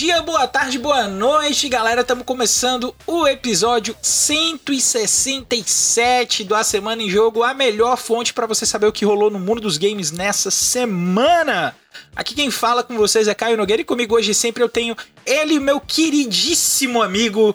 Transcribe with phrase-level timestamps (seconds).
[0.00, 2.00] Bom dia, boa tarde, boa noite, galera.
[2.00, 8.64] Estamos começando o episódio 167 do A Semana em Jogo, a melhor fonte para você
[8.64, 11.76] saber o que rolou no mundo dos games nessa semana.
[12.16, 15.60] Aqui quem fala com vocês é Caio Nogueira e comigo hoje sempre eu tenho ele,
[15.60, 17.54] meu queridíssimo amigo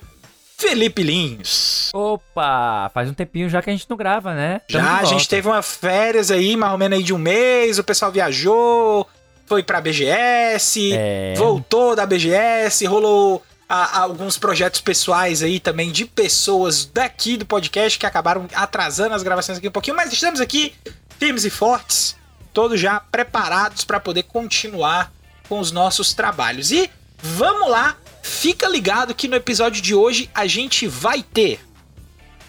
[0.55, 1.90] Felipe Lins.
[1.96, 4.62] Opa, faz um tempinho já que a gente não grava, né?
[4.71, 7.80] Tamo já, a gente teve uma férias aí, mais ou menos aí de um mês,
[7.80, 9.07] o pessoal viajou,
[9.45, 11.34] foi pra BGS, é...
[11.38, 17.45] voltou da BGS, rolou a, a alguns projetos pessoais aí também de pessoas daqui do
[17.45, 20.73] podcast que acabaram atrasando as gravações aqui um pouquinho, mas estamos aqui
[21.20, 22.16] firmes e fortes,
[22.54, 25.12] todos já preparados para poder continuar
[25.48, 26.71] com os nossos trabalhos.
[26.71, 26.90] E
[27.21, 31.60] vamos lá Fica ligado que no episódio de hoje a gente vai ter.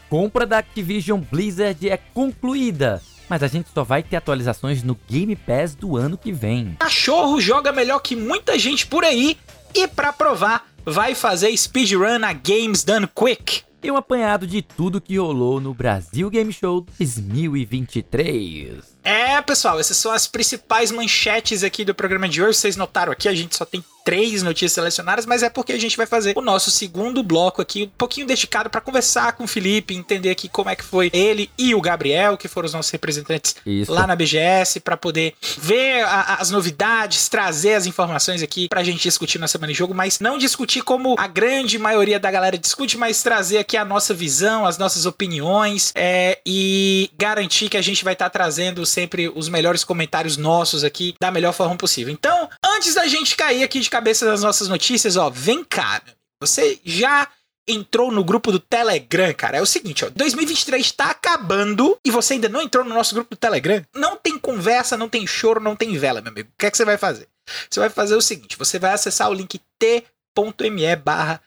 [0.08, 5.34] Compra da Activision Blizzard é concluída, mas a gente só vai ter atualizações no Game
[5.36, 6.76] Pass do ano que vem.
[6.78, 9.36] Cachorro joga melhor que muita gente por aí
[9.74, 13.62] e para provar, vai fazer speedrun na Games Done Quick.
[13.82, 18.95] E um apanhado de tudo que rolou no Brasil Game Show 2023.
[19.06, 22.58] É, pessoal, essas são as principais manchetes aqui do programa de hoje.
[22.58, 25.96] Vocês notaram aqui, a gente só tem três notícias selecionadas, mas é porque a gente
[25.96, 29.96] vai fazer o nosso segundo bloco aqui, um pouquinho dedicado para conversar com o Felipe,
[29.96, 33.56] entender aqui como é que foi ele e o Gabriel, que foram os nossos representantes
[33.66, 33.92] Isso.
[33.92, 39.02] lá na BGS, para poder ver a, as novidades, trazer as informações aqui pra gente
[39.02, 42.96] discutir na semana de jogo, mas não discutir como a grande maioria da galera discute,
[42.96, 48.04] mas trazer aqui a nossa visão, as nossas opiniões é, e garantir que a gente
[48.04, 52.10] vai estar tá trazendo sempre os melhores comentários nossos aqui da melhor forma possível.
[52.10, 56.00] Então, antes da gente cair aqui de cabeça das nossas notícias, ó, vem cá,
[56.40, 57.28] você já
[57.68, 62.34] entrou no grupo do Telegram, cara, é o seguinte, ó, 2023 tá acabando e você
[62.34, 65.76] ainda não entrou no nosso grupo do Telegram, não tem conversa, não tem choro, não
[65.76, 66.48] tem vela, meu amigo.
[66.48, 67.28] O que é que você vai fazer?
[67.68, 71.42] Você vai fazer o seguinte, você vai acessar o link t.me barra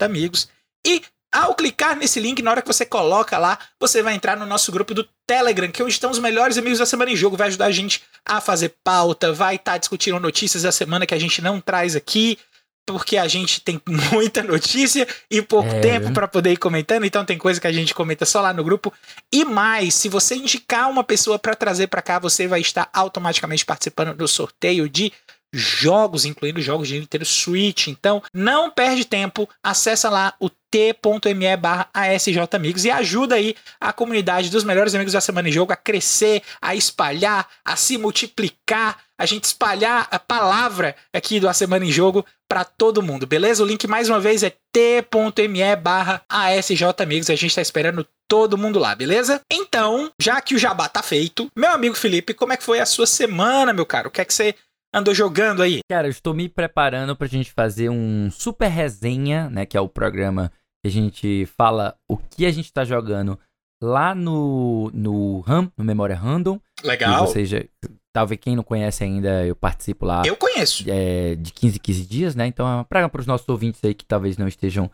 [0.00, 0.48] amigos
[0.86, 1.02] e
[1.32, 4.72] ao clicar nesse link, na hora que você coloca lá, você vai entrar no nosso
[4.72, 7.36] grupo do Telegram, que é onde estão os melhores amigos da semana em jogo.
[7.36, 11.14] Vai ajudar a gente a fazer pauta, vai estar tá discutindo notícias da semana que
[11.14, 12.36] a gente não traz aqui,
[12.84, 13.80] porque a gente tem
[14.12, 15.80] muita notícia e pouco é.
[15.80, 18.64] tempo para poder ir comentando, então tem coisa que a gente comenta só lá no
[18.64, 18.92] grupo.
[19.32, 23.64] E mais, se você indicar uma pessoa para trazer para cá, você vai estar automaticamente
[23.64, 25.12] participando do sorteio de
[25.52, 27.88] jogos, incluindo jogos de Nintendo Switch.
[27.88, 34.50] Então, não perde tempo, acessa lá o t.me barra asjamigos e ajuda aí a comunidade
[34.50, 39.26] dos melhores amigos da Semana em Jogo a crescer, a espalhar, a se multiplicar, a
[39.26, 43.62] gente espalhar a palavra aqui do A Semana em Jogo para todo mundo, beleza?
[43.62, 48.78] O link mais uma vez é t.me barra asjamigos, a gente tá esperando todo mundo
[48.78, 49.40] lá, beleza?
[49.52, 52.86] Então, já que o jabá tá feito, meu amigo Felipe, como é que foi a
[52.86, 54.08] sua semana, meu caro?
[54.08, 54.54] O que é que você
[54.94, 55.80] andou jogando aí?
[55.88, 59.66] Cara, eu estou me preparando pra gente fazer um super resenha, né?
[59.66, 60.52] Que é o programa
[60.82, 63.38] que a gente fala o que a gente tá jogando
[63.82, 66.60] lá no, no RAM, no Memória Random.
[66.82, 67.22] Legal.
[67.22, 67.66] Ou seja,
[68.12, 70.22] talvez quem não conhece ainda, eu participo lá.
[70.24, 70.84] Eu conheço.
[70.88, 72.46] É, de 15 em 15 dias, né?
[72.46, 74.90] Então, para os nossos ouvintes aí que talvez não estejam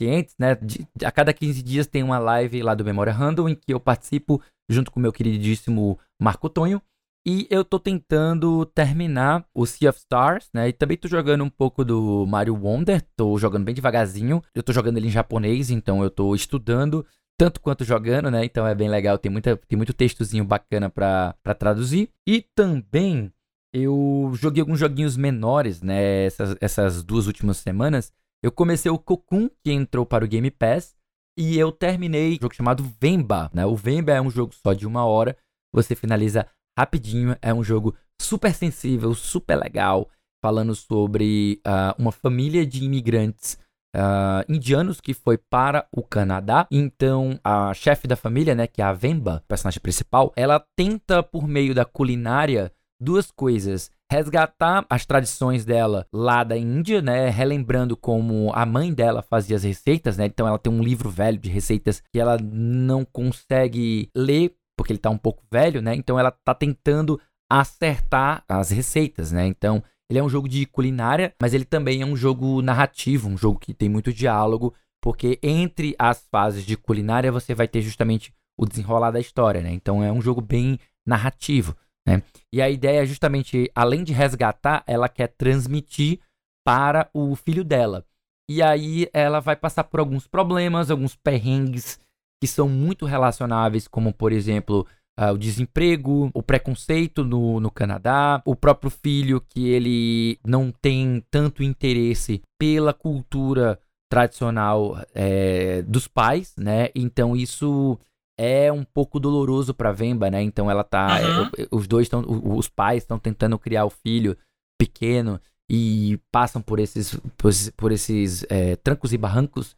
[0.00, 0.54] cientes, né?
[0.56, 3.80] De, a cada 15 dias tem uma live lá do Memória Random em que eu
[3.80, 6.82] participo junto com o meu queridíssimo Marco Tonho.
[7.26, 10.68] E eu tô tentando terminar o Sea of Stars, né?
[10.68, 14.42] E também tô jogando um pouco do Mario Wonder, tô jogando bem devagarzinho.
[14.54, 17.04] Eu tô jogando ele em japonês, então eu tô estudando
[17.38, 18.44] tanto quanto jogando, né?
[18.44, 22.10] Então é bem legal, tem, muita, tem muito textozinho bacana pra, pra traduzir.
[22.26, 23.32] E também
[23.72, 26.24] eu joguei alguns joguinhos menores, né?
[26.24, 28.12] Essas, essas duas últimas semanas.
[28.42, 30.96] Eu comecei o Cocoon, que entrou para o Game Pass.
[31.36, 33.64] E eu terminei um jogo chamado Vemba, né?
[33.64, 35.36] O Vemba é um jogo só de uma hora.
[35.72, 36.46] Você finaliza
[36.78, 37.36] rapidinho.
[37.42, 40.08] É um jogo super sensível, super legal,
[40.42, 43.58] falando sobre uh, uma família de imigrantes
[43.96, 46.66] uh, indianos que foi para o Canadá.
[46.70, 51.48] Então, a chefe da família, né, que é a Vemba, personagem principal, ela tenta, por
[51.48, 57.28] meio da culinária, duas coisas resgatar as tradições dela lá da Índia, né?
[57.28, 60.26] Relembrando como a mãe dela fazia as receitas, né?
[60.26, 65.00] Então ela tem um livro velho de receitas que ela não consegue ler porque ele
[65.00, 65.94] tá um pouco velho, né?
[65.96, 67.20] Então ela tá tentando
[67.50, 69.44] acertar as receitas, né?
[69.46, 73.36] Então, ele é um jogo de culinária, mas ele também é um jogo narrativo, um
[73.36, 74.72] jogo que tem muito diálogo,
[75.02, 79.72] porque entre as fases de culinária você vai ter justamente o desenrolar da história, né?
[79.72, 81.76] Então é um jogo bem narrativo,
[82.06, 82.22] né?
[82.52, 86.20] E a ideia é justamente, além de resgatar, ela quer transmitir
[86.64, 88.04] para o filho dela.
[88.48, 92.00] E aí ela vai passar por alguns problemas, alguns perrengues
[92.40, 94.86] que são muito relacionáveis, como por exemplo,
[95.18, 101.22] uh, o desemprego, o preconceito no, no Canadá, o próprio filho que ele não tem
[101.30, 103.78] tanto interesse pela cultura
[104.10, 106.88] tradicional é, dos pais, né?
[106.94, 107.98] Então isso
[108.38, 110.40] é um pouco doloroso para Vemba, né?
[110.42, 111.50] Então ela tá, uhum.
[111.58, 114.36] é, os dois estão, os pais estão tentando criar o filho
[114.78, 115.40] pequeno
[115.70, 119.76] e passam por esses, por, por esses é, trancos e barrancos.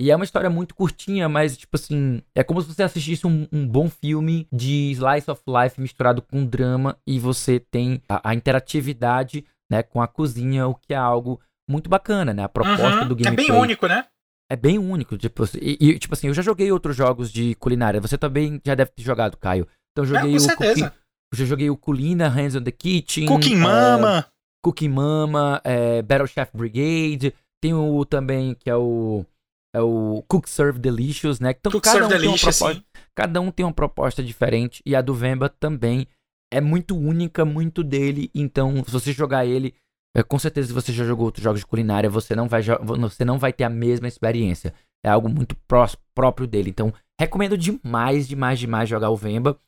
[0.00, 3.48] E é uma história muito curtinha, mas, tipo assim, é como se você assistisse um,
[3.50, 8.34] um bom filme de slice of life misturado com drama e você tem a, a
[8.34, 12.44] interatividade, né, com a cozinha, o que é algo muito bacana, né?
[12.44, 13.08] A proposta uhum.
[13.08, 13.46] do gameplay.
[13.46, 14.06] É bem único, né?
[14.50, 18.00] É bem único, tipo, e, e, tipo assim, eu já joguei outros jogos de culinária.
[18.00, 19.68] Você também já deve ter jogado, Caio.
[19.92, 20.94] Então eu joguei é, com o certeza.
[21.34, 24.26] já joguei o Culina, Hands on the Kitchen, Cooking é, Mama,
[24.64, 29.26] Cooking Mama, é, Battle Chef Brigade, tem o também que é o
[29.74, 31.54] é o Cook Serve Delicious, né?
[31.58, 32.84] Então Cook cada um tem uma proposta, sim.
[33.14, 36.06] cada um tem uma proposta diferente e a do Vemba também
[36.50, 38.30] é muito única, muito dele.
[38.34, 39.74] Então, se você jogar ele,
[40.16, 43.24] é, com certeza se você já jogou outros jogos de culinária, você não vai você
[43.24, 44.74] não vai ter a mesma experiência.
[45.04, 46.70] É algo muito pró próprio dele.
[46.70, 49.58] Então, recomendo demais, demais, demais jogar o Vemba.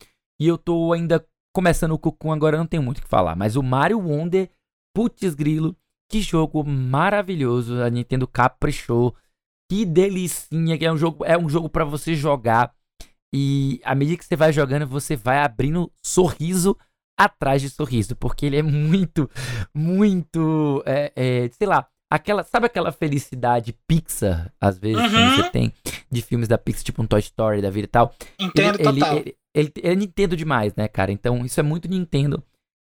[0.41, 1.25] E eu tô ainda
[1.55, 4.49] começando o Cocoon agora, não tenho muito o que falar, mas o Mario Wonder,
[4.95, 5.77] putz grilo,
[6.09, 9.15] que jogo maravilhoso, a Nintendo caprichou
[9.71, 12.75] que delicinha, que é um jogo, é um jogo para você jogar
[13.33, 16.77] e à medida que você vai jogando, você vai abrindo sorriso
[17.17, 19.31] atrás de sorriso, porque ele é muito,
[19.73, 25.09] muito, é, é, sei lá, aquela, sabe aquela felicidade Pixar, às vezes, uhum.
[25.09, 25.73] que você tem
[26.11, 28.13] de filmes da Pixar, tipo um Toy Story da vida e tal.
[28.41, 29.19] Entendo ele, total.
[29.19, 31.13] Ele, ele, ele, é Nintendo demais, né, cara?
[31.13, 32.43] Então, isso é muito Nintendo.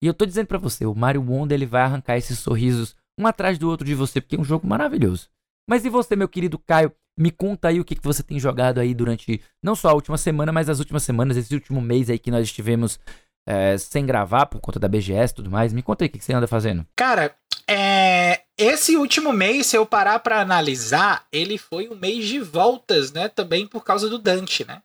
[0.00, 3.26] E eu tô dizendo para você, o Mario Wonder, ele vai arrancar esses sorrisos um
[3.26, 5.28] atrás do outro de você, porque é um jogo maravilhoso.
[5.68, 6.92] Mas e você, meu querido Caio?
[7.16, 10.16] Me conta aí o que, que você tem jogado aí durante não só a última
[10.16, 12.98] semana, mas as últimas semanas, esse último mês aí que nós estivemos
[13.46, 15.72] é, sem gravar por conta da BGS e tudo mais.
[15.72, 16.86] Me conta aí o que, que você anda fazendo.
[16.94, 17.34] Cara,
[17.68, 23.12] é, esse último mês, se eu parar para analisar, ele foi um mês de voltas,
[23.12, 23.28] né?
[23.28, 24.80] Também por causa do Dante, né?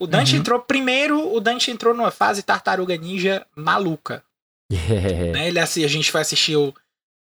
[0.00, 0.40] O Dante uhum.
[0.40, 4.24] entrou primeiro, o Dante entrou numa fase Tartaruga Ninja maluca.
[4.72, 5.32] Yeah.
[5.38, 5.48] Né?
[5.48, 6.74] Ele, assim, a gente foi assistir o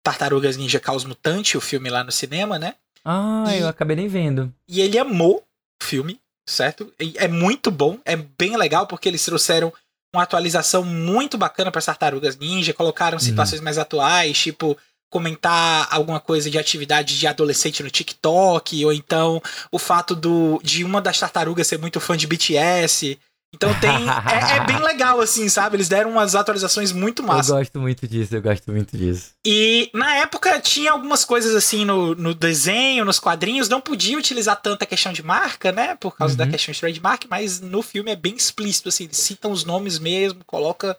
[0.04, 2.74] Tartarugas Ninja Caos Mutante, o filme lá no cinema, né?
[3.08, 4.52] Ah, e, eu acabei nem vendo.
[4.68, 6.92] E ele amou o filme, certo?
[6.98, 9.72] E é muito bom, é bem legal porque eles trouxeram
[10.12, 13.64] uma atualização muito bacana para Tartarugas Ninja, colocaram situações uhum.
[13.64, 14.76] mais atuais, tipo
[15.08, 20.82] comentar alguma coisa de atividade de adolescente no TikTok, ou então o fato do, de
[20.82, 23.18] uma das tartarugas ser muito fã de BTS.
[23.56, 23.90] Então tem.
[23.90, 25.76] é, é, bem legal, assim, sabe?
[25.76, 27.48] Eles deram umas atualizações muito massas.
[27.48, 29.30] Eu gosto muito disso, eu gosto muito disso.
[29.44, 34.60] E na época tinha algumas coisas assim no, no desenho, nos quadrinhos, não podia utilizar
[34.60, 35.96] tanta questão de marca, né?
[35.96, 36.38] Por causa uhum.
[36.38, 39.98] da questão de trademark, mas no filme é bem explícito, assim, eles citam os nomes
[39.98, 40.96] mesmo, coloca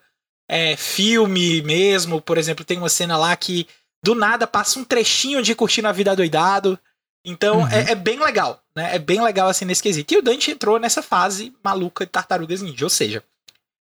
[0.50, 2.20] é, filme mesmo.
[2.20, 3.68] Por exemplo, tem uma cena lá que
[4.04, 6.80] do nada passa um trechinho de curtindo a vida doidado.
[7.28, 7.68] Então uhum.
[7.68, 8.96] é, é, bem legal, né?
[8.96, 10.14] É bem legal assim nesse quesito.
[10.14, 13.22] E o Dante entrou nessa fase maluca de Tartarugas Ninja, ou seja,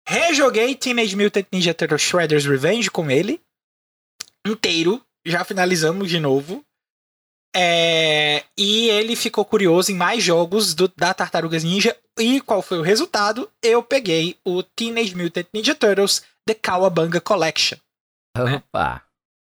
[0.08, 3.40] rejoguei Teenage Mutant Ninja Turtles Shredder's Revenge com ele
[4.48, 6.66] inteiro, já finalizamos de novo.
[7.56, 11.96] É, e ele ficou curioso em mais jogos do, da Tartarugas Ninja.
[12.18, 13.50] E qual foi o resultado?
[13.62, 17.78] Eu peguei o Teenage Mutant Ninja Turtles The Cowabunga Collection.
[18.36, 19.04] Opa!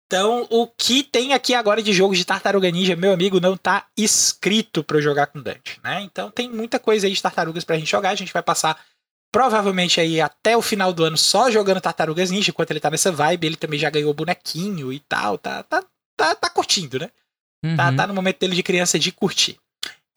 [0.09, 3.87] Então, o que tem aqui agora de jogos de Tartaruga Ninja, meu amigo, não tá
[3.95, 6.01] escrito para eu jogar com Dante, né?
[6.01, 8.09] Então tem muita coisa aí de Tartarugas pra gente jogar.
[8.09, 8.83] A gente vai passar
[9.31, 13.13] provavelmente aí até o final do ano só jogando Tartarugas Ninja, enquanto ele tá nessa
[13.13, 13.49] vibe.
[13.49, 15.37] Ele também já ganhou bonequinho e tal.
[15.37, 15.85] Tá, tá,
[16.17, 17.09] tá, tá curtindo, né?
[17.09, 17.77] Tá, uhum.
[17.77, 19.59] Tá, tá no momento dele de criança de curtir.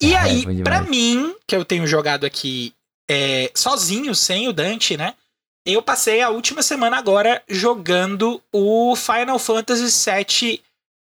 [0.00, 2.74] E é, aí, para mim, que eu tenho jogado aqui
[3.10, 5.14] é, sozinho, sem o Dante, né?
[5.64, 10.60] Eu passei a última semana agora jogando o Final Fantasy VII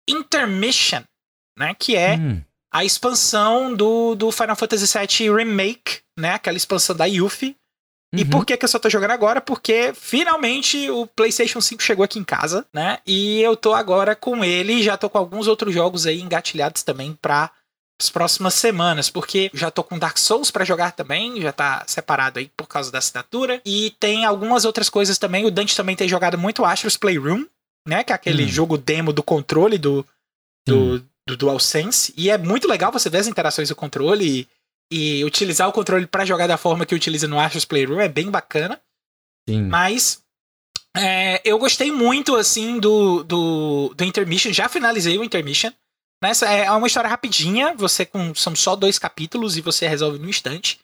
[0.09, 1.03] Intermission,
[1.57, 1.73] né?
[1.77, 2.41] Que é hum.
[2.71, 6.33] a expansão do, do Final Fantasy VII Remake, né?
[6.33, 7.55] Aquela expansão da Yuffie.
[8.13, 8.19] Uhum.
[8.19, 9.39] E por que, que eu só tô jogando agora?
[9.39, 12.99] Porque finalmente o PlayStation 5 chegou aqui em casa, né?
[13.05, 17.17] E eu tô agora com ele, já tô com alguns outros jogos aí engatilhados também
[17.21, 17.51] pra
[18.01, 22.39] as próximas semanas, porque já tô com Dark Souls para jogar também, já tá separado
[22.39, 23.61] aí por causa da assinatura.
[23.65, 25.45] E tem algumas outras coisas também.
[25.45, 27.45] O Dante também tem jogado muito Astro's Playroom,
[27.85, 28.03] né?
[28.03, 28.47] Que é aquele hum.
[28.47, 30.05] jogo demo do controle do,
[30.65, 32.13] do, do DualSense.
[32.15, 34.47] E é muito legal você ver as interações do controle
[34.89, 37.99] e, e utilizar o controle para jogar da forma que utiliza no Astro's Playroom.
[37.99, 38.79] É bem bacana.
[39.49, 39.63] Sim.
[39.63, 40.23] Mas
[40.95, 44.53] é, eu gostei muito, assim, do, do, do Intermission.
[44.53, 45.71] Já finalizei o Intermission.
[46.21, 50.29] Nessa é uma história rapidinha, você com são só dois capítulos e você resolve no
[50.29, 50.79] instante.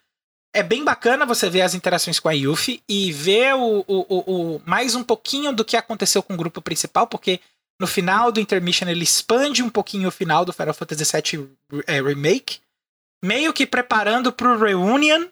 [0.54, 4.56] é bem bacana você ver as interações com a Yuffie e ver o, o, o,
[4.56, 7.42] o, mais um pouquinho do que aconteceu com o grupo principal, porque
[7.77, 11.50] no final do Intermission ele expande um pouquinho o final do Final Fantasy VII
[11.86, 12.60] é, Remake,
[13.22, 15.27] meio que preparando pro Reunion,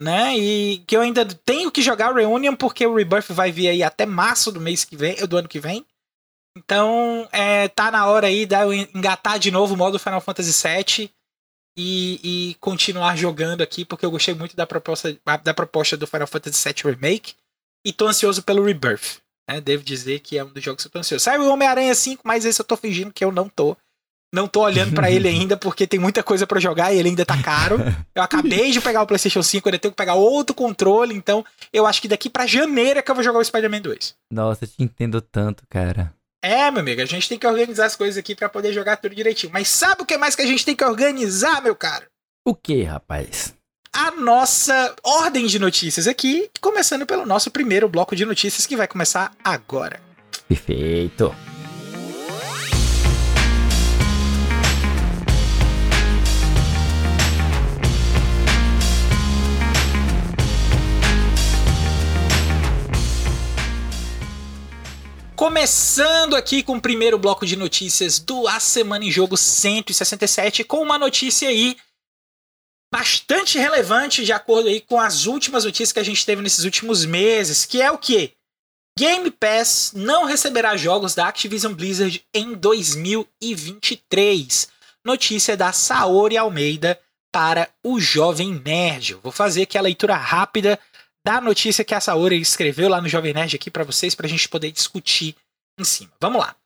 [0.00, 0.36] né?
[0.36, 3.82] E que eu ainda tenho que jogar o Reunion porque o Rebirth vai vir aí
[3.82, 5.86] até março do mês que vem, do ano que vem.
[6.56, 10.68] Então, é, tá na hora aí de eu engatar de novo o modo Final Fantasy
[10.68, 11.10] VII
[11.76, 16.26] e, e, continuar jogando aqui, porque eu gostei muito da proposta, da proposta do Final
[16.26, 17.34] Fantasy VII Remake
[17.86, 19.20] e tô ansioso pelo Rebirth.
[19.48, 19.60] Né?
[19.60, 21.24] Devo dizer que é um dos jogos que eu tô ansioso.
[21.24, 23.76] Saiu o Homem-Aranha 5, mas esse eu tô fingindo que eu não tô.
[24.32, 27.24] Não tô olhando para ele ainda, porque tem muita coisa para jogar e ele ainda
[27.24, 27.78] tá caro.
[28.14, 31.86] Eu acabei de pegar o PlayStation 5, ainda tenho que pegar outro controle, então eu
[31.86, 34.14] acho que daqui para janeiro é que eu vou jogar o Spider-Man 2.
[34.32, 36.14] Nossa, eu te entendo tanto, cara.
[36.42, 39.14] É, meu amigo, a gente tem que organizar as coisas aqui para poder jogar tudo
[39.14, 39.52] direitinho.
[39.52, 42.06] Mas sabe o que mais que a gente tem que organizar, meu cara?
[42.46, 43.54] O que, rapaz?
[43.92, 48.88] A nossa ordem de notícias aqui, começando pelo nosso primeiro bloco de notícias que vai
[48.88, 50.00] começar agora.
[50.48, 51.34] Perfeito.
[65.40, 70.82] Começando aqui com o primeiro bloco de notícias do A Semana em Jogo 167, com
[70.82, 71.78] uma notícia aí
[72.92, 77.06] bastante relevante de acordo aí com as últimas notícias que a gente teve nesses últimos
[77.06, 78.34] meses, que é o que?
[78.98, 84.68] Game Pass não receberá jogos da Activision Blizzard em 2023.
[85.02, 87.00] Notícia da Saori Almeida
[87.32, 89.12] para o Jovem Nerd.
[89.12, 90.78] Eu vou fazer aqui a leitura rápida
[91.30, 94.28] da notícia que a Saori escreveu lá no Jovem Nerd aqui para vocês, para a
[94.28, 95.36] gente poder discutir
[95.78, 96.10] em cima.
[96.20, 96.56] Vamos lá.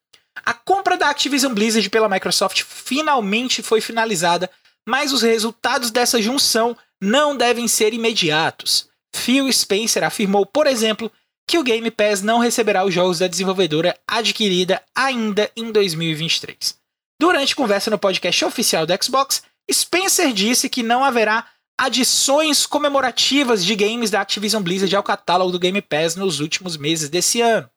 [0.45, 4.51] A compra da Activision Blizzard pela Microsoft finalmente foi finalizada,
[4.89, 8.89] mas os resultados dessa junção não devem ser imediatos.
[9.15, 11.13] Phil Spencer afirmou, por exemplo,
[11.47, 16.75] que o Game Pass não receberá os jogos da desenvolvedora adquirida ainda em 2023.
[17.21, 21.47] Durante conversa no podcast oficial do Xbox, Spencer disse que não haverá
[21.79, 27.09] adições comemorativas de games da Activision Blizzard ao catálogo do Game Pass nos últimos meses
[27.09, 27.69] desse ano.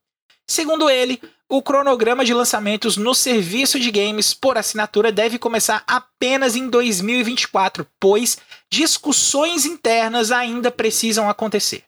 [0.49, 6.55] Segundo ele, o cronograma de lançamentos no serviço de games por assinatura deve começar apenas
[6.55, 8.37] em 2024, pois
[8.71, 11.83] discussões internas ainda precisam acontecer.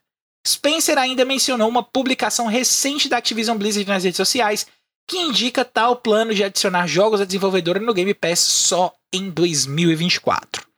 [0.48, 4.66] Spencer ainda mencionou uma publicação recente da Activision Blizzard nas redes sociais
[5.08, 10.69] que indica tal plano de adicionar jogos da desenvolvedora no Game Pass só em 2024.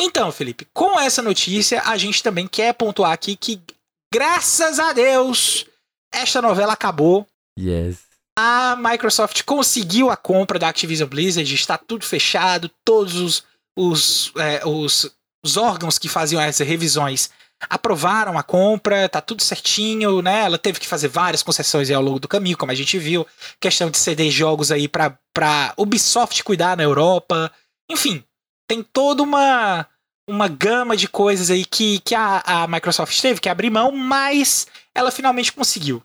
[0.00, 3.60] Então, Felipe, com essa notícia, a gente também quer pontuar aqui que,
[4.14, 5.66] graças a Deus,
[6.14, 7.26] esta novela acabou.
[7.58, 7.98] Yes.
[8.38, 13.44] A Microsoft conseguiu a compra da Activision Blizzard, está tudo fechado, todos os,
[13.76, 15.10] os, é, os,
[15.44, 17.30] os órgãos que faziam essas revisões
[17.68, 20.44] aprovaram a compra, tá tudo certinho, né?
[20.44, 23.26] Ela teve que fazer várias concessões ao longo do caminho, como a gente viu,
[23.58, 27.50] questão de ceder jogos aí para Ubisoft cuidar na Europa,
[27.90, 28.22] enfim,
[28.68, 29.86] tem toda uma
[30.28, 34.66] uma gama de coisas aí que, que a, a Microsoft teve que abrir mão, mas
[34.94, 36.02] ela finalmente conseguiu,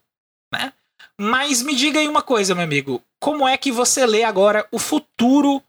[0.52, 0.72] né?
[1.20, 4.80] Mas me diga aí uma coisa, meu amigo, como é que você lê agora o
[4.80, 5.62] futuro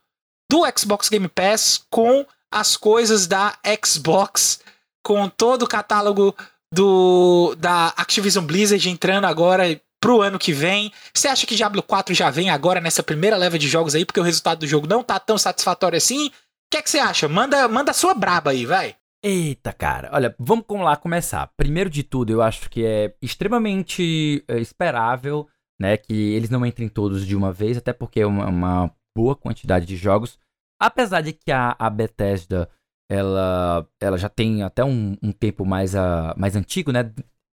[0.48, 4.60] do Xbox Game Pass com as coisas da Xbox,
[5.04, 6.34] com todo o catálogo
[6.72, 10.92] do da Activision Blizzard entrando agora pro ano que vem.
[11.12, 14.20] Você acha que Diablo 4 já vem agora nessa primeira leva de jogos aí, porque
[14.20, 16.30] o resultado do jogo não tá tão satisfatório assim?
[16.74, 17.28] Que é que você acha?
[17.28, 18.96] Manda, manda a sua braba aí, vai.
[19.22, 20.10] Eita, cara.
[20.12, 21.48] Olha, vamos lá começar.
[21.56, 25.48] Primeiro de tudo, eu acho que é extremamente é, esperável,
[25.80, 29.36] né, que eles não entrem todos de uma vez, até porque é uma, uma boa
[29.36, 30.36] quantidade de jogos.
[30.80, 32.68] Apesar de que a, a Bethesda,
[33.08, 37.08] ela, ela já tem até um, um tempo mais, a, mais antigo, né?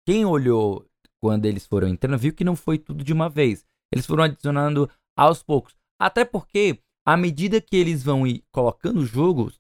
[0.05, 0.85] Quem olhou
[1.23, 3.65] quando eles foram entrando viu que não foi tudo de uma vez.
[3.93, 5.77] Eles foram adicionando aos poucos.
[6.01, 9.53] Até porque à medida que eles vão ir colocando o jogo,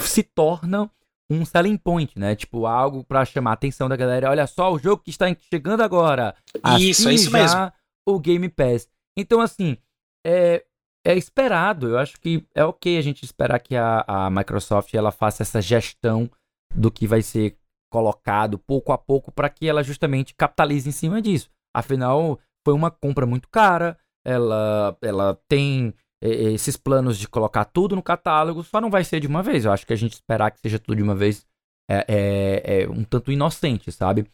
[0.00, 0.90] se torna
[1.30, 2.34] um selling point, né?
[2.34, 4.30] Tipo, algo para chamar a atenção da galera.
[4.30, 6.34] Olha só, o jogo que está chegando agora.
[6.78, 7.72] Isso, é isso mesmo.
[8.06, 8.88] O Game Pass.
[9.18, 9.76] Então, assim,
[10.24, 10.64] é,
[11.04, 11.88] é esperado.
[11.88, 15.60] Eu acho que é ok a gente esperar que a, a Microsoft ela faça essa
[15.60, 16.30] gestão
[16.74, 17.56] do que vai ser
[17.92, 21.50] colocado pouco a pouco para que ela justamente capitalize em cima disso.
[21.74, 23.98] Afinal, foi uma compra muito cara.
[24.24, 25.94] Ela, ela tem
[26.28, 29.64] esses planos de colocar tudo no catálogo só não vai ser de uma vez.
[29.64, 31.46] Eu acho que a gente esperar que seja tudo de uma vez
[31.88, 34.26] é, é, é um tanto inocente, sabe?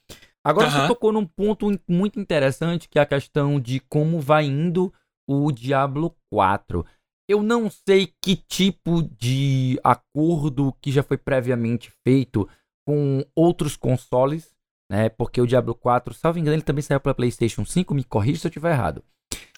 [0.44, 0.72] Agora uhum.
[0.72, 4.92] você tocou num ponto muito interessante que é a questão de como vai indo
[5.28, 6.84] o Diablo 4.
[7.28, 12.48] Eu não sei que tipo de acordo que já foi previamente feito
[12.86, 14.52] com outros consoles,
[14.90, 15.08] né?
[15.08, 18.46] Porque o Diablo 4, salvo engano, ele também saiu para PlayStation 5, me corrija se
[18.46, 19.04] eu estiver errado.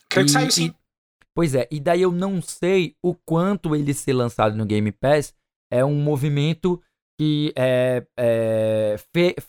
[0.08, 0.74] Creio que saiu sim.
[1.34, 5.34] Pois é, e daí eu não sei o quanto ele ser lançado no Game Pass
[5.72, 6.80] é um movimento
[7.18, 8.96] que é, é,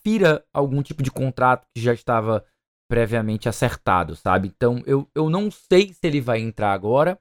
[0.04, 2.46] fira algum tipo de contrato que já estava
[2.89, 4.51] previamente acertado, sabe?
[4.56, 7.20] Então eu, eu não sei se ele vai entrar agora,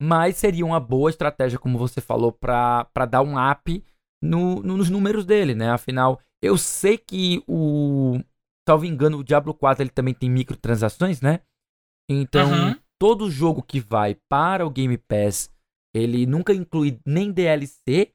[0.00, 3.84] mas seria uma boa estratégia, como você falou, para dar um up
[4.22, 5.70] no, no, nos números dele, né?
[5.70, 8.20] Afinal, eu sei que o.
[8.66, 11.40] Salvo engano, o Diablo 4 ele também tem microtransações, né?
[12.08, 12.76] Então, uhum.
[13.04, 15.50] Todo jogo que vai para o Game Pass,
[15.94, 18.14] ele nunca inclui nem DLC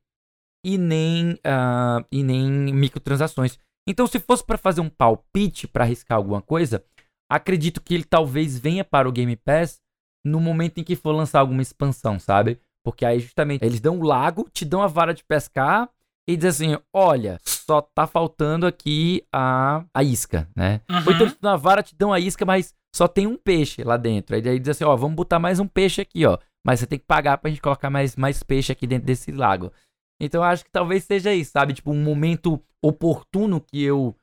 [0.65, 3.59] e nem, uh, e nem microtransações.
[3.87, 6.83] Então, se fosse para fazer um palpite para arriscar alguma coisa,
[7.31, 9.79] acredito que ele talvez venha para o Game Pass
[10.25, 12.59] no momento em que for lançar alguma expansão, sabe?
[12.83, 15.87] Porque aí justamente eles dão o lago, te dão a vara de pescar
[16.27, 20.81] e dizem assim: olha, só tá faltando aqui a, a isca, né?
[20.89, 20.97] Uhum.
[21.05, 23.83] Ou então eles dão a vara, te dão a isca, mas só tem um peixe
[23.83, 24.35] lá dentro.
[24.35, 26.37] Aí, aí diz assim: ó, vamos botar mais um peixe aqui, ó.
[26.65, 29.71] Mas você tem que pagar pra gente colocar mais, mais peixe aqui dentro desse lago.
[30.21, 31.73] Então eu acho que talvez seja isso, sabe?
[31.73, 34.15] Tipo, um momento oportuno que eu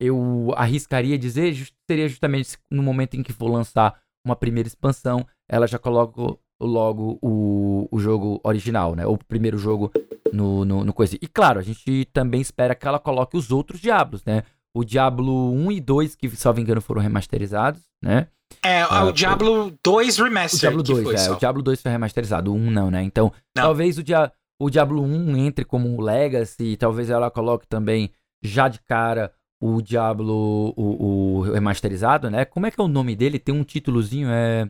[0.00, 1.54] eu arriscaria dizer
[1.88, 7.18] seria justamente no momento em que for lançar uma primeira expansão, ela já coloca logo
[7.22, 9.06] o, o jogo original, né?
[9.06, 9.92] O primeiro jogo
[10.32, 11.16] no, no, no coisa.
[11.20, 14.42] E claro, a gente também espera que ela coloque os outros Diablos, né?
[14.74, 18.26] O Diablo 1 e 2, que, se não me engano, foram remasterizados, né?
[18.62, 20.76] É, ah, o Diablo 2 Remastered.
[20.76, 21.24] O Diablo 2, é.
[21.24, 21.34] Só.
[21.34, 23.02] O Diablo 2 foi remasterizado, o 1 não, né?
[23.02, 23.64] Então, não.
[23.64, 28.10] talvez o, Dia, o Diablo 1 entre como um Legacy, talvez ela coloque também
[28.42, 32.44] já de cara o Diablo, o, o, remasterizado, né?
[32.44, 33.38] Como é que é o nome dele?
[33.38, 34.68] Tem um títulozinho, é...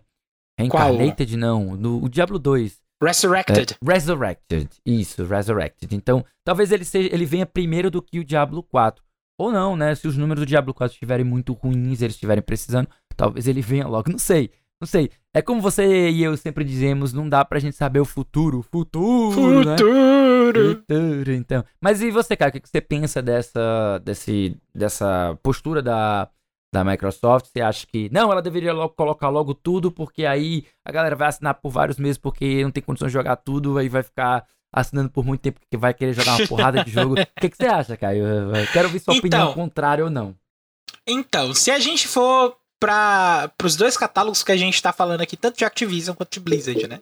[0.58, 1.40] Reincarnated, Qual?
[1.40, 1.76] não.
[1.76, 2.80] No, o Diablo 2.
[3.02, 3.74] Resurrected.
[3.74, 5.94] É, Resurrected, isso, Resurrected.
[5.94, 9.03] Então, talvez ele, seja, ele venha primeiro do que o Diablo 4.
[9.38, 9.94] Ou não, né?
[9.94, 13.86] Se os números do Diablo 4 estiverem muito ruins, eles estiverem precisando, talvez ele venha
[13.86, 14.10] logo.
[14.10, 14.50] Não sei.
[14.80, 15.10] Não sei.
[15.32, 18.62] É como você e eu sempre dizemos, não dá pra gente saber o futuro.
[18.62, 19.64] Futuro!
[19.64, 19.76] Né?
[19.78, 20.68] Futuro!
[20.68, 20.74] Né?
[20.74, 21.64] Futuro, então.
[21.80, 26.28] Mas e você, cara, o que você pensa dessa, desse, dessa postura da,
[26.72, 27.46] da Microsoft?
[27.46, 31.28] Você acha que não, ela deveria logo colocar logo tudo, porque aí a galera vai
[31.28, 34.44] assinar por vários meses porque não tem condições de jogar tudo, aí vai ficar
[34.74, 37.14] assinando por muito tempo porque vai querer jogar uma porrada de jogo.
[37.14, 38.24] O que, que, você acha, Caio?
[38.24, 40.34] Eu quero ouvir sua então, opinião contrária ou não.
[41.06, 45.36] Então, se a gente for para os dois catálogos que a gente está falando aqui,
[45.36, 47.00] tanto de Activision quanto de Blizzard, né?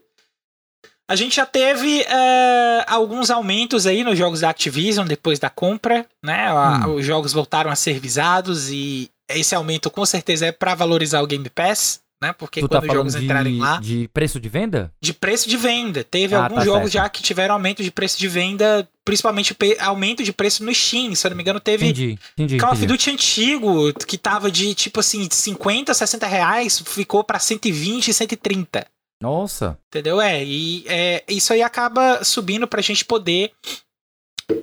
[1.08, 6.06] A gente já teve é, alguns aumentos aí nos jogos da Activision depois da compra,
[6.22, 6.52] né?
[6.52, 6.94] Hum.
[6.94, 11.26] Os jogos voltaram a ser visados e esse aumento com certeza é para valorizar o
[11.26, 12.32] Game Pass, né?
[12.32, 13.80] Porque tu quando tá os jogos de, entrarem lá.
[13.80, 14.92] De preço de venda?
[15.00, 16.04] De preço de venda.
[16.04, 17.04] Teve ah, alguns tá jogos certo.
[17.04, 21.16] já que tiveram aumento de preço de venda, principalmente aumento de preço no Steam.
[21.16, 24.72] Se eu não me engano, teve entendi, entendi, Call of Duty antigo, que tava de
[24.72, 28.86] tipo assim, 50, 60 reais, ficou pra 120, 130.
[29.20, 29.76] Nossa.
[29.88, 30.20] Entendeu?
[30.20, 33.52] É, e é, isso aí acaba subindo pra gente poder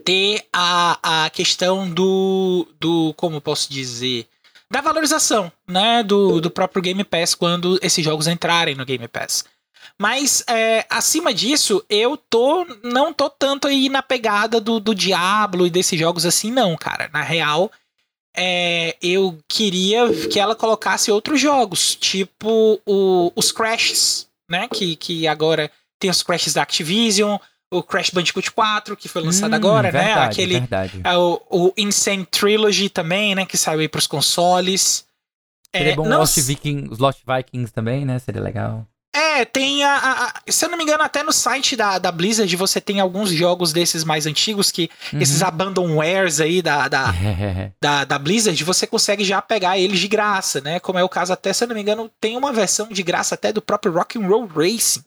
[0.05, 3.13] ter a, a questão do, do.
[3.15, 4.27] Como posso dizer?
[4.71, 9.43] Da valorização, né, do, do próprio Game Pass quando esses jogos entrarem no Game Pass.
[9.97, 15.65] Mas é, acima disso, eu tô não tô tanto aí na pegada do, do Diablo
[15.65, 17.09] e desses jogos assim, não, cara.
[17.11, 17.71] Na real,
[18.35, 24.67] é, eu queria que ela colocasse outros jogos, tipo o, os Crashes, né?
[24.67, 27.37] Que, que agora tem os Crashes da Activision,
[27.71, 29.99] o Crash Bandicoot 4, que foi lançado hum, agora, né?
[29.99, 30.25] verdade, né?
[30.25, 30.59] Aquele.
[30.59, 31.01] Verdade.
[31.03, 33.45] É, o, o Insane Trilogy também, né?
[33.45, 35.05] Que saiu aí pros consoles.
[35.73, 36.19] Seria é, bom não...
[36.19, 38.17] Lost Vikings, os Lost Vikings também, né?
[38.17, 38.87] Seria legal.
[39.13, 42.11] É, tem a, a, a, Se eu não me engano, até no site da, da
[42.11, 44.89] Blizzard você tem alguns jogos desses mais antigos que.
[45.13, 45.21] Uhum.
[45.21, 47.13] Esses abandonwares aí da, da,
[47.79, 50.79] da, da, Blizzard, você consegue já pegar eles de graça, né?
[50.79, 53.35] Como é o caso até, se eu não me engano, tem uma versão de graça
[53.35, 55.03] até do próprio Rock'n'Roll Racing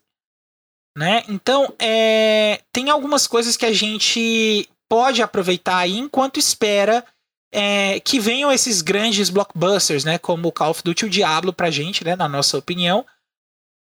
[0.97, 1.25] né?
[1.29, 7.05] Então, é, tem algumas coisas que a gente pode aproveitar aí enquanto espera
[7.53, 10.19] é, que venham esses grandes blockbusters, né?
[10.19, 12.17] Como o Call of Duty e o Diablo pra gente, né?
[12.17, 13.05] Na nossa opinião.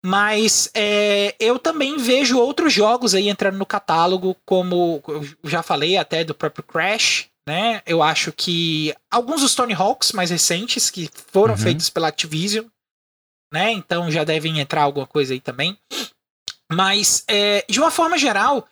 [0.05, 5.97] Mas é, eu também vejo outros jogos aí entrando no catálogo, como eu já falei
[5.97, 7.83] até do próprio Crash, né?
[7.87, 11.61] Eu acho que alguns dos Tony Hawks mais recentes, que foram uhum.
[11.61, 12.67] feitos pela Activision,
[13.53, 13.71] né?
[13.71, 15.79] Então já devem entrar alguma coisa aí também.
[16.71, 18.67] Mas, é, de uma forma geral,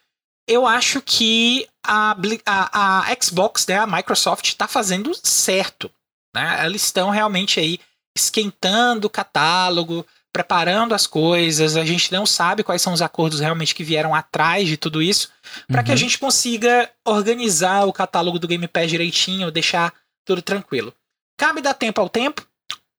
[0.49, 5.91] eu acho que a, a, a Xbox, né, a Microsoft, está fazendo certo.
[6.35, 6.67] Né?
[6.67, 7.79] Eles estão realmente aí
[8.17, 13.75] esquentando o catálogo preparando as coisas, a gente não sabe quais são os acordos realmente
[13.75, 15.29] que vieram atrás de tudo isso,
[15.67, 15.99] para que a Uhum.
[15.99, 19.93] gente consiga organizar o catálogo do Game Pass direitinho, deixar
[20.25, 20.95] tudo tranquilo.
[21.37, 22.47] Cabe dar tempo ao tempo.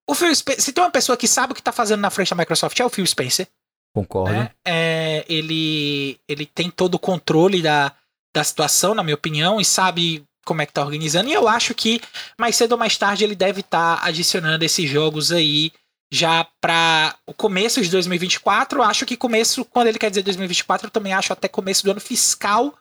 [0.09, 2.31] O Phil Spencer, se tem uma pessoa que sabe o que tá fazendo na frente
[2.31, 3.47] da Microsoft, é o Phil Spencer.
[3.93, 4.33] Concordo.
[4.33, 4.51] né?
[4.65, 7.91] É, ele, ele tem todo o controle da,
[8.33, 11.29] da situação, na minha opinião, e sabe como é que tá organizando.
[11.29, 12.01] E eu acho que
[12.39, 15.71] mais cedo ou mais tarde ele deve estar adicionando esses jogos aí
[16.11, 18.79] já para o começo de 2024.
[18.79, 21.91] Eu acho que começo, quando ele quer dizer 2024, eu também acho até começo do
[21.91, 22.73] ano fiscal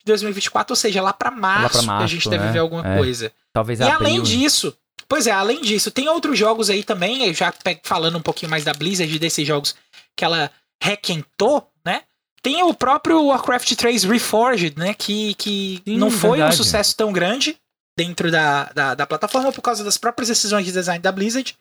[0.00, 2.52] de 2024, ou seja, lá para março, a gente deve né?
[2.52, 2.96] ver alguma É.
[2.98, 3.32] coisa.
[3.54, 4.76] Talvez E além disso,
[5.08, 8.74] pois é, além disso, tem outros jogos aí também, já falando um pouquinho mais da
[8.74, 9.74] Blizzard, desses jogos
[10.16, 10.50] que ela
[10.82, 12.02] requentou, né?
[12.42, 14.94] Tem o próprio Warcraft 3 Reforged, né?
[14.94, 16.54] Que, que Sim, não foi verdade.
[16.54, 17.56] um sucesso tão grande
[17.96, 21.56] dentro da, da, da plataforma por causa das próprias decisões de design da Blizzard,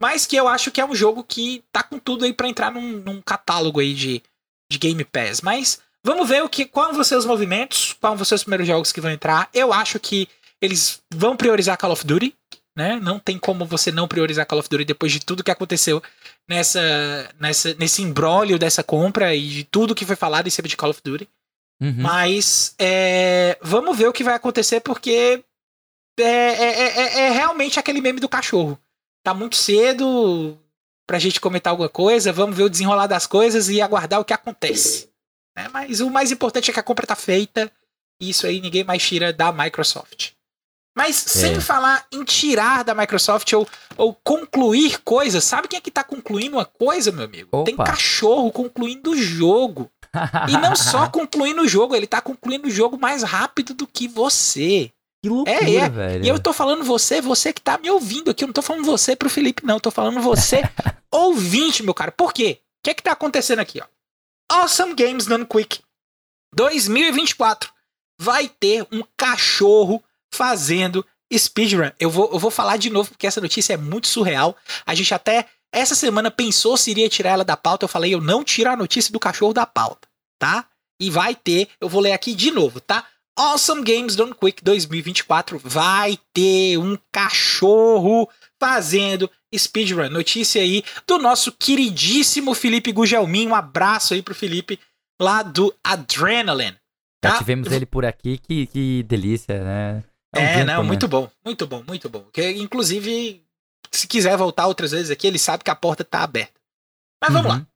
[0.00, 2.70] mas que eu acho que é um jogo que tá com tudo aí pra entrar
[2.70, 4.22] num, num catálogo aí de,
[4.70, 5.40] de Game Pass.
[5.40, 8.66] Mas vamos ver o que, quais vão ser os movimentos, quais vão ser os primeiros
[8.66, 9.48] jogos que vão entrar.
[9.52, 10.28] Eu acho que
[10.60, 12.34] eles vão priorizar Call of Duty,
[12.76, 12.98] né?
[13.00, 16.02] Não tem como você não priorizar Call of Duty depois de tudo que aconteceu
[16.48, 16.80] nessa,
[17.38, 20.90] nessa nesse embrólio dessa compra e de tudo que foi falado em cima de Call
[20.90, 21.28] of Duty.
[21.80, 21.94] Uhum.
[21.98, 25.44] Mas é, vamos ver o que vai acontecer porque
[26.18, 28.78] é, é, é- é realmente aquele meme do cachorro.
[29.22, 30.58] Tá muito cedo
[31.06, 34.32] pra gente comentar alguma coisa, vamos ver o desenrolar das coisas e aguardar o que
[34.34, 35.08] acontece.
[35.56, 35.68] né?
[35.72, 37.70] Mas o mais importante é que a compra tá feita
[38.20, 40.32] e isso aí ninguém mais tira da Microsoft.
[40.98, 45.92] Mas sem falar em tirar da Microsoft ou, ou concluir coisas, sabe quem é que
[45.92, 47.62] tá concluindo uma coisa, meu amigo?
[47.62, 47.84] Tem Opa.
[47.84, 49.88] cachorro concluindo o jogo.
[50.48, 54.08] E não só concluindo o jogo, ele tá concluindo o jogo mais rápido do que
[54.08, 54.90] você.
[55.22, 55.88] Que loucura, É, é.
[55.88, 56.24] velho.
[56.24, 58.42] E eu tô falando você, você que tá me ouvindo aqui.
[58.42, 59.76] Eu não tô falando você pro Felipe, não.
[59.76, 60.62] Eu tô falando você,
[61.14, 62.10] ouvinte, meu cara.
[62.10, 62.58] Por quê?
[62.60, 63.86] O que é que tá acontecendo aqui, ó?
[64.62, 65.78] Awesome Games Done Quick
[66.56, 67.70] 2024
[68.20, 71.90] vai ter um cachorro fazendo speedrun.
[71.98, 74.56] Eu vou, eu vou falar de novo porque essa notícia é muito surreal.
[74.86, 77.84] A gente até essa semana pensou se iria tirar ela da pauta.
[77.84, 80.66] Eu falei, eu não tiro a notícia do cachorro da pauta, tá?
[81.00, 83.06] E vai ter, eu vou ler aqui de novo, tá?
[83.38, 88.28] Awesome Games Done Quick 2024 vai ter um cachorro
[88.60, 90.08] fazendo speedrun.
[90.08, 93.46] Notícia aí do nosso queridíssimo Felipe Gugelmin.
[93.46, 94.80] Um abraço aí pro Felipe
[95.20, 96.76] lá do Adrenaline.
[97.24, 97.38] Já Tá?
[97.38, 100.04] tivemos ele por aqui, que, que delícia, né?
[100.34, 102.24] Um É, não, muito bom, muito bom, muito bom.
[102.32, 103.44] Que, inclusive,
[103.90, 106.60] se quiser voltar outras vezes aqui, ele sabe que a porta tá aberta.
[107.22, 107.58] Mas vamos Uhum.
[107.58, 107.66] lá.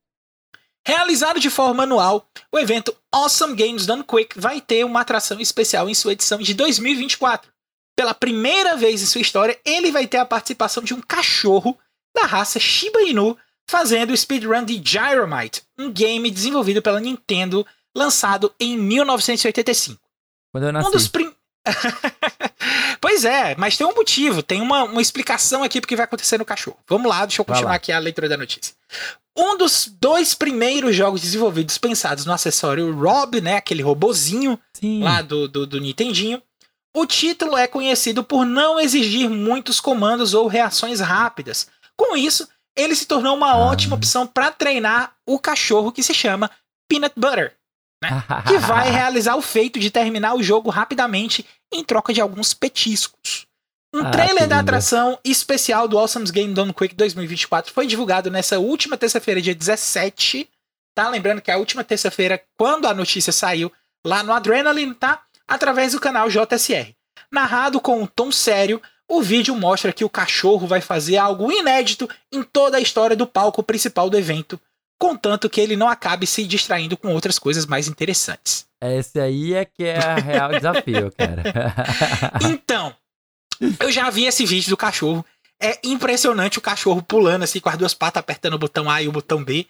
[0.87, 5.88] Realizado de forma anual, o evento Awesome Games Done Quick vai ter uma atração especial
[5.88, 7.51] em sua edição de 2024.
[7.97, 11.79] Pela primeira vez em sua história, ele vai ter a participação de um cachorro
[12.15, 13.38] da raça Shiba Inu
[13.69, 17.65] fazendo o speedrun de Gyromite, um game desenvolvido pela Nintendo,
[17.97, 20.01] lançado em 1985.
[20.53, 20.88] Quando eu nasci.
[20.88, 21.33] Um dos prim...
[23.01, 26.44] pois é, mas tem um motivo, tem uma, uma explicação aqui porque vai acontecer no
[26.44, 26.79] cachorro.
[26.88, 27.77] Vamos lá, deixa eu Vai continuar lá.
[27.77, 28.75] aqui a leitura da notícia.
[29.37, 35.03] Um dos dois primeiros jogos desenvolvidos pensados no acessório Rob, né, aquele robozinho Sim.
[35.03, 36.42] lá do, do, do Nintendinho,
[36.94, 41.66] o título é conhecido por não exigir muitos comandos ou reações rápidas.
[41.96, 42.46] Com isso,
[42.77, 43.57] ele se tornou uma Ah.
[43.59, 46.51] ótima opção para treinar o cachorro que se chama
[46.88, 47.55] Peanut Butter
[48.47, 53.47] que vai realizar o feito de terminar o jogo rapidamente em troca de alguns petiscos.
[53.95, 58.59] Um Ah, trailer da atração especial do Awesome's Game Done Quick 2024 foi divulgado nessa
[58.59, 60.49] última terça-feira, dia 17.
[60.95, 61.09] Tá?
[61.09, 63.71] Lembrando que é a última terça-feira, quando a notícia saiu
[64.07, 65.23] lá no Adrenaline, tá?
[65.47, 66.95] Através do canal JSR.
[67.31, 72.09] Narrado com um tom sério, o vídeo mostra que o cachorro vai fazer algo inédito
[72.33, 74.59] em toda a história do palco principal do evento,
[75.03, 78.67] contanto que ele não acabe se distraindo com outras coisas mais interessantes.
[78.81, 81.43] Esse aí é que é a real desafio, cara.
[82.49, 82.95] Então,
[83.81, 85.25] eu já vi esse vídeo do cachorro.
[85.61, 89.09] É impressionante o cachorro pulando assim com as duas patas apertando o botão A e
[89.09, 89.67] o botão B.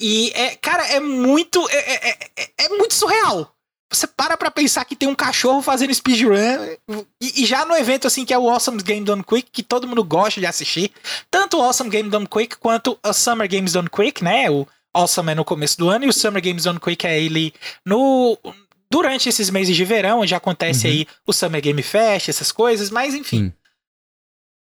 [0.00, 3.51] E é, cara, é muito é, é, é- é muito surreal.
[3.92, 6.76] Você para pra pensar que tem um cachorro fazendo speedrun
[7.20, 9.86] e, e já no evento assim que é o Awesome Game Done Quick, que todo
[9.86, 10.90] mundo gosta de assistir,
[11.30, 14.50] tanto o Awesome Game Done Quick quanto o Summer Games Done Quick, né?
[14.50, 17.52] O Awesome é no começo do ano e o Summer Games Done Quick é ele
[17.84, 18.38] no
[18.90, 20.92] durante esses meses de verão, onde acontece Uhum.
[20.92, 23.44] aí o Summer Game Fest, essas coisas, mas enfim.
[23.46, 23.52] Sim.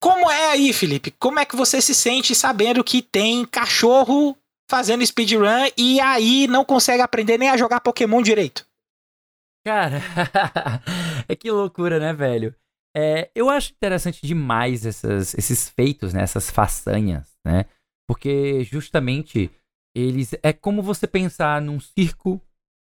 [0.00, 1.10] Como é aí, Felipe?
[1.18, 4.36] Como é que você se sente sabendo que tem cachorro
[4.70, 8.66] fazendo speedrun e aí não consegue aprender nem a jogar Pokémon direito?
[9.64, 9.98] Cara,
[11.28, 12.54] é que loucura, né, velho?
[12.96, 16.22] É, eu acho interessante demais essas- esses feitos, né?
[16.22, 17.64] Essas façanhas, né?
[18.06, 19.50] Porque justamente
[19.96, 20.34] eles.
[20.42, 22.40] É como você pensar num circo,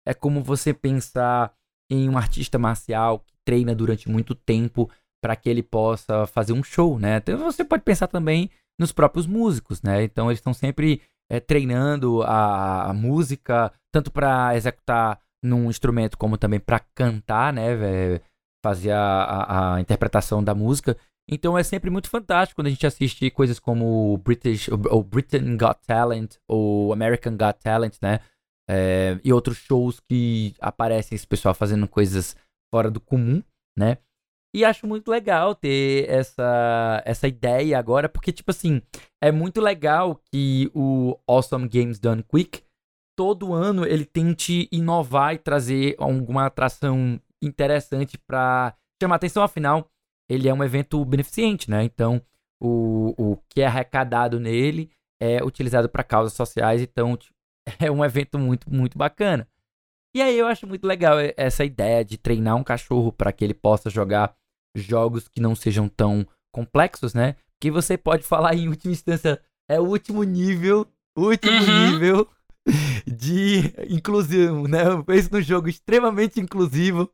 [0.08, 1.54] é como você pensar
[1.92, 4.90] em um artista marcial que treina durante muito tempo
[5.22, 7.18] para que ele possa fazer um show, né?
[7.18, 10.04] Então você pode pensar também nos próprios músicos, né?
[10.04, 16.38] Então eles estão sempre é, treinando a, a, música, tanto para executar num instrumento como
[16.38, 18.19] também para cantar, né?
[18.63, 20.97] Fazer a, a, a, interpretação da música.
[21.30, 25.80] Então é sempre muito fantástico quando a gente assiste coisas como British, ou Britain Got
[25.86, 28.19] Talent, ou American Got Talent, né?
[28.69, 32.36] É, e outros shows que aparecem esse pessoal fazendo coisas
[32.73, 33.41] fora do comum,
[33.78, 33.97] né?
[34.56, 38.82] E acho muito legal ter essa, essa ideia agora, porque, tipo assim,
[39.21, 42.63] é muito legal que o Awesome Games Done Quick,
[43.17, 49.41] todo ano, ele tente inovar e trazer alguma atração interessante para chamar atenção.
[49.41, 49.89] Afinal,
[50.30, 51.84] ele é um evento beneficente, né?
[51.84, 52.21] Então,
[52.62, 57.17] o, o que é arrecadado nele é utilizado para causas sociais, então
[57.80, 59.47] é um evento muito, muito bacana.
[60.15, 63.53] E aí eu acho muito legal essa ideia de treinar um cachorro para que ele
[63.53, 64.36] possa jogar
[64.75, 67.36] jogos que não sejam tão complexos, né?
[67.60, 71.91] Que você pode falar em última instância é o último nível, último uhum.
[71.91, 72.30] nível
[73.08, 74.84] de inclusivo, né?
[75.06, 77.10] Fez um jogo extremamente inclusivo,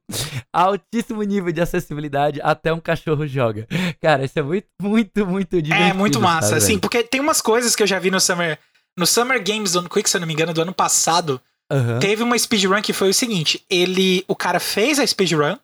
[0.52, 3.68] altíssimo nível de acessibilidade, até um cachorro joga.
[4.02, 5.90] Cara, isso é muito, muito, muito divertido.
[5.90, 8.58] É muito massa, tá, assim, porque tem umas coisas que eu já vi no Summer,
[8.98, 11.40] no Summer Games on Quick, se eu não me engano, do ano passado,
[11.72, 12.00] Uhum.
[12.00, 14.24] Teve uma speedrun que foi o seguinte: ele.
[14.28, 15.58] O cara fez a speedrun,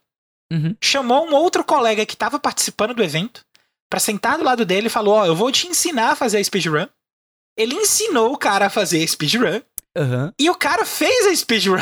[0.52, 0.75] uhum.
[0.82, 3.45] chamou um outro colega que tava participando do evento
[3.89, 6.38] pra sentar do lado dele e falou: Ó, oh, eu vou te ensinar a fazer
[6.38, 6.88] a speedrun.
[7.58, 9.62] Ele ensinou o cara a fazer a speedrun.
[9.97, 10.32] Uhum.
[10.39, 11.80] E o cara fez a speedrun.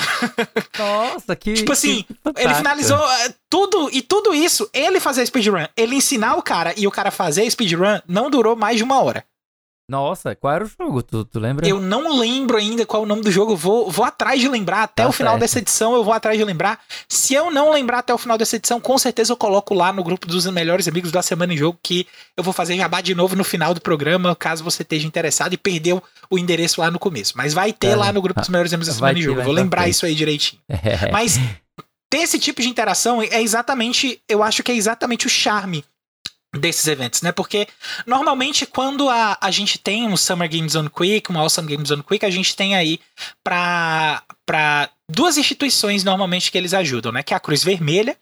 [0.78, 1.54] Nossa, que.
[1.54, 3.90] tipo assim, que ele finalizou uh, tudo.
[3.92, 7.44] E tudo isso, ele fazer a speedrun, ele ensinar o cara e o cara fazer
[7.44, 9.24] a speedrun, não durou mais de uma hora.
[9.90, 11.02] Nossa, qual era o jogo?
[11.02, 11.66] Tu, tu lembra?
[11.66, 13.56] Eu não lembro ainda qual é o nome do jogo.
[13.56, 14.84] Vou, vou atrás de lembrar.
[14.84, 15.42] Até tá o final certo.
[15.42, 16.82] dessa edição eu vou atrás de lembrar.
[17.08, 20.04] Se eu não lembrar até o final dessa edição, com certeza eu coloco lá no
[20.04, 23.34] grupo dos melhores amigos da Semana em Jogo que eu vou fazer jabá de novo
[23.34, 27.34] no final do programa, caso você esteja interessado e perdeu o endereço lá no começo.
[27.38, 27.96] Mas vai ter é.
[27.96, 29.42] lá no grupo dos melhores amigos da Semana em Jogo.
[29.42, 30.62] Vou lembrar isso aí direitinho.
[30.88, 31.12] É.
[31.12, 31.38] Mas
[32.10, 35.84] ter esse tipo de interação é exatamente, eu acho que é exatamente o charme
[36.58, 37.32] desses eventos, né?
[37.32, 37.68] Porque
[38.06, 42.02] normalmente quando a, a gente tem um Summer Games on Quick, um Awesome Games on
[42.02, 43.00] Quick, a gente tem aí
[43.44, 47.24] para para duas instituições normalmente que eles ajudam, né?
[47.24, 48.18] Que é a Cruz Vermelha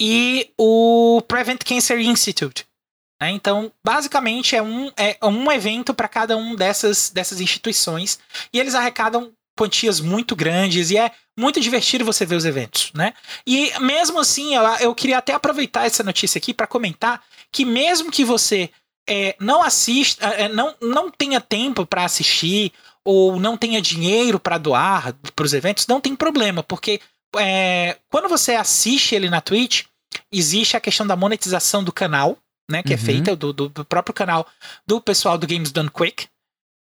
[0.00, 2.66] e o Prevent Cancer Institute.
[3.22, 3.30] Né?
[3.30, 8.18] Então, basicamente é um, é um evento para cada um dessas, dessas instituições
[8.52, 9.32] e eles arrecadam
[9.62, 13.14] quantias muito grandes e é muito divertido você ver os eventos, né?
[13.46, 17.22] E mesmo assim, eu, eu queria até aproveitar essa notícia aqui para comentar
[17.52, 18.70] que mesmo que você
[19.08, 22.72] é, não assista, é, não, não tenha tempo para assistir
[23.04, 27.00] ou não tenha dinheiro para doar para os eventos, não tem problema, porque
[27.36, 29.84] é, quando você assiste ele na Twitch,
[30.30, 32.36] existe a questão da monetização do canal,
[32.70, 33.02] né, que é uhum.
[33.02, 34.46] é feita do, do, do, próprio canal
[34.86, 36.26] do pessoal do Games Done Quick.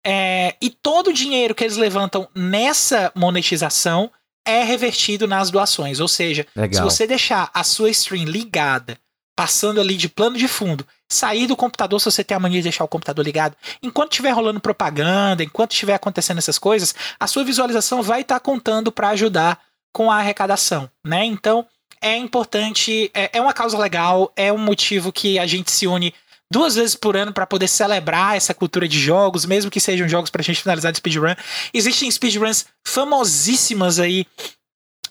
[0.06, 4.10] É, e todo o dinheiro que eles levantam nessa monetização
[4.46, 6.00] é revertido nas doações.
[6.00, 6.74] Ou seja, Legal.
[6.74, 8.98] se você deixar a sua stream ligada
[9.36, 12.64] passando ali de plano de fundo, sair do computador se você tem a mania de
[12.64, 17.42] deixar o computador ligado, enquanto estiver rolando propaganda, enquanto estiver acontecendo essas coisas, a sua
[17.42, 19.60] visualização vai estar tá contando para ajudar
[19.92, 21.24] com a arrecadação, né?
[21.24, 21.66] Então
[22.00, 26.12] é importante, é, é uma causa legal, é um motivo que a gente se une
[26.52, 30.30] duas vezes por ano para poder celebrar essa cultura de jogos, mesmo que sejam jogos
[30.30, 31.34] para a gente finalizar de speedrun.
[31.72, 34.26] Existem speedruns famosíssimas aí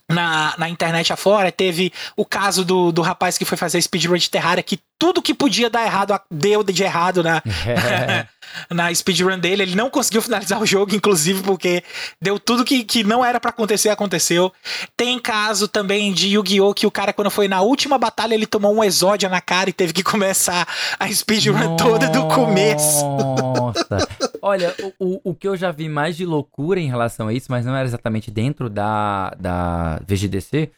[0.09, 1.51] na, na internet afora.
[1.51, 5.33] Teve o caso do, do rapaz que foi fazer speedrun de Terraria, que tudo que
[5.33, 8.27] podia dar errado deu de errado na, é.
[8.73, 9.63] na speedrun dele.
[9.63, 11.83] Ele não conseguiu finalizar o jogo, inclusive, porque
[12.21, 14.51] deu tudo que, que não era para acontecer, aconteceu.
[14.95, 16.73] Tem caso também de Yu-Gi-Oh!
[16.73, 19.73] que o cara, quando foi na última batalha, ele tomou um exódia na cara e
[19.73, 20.67] teve que começar
[20.99, 23.05] a speedrun toda do começo.
[23.05, 24.07] Nossa!
[24.41, 27.47] Olha, o, o, o que eu já vi mais de loucura em relação a isso,
[27.49, 30.71] mas não era exatamente dentro da, da VGDC,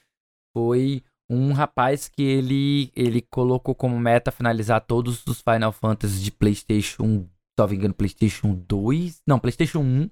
[0.53, 6.31] foi um rapaz que ele, ele colocou como meta finalizar todos os Final Fantasy de
[6.31, 7.27] PlayStation,
[7.59, 10.09] se me engano, PlayStation 2, não, PlayStation 1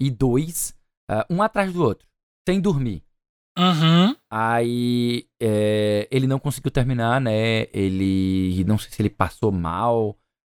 [0.00, 0.74] e 2, uh,
[1.10, 2.06] ah, um atrás do outro,
[2.48, 3.02] sem dormir.
[3.58, 4.16] Uhum.
[4.30, 7.62] Aí é, ele não conseguiu terminar, né?
[7.72, 10.16] Ele não sei se ele passou mal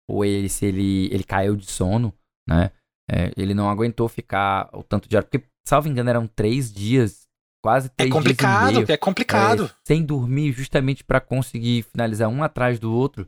[0.10, 2.14] ou ele se ele ele caiu de sono,
[2.48, 2.72] né?
[3.10, 7.21] É, ele não aguentou ficar o tanto de hora porque, salvo engano, eram três dias
[7.62, 9.66] quase é três É complicado, meio, é complicado.
[9.66, 13.28] É, sem dormir, justamente para conseguir finalizar um atrás do outro,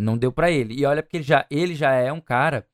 [0.00, 0.74] não deu para ele.
[0.74, 2.66] E olha porque ele já, ele já é um cara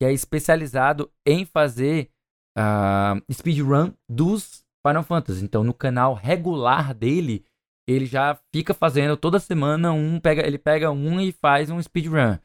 [0.00, 2.10] que é especializado em fazer
[2.58, 5.44] uh, speedrun dos Final Fantasy.
[5.44, 7.44] Então, no canal regular dele,
[7.88, 12.38] ele já fica fazendo toda semana um, pega, ele pega um e faz um speedrun.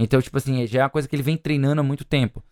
[0.00, 2.42] Então, tipo assim, já é uma coisa que ele vem treinando há muito tempo.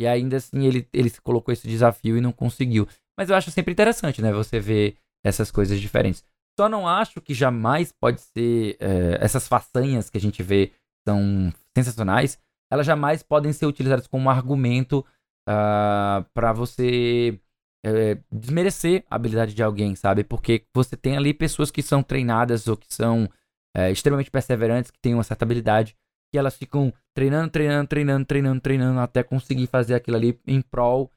[0.00, 2.88] E ainda assim, ele, ele se colocou esse desafio e não conseguiu.
[3.18, 4.32] Mas eu acho sempre interessante, né?
[4.32, 6.24] Você ver essas coisas diferentes.
[6.58, 8.76] Só não acho que jamais pode ser.
[8.80, 10.72] É, essas façanhas que a gente vê
[11.06, 12.38] são sensacionais.
[12.70, 15.04] Elas jamais podem ser utilizadas como argumento uh,
[15.46, 17.38] ah, para você
[17.84, 20.24] é, desmerecer a habilidade de alguém, sabe?
[20.24, 23.28] Porque você tem ali pessoas que são treinadas ou que são
[23.76, 25.96] é, extremamente perseverantes, que têm uma certa habilidade,
[26.32, 31.10] que elas ficam treinando, treinando, treinando, treinando, treinando, até conseguir fazer aquilo ali em prol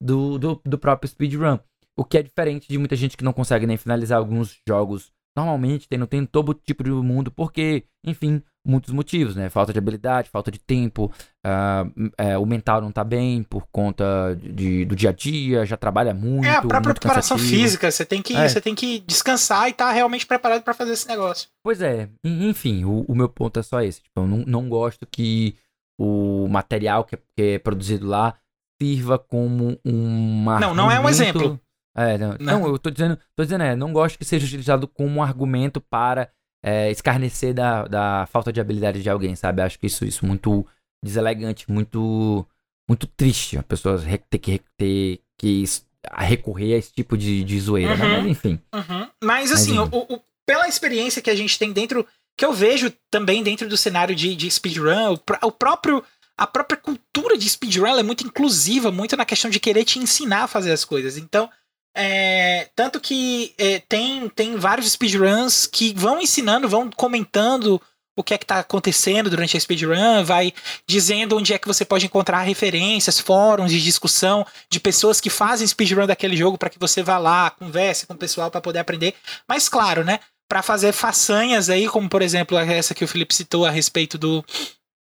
[0.00, 1.58] do, do, do próprio speedrun.
[1.96, 5.88] O que é diferente de muita gente que não consegue nem finalizar alguns jogos normalmente,
[5.88, 9.48] tem, não tem todo tipo de mundo, porque, enfim, muitos motivos, né?
[9.48, 11.10] Falta de habilidade, falta de tempo,
[11.46, 15.76] uh, é, o mental não tá bem por conta de, do dia a dia, já
[15.76, 16.46] trabalha muito.
[16.46, 17.62] É, a própria preparação cansativo.
[17.62, 18.48] física, você tem que, é.
[18.48, 21.48] você tem que descansar e estar tá realmente preparado para fazer esse negócio.
[21.62, 24.02] Pois é, enfim, o, o, meu ponto é só esse.
[24.02, 25.54] Tipo, eu não, não gosto que
[25.98, 28.34] o material que é, que é produzido lá
[28.80, 30.58] sirva como uma.
[30.58, 31.60] Não, não é um exemplo.
[31.96, 32.60] É, não, não.
[32.60, 35.80] não, eu tô dizendo, tô dizendo, é, não gosto que seja utilizado como um argumento
[35.80, 36.30] para
[36.62, 39.60] é, escarnecer da, da falta de habilidade de alguém, sabe?
[39.60, 40.66] Acho que isso, isso muito
[41.04, 42.46] deselegante, muito
[42.88, 45.64] muito triste a pessoa ter que, ter que
[46.12, 48.04] recorrer a esse tipo de, de zoeira, né?
[48.04, 48.16] uhum, né?
[48.18, 48.60] Mas enfim.
[48.74, 49.08] Uhum.
[49.22, 52.04] Mas assim, Mas, o, o, pela experiência que a gente tem dentro,
[52.36, 56.02] que eu vejo também dentro do cenário de, de speedrun, o, o próprio
[56.40, 60.44] a própria cultura de speedrun é muito inclusiva, muito na questão de querer te ensinar
[60.44, 61.18] a fazer as coisas.
[61.18, 61.50] Então,
[61.94, 67.78] é, tanto que é, tem, tem vários speedruns que vão ensinando, vão comentando
[68.16, 70.54] o que é que está acontecendo durante a speedrun, vai
[70.86, 75.66] dizendo onde é que você pode encontrar referências, fóruns de discussão de pessoas que fazem
[75.66, 79.14] speedrun daquele jogo para que você vá lá, converse com o pessoal para poder aprender.
[79.46, 83.66] Mas claro, né, para fazer façanhas aí, como por exemplo essa que o Felipe citou
[83.66, 84.42] a respeito do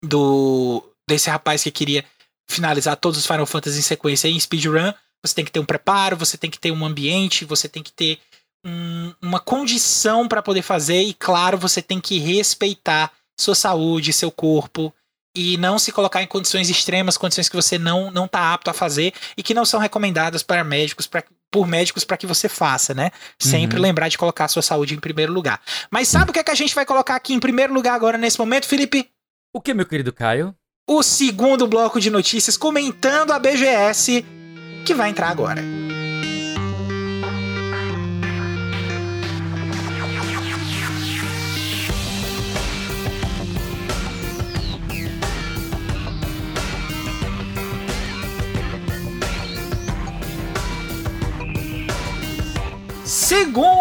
[0.04, 2.04] do desse rapaz que queria
[2.50, 4.93] finalizar todos os Final Fantasy em sequência em speedrun,
[5.24, 7.91] você tem que ter um preparo, você tem que ter um ambiente, você tem que
[7.91, 8.20] ter
[8.65, 14.32] um, uma condição para poder fazer e, claro, você tem que respeitar sua saúde, seu
[14.32, 14.93] corpo
[15.36, 18.74] e não se colocar em condições extremas, condições que você não não está apto a
[18.74, 22.93] fazer e que não são recomendadas para médicos pra, por médicos para que você faça,
[22.93, 23.12] né?
[23.38, 23.84] Sempre uhum.
[23.84, 25.62] lembrar de colocar a sua saúde em primeiro lugar.
[25.91, 28.17] Mas sabe o que, é que a gente vai colocar aqui em primeiro lugar agora
[28.17, 29.10] nesse momento, Felipe?
[29.54, 30.56] O que, meu querido Caio?
[30.89, 34.23] O segundo bloco de notícias comentando a BGS
[34.86, 35.62] que vai entrar agora.
[53.04, 53.77] Segundo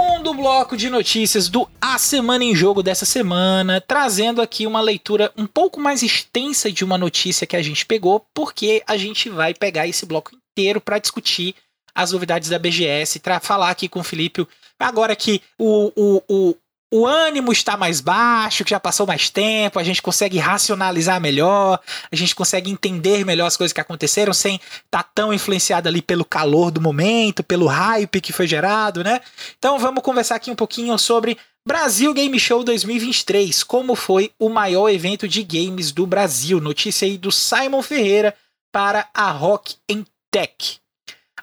[0.46, 5.44] bloco de notícias do A Semana em Jogo dessa semana, trazendo aqui uma leitura um
[5.44, 9.88] pouco mais extensa de uma notícia que a gente pegou, porque a gente vai pegar
[9.88, 11.56] esse bloco inteiro para discutir
[11.92, 14.46] as novidades da BGS, para falar aqui com o Felipe,
[14.78, 16.56] agora que o, o, o,
[16.92, 21.80] o ânimo está mais baixo, que já passou mais tempo, a gente consegue racionalizar melhor,
[22.10, 26.00] a gente consegue entender melhor as coisas que aconteceram sem estar tá tão influenciado ali
[26.00, 29.20] pelo calor do momento, pelo hype que foi gerado, né?
[29.58, 34.88] Então vamos conversar aqui um pouquinho sobre Brasil Game Show 2023, como foi o maior
[34.88, 36.60] evento de games do Brasil.
[36.60, 38.32] Notícia aí do Simon Ferreira
[38.72, 40.78] para a Rock em Tech.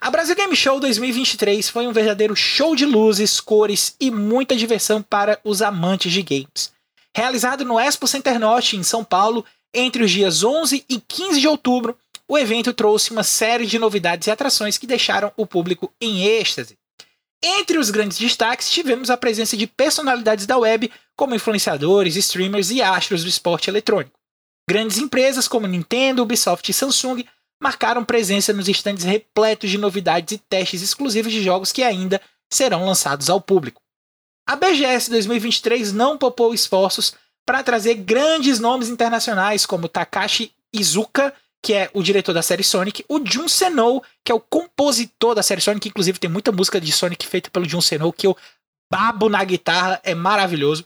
[0.04, 5.02] A Brasil Game Show 2023 foi um verdadeiro show de luzes, cores e muita diversão
[5.02, 6.74] para os amantes de games.
[7.16, 11.48] Realizado no Expo Center Norte, em São Paulo, entre os dias 11 e 15 de
[11.48, 16.26] outubro, o evento trouxe uma série de novidades e atrações que deixaram o público em
[16.26, 16.78] êxtase.
[17.42, 22.82] Entre os grandes destaques, tivemos a presença de personalidades da web, como influenciadores, streamers e
[22.82, 24.20] astros do esporte eletrônico.
[24.70, 27.24] Grandes empresas como Nintendo, Ubisoft e Samsung
[27.64, 32.20] marcaram presença nos estandes repletos de novidades e testes exclusivos de jogos que ainda
[32.52, 33.82] serão lançados ao público.
[34.46, 37.14] A BGS 2023 não poupou esforços
[37.46, 41.34] para trazer grandes nomes internacionais como Takashi Izuka,
[41.64, 45.42] que é o diretor da série Sonic, o Jun Senou, que é o compositor da
[45.42, 48.36] série Sonic, inclusive tem muita música de Sonic feita pelo Jun Senou que eu
[48.92, 50.86] babo na guitarra, é maravilhoso.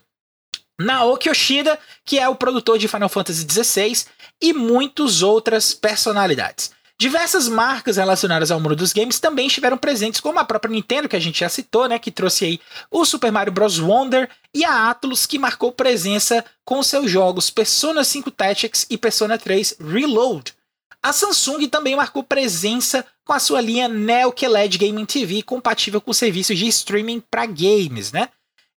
[0.80, 4.06] Naoki Yoshida, que é o produtor de Final Fantasy XVI,
[4.42, 6.72] e muitas outras personalidades.
[7.00, 11.16] Diversas marcas relacionadas ao mundo dos games também estiveram presentes, como a própria Nintendo, que
[11.16, 12.60] a gente já citou, né, que trouxe aí
[12.90, 13.80] o Super Mario Bros.
[13.80, 19.38] Wonder, e a Atlus, que marcou presença com seus jogos Persona 5 Tactics e Persona
[19.38, 20.56] 3 Reload.
[21.04, 26.12] A Samsung também marcou presença com a sua linha Neo QLED Gaming TV, compatível com
[26.12, 28.30] serviços de streaming para games, né?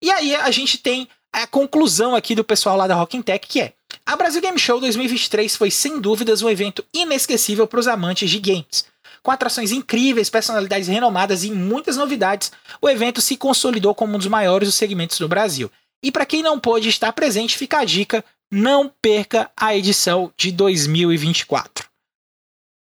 [0.03, 3.61] E aí a gente tem a conclusão aqui do pessoal lá da Rocking Tech, que
[3.61, 3.75] é
[4.07, 8.39] a Brasil Game Show 2023 foi sem dúvidas um evento inesquecível para os amantes de
[8.39, 8.85] games.
[9.23, 12.51] Com atrações incríveis, personalidades renomadas e muitas novidades,
[12.81, 15.71] o evento se consolidou como um dos maiores dos segmentos do Brasil.
[16.03, 20.51] E para quem não pôde estar presente, fica a dica: não perca a edição de
[20.51, 21.87] 2024.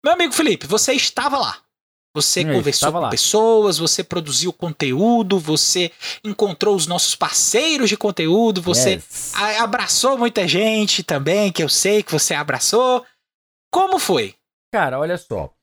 [0.03, 1.59] Meu amigo Felipe, você estava lá.
[2.14, 3.08] Você Eu conversou com lá.
[3.08, 5.92] pessoas, você produziu conteúdo, você
[6.24, 9.32] encontrou os nossos parceiros de conteúdo, você yes.
[9.61, 13.04] abraçou muita gente também, que eu sei que você abraçou.
[13.72, 14.34] Como foi?
[14.74, 15.54] Cara, olha só.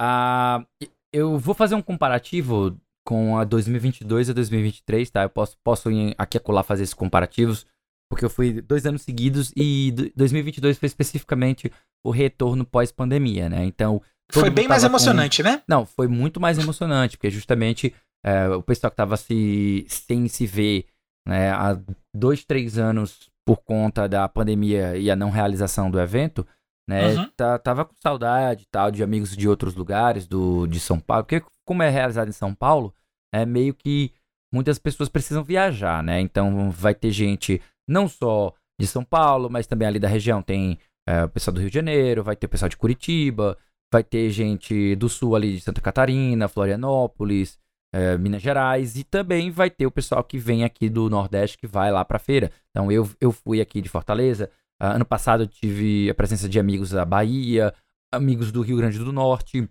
[0.00, 0.64] Uh,
[1.12, 5.22] eu vou fazer um comparativo com a 2022 e 2023, tá?
[5.24, 7.66] Eu posso, posso ir aqui e acolá fazer esses comparativos,
[8.08, 11.72] porque eu fui dois anos seguidos e 2022 foi especificamente
[12.06, 13.64] o retorno pós-pandemia, né?
[13.64, 14.00] Então.
[14.30, 15.48] Foi bem mais emocionante, com...
[15.48, 15.62] né?
[15.66, 20.46] Não, foi muito mais emocionante, porque justamente é, o pessoal que tava se, sem se
[20.46, 20.86] ver
[21.26, 21.78] né, há
[22.14, 26.46] dois, três anos por conta da pandemia e a não realização do evento,
[26.88, 27.14] né?
[27.14, 27.30] Uhum.
[27.36, 31.44] Tá, tava com saudade tal de amigos de outros lugares, do, de São Paulo, porque
[31.66, 32.94] como é realizado em São Paulo,
[33.32, 34.12] é meio que
[34.52, 36.20] muitas pessoas precisam viajar, né?
[36.20, 40.42] Então vai ter gente não só de São Paulo, mas também ali da região.
[40.42, 43.56] Tem é, o pessoal do Rio de Janeiro, vai ter o pessoal de Curitiba,
[43.92, 47.58] vai ter gente do sul ali de Santa Catarina, Florianópolis,
[47.92, 51.66] é, Minas Gerais, e também vai ter o pessoal que vem aqui do Nordeste que
[51.66, 52.50] vai lá pra feira.
[52.70, 54.50] Então eu, eu fui aqui de Fortaleza,
[54.82, 57.74] uh, ano passado eu tive a presença de amigos da Bahia,
[58.12, 59.68] amigos do Rio Grande do Norte, uh,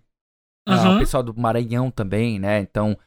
[0.68, 1.00] o uhum.
[1.00, 2.60] pessoal do Maranhão também, né?
[2.60, 2.98] Então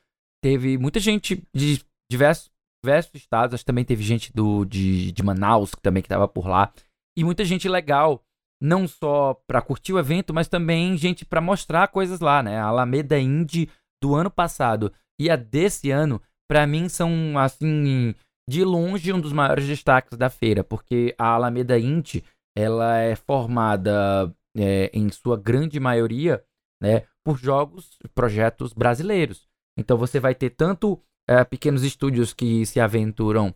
[0.43, 2.51] teve muita gente de diversos,
[2.85, 6.29] diversos estados, acho que também teve gente do, de, de Manaus que também que tava
[6.29, 6.73] por lá
[7.17, 8.25] e muita gente legal,
[8.61, 12.59] não só para curtir o evento, mas também gente para mostrar coisas lá, né?
[12.59, 13.71] A Alameda Indie
[14.03, 18.15] do ano passado e a desse ano, para mim são assim
[18.49, 22.25] de longe um dos maiores destaques da feira, porque a Alameda Indie
[22.57, 26.43] ela é formada é, em sua grande maioria,
[26.83, 29.49] né, por jogos, projetos brasileiros.
[29.79, 33.55] Então você vai ter tanto é, pequenos estúdios que se aventuram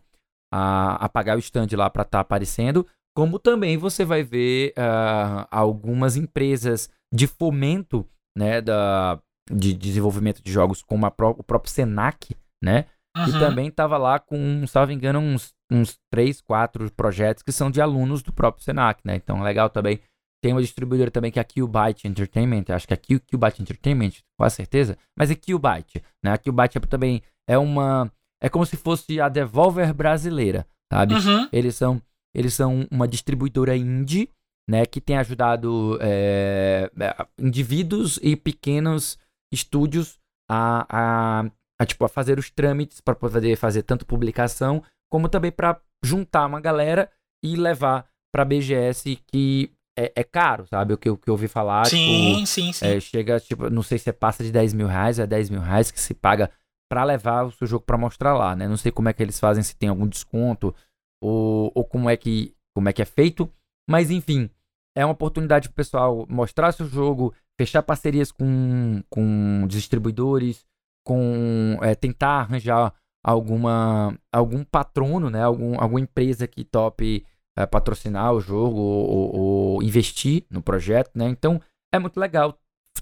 [0.53, 4.73] a, a pagar o stand lá para estar tá aparecendo, como também você vai ver
[4.77, 8.05] uh, algumas empresas de fomento
[8.37, 12.85] né, da, de desenvolvimento de jogos, como pró o próprio Senac, né?
[13.15, 13.27] Uhum.
[13.27, 17.53] E também estava lá com, se não me engano, uns, uns 3, 4 projetos que
[17.53, 19.15] são de alunos do próprio Senac, né?
[19.15, 19.99] Então, legal também.
[20.43, 24.11] Tem uma distribuidora também que é a Qbyte Entertainment, acho que é a Qbyte Entertainment,
[24.37, 26.33] com certeza, mas é Qbyte, né?
[26.33, 28.11] A Qbyte é também é uma...
[28.43, 31.15] É como se fosse a Devolver brasileira, sabe?
[31.15, 31.47] Uhum.
[31.51, 31.99] Eles são
[32.35, 34.29] eles são uma distribuidora indie,
[34.69, 36.91] né, que tem ajudado é,
[37.39, 39.17] indivíduos e pequenos
[39.53, 40.19] estúdios
[40.49, 45.51] a, a, a, tipo, a fazer os trâmites para poder fazer tanto publicação, como também
[45.51, 47.09] para juntar uma galera
[47.43, 50.93] e levar para a BGS que é, é, caro, sabe?
[50.93, 51.85] O que, o que eu ouvi falar.
[51.85, 52.85] Sim, tipo, sim, sim.
[52.85, 55.61] É, chega, tipo, não sei se é passa de 10 mil reais, é 10 mil
[55.61, 56.51] reais que se paga
[56.89, 58.67] para levar o seu jogo para mostrar lá, né?
[58.67, 60.75] Não sei como é que eles fazem, se tem algum desconto,
[61.21, 63.51] ou, ou como, é que, como é que é feito.
[63.89, 64.49] Mas enfim,
[64.95, 70.65] é uma oportunidade para o pessoal mostrar seu jogo, fechar parcerias com, com distribuidores,
[71.05, 72.93] com é, tentar arranjar
[73.23, 77.25] alguma algum patrono, né, algum, alguma empresa que tope
[77.57, 81.27] é, patrocinar o jogo ou, ou, investir no projeto, né?
[81.29, 81.61] Então
[81.91, 82.59] é muito legal.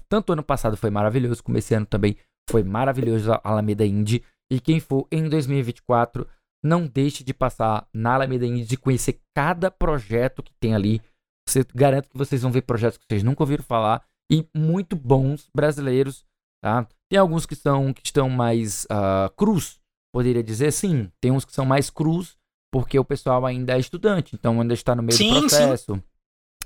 [0.08, 2.16] Tanto ano passado foi maravilhoso, como esse ano também
[2.48, 4.22] foi maravilhoso a Alameda Indie.
[4.50, 6.26] E quem for em 2024
[6.64, 11.02] não deixe de passar na Alameda Indie, de conhecer cada projeto que tem ali.
[11.46, 14.02] Você garanto que vocês vão ver projetos que vocês nunca ouviram falar
[14.32, 16.24] e muito bons brasileiros,
[16.62, 16.88] tá?
[17.10, 19.78] Tem alguns que são que estão mais uh, cruz,
[20.12, 21.10] poderia dizer, sim.
[21.20, 22.36] Tem uns que são mais cruz,
[22.72, 25.94] porque o pessoal ainda é estudante, então ainda está no meio sim, do processo.
[25.94, 26.02] Sim.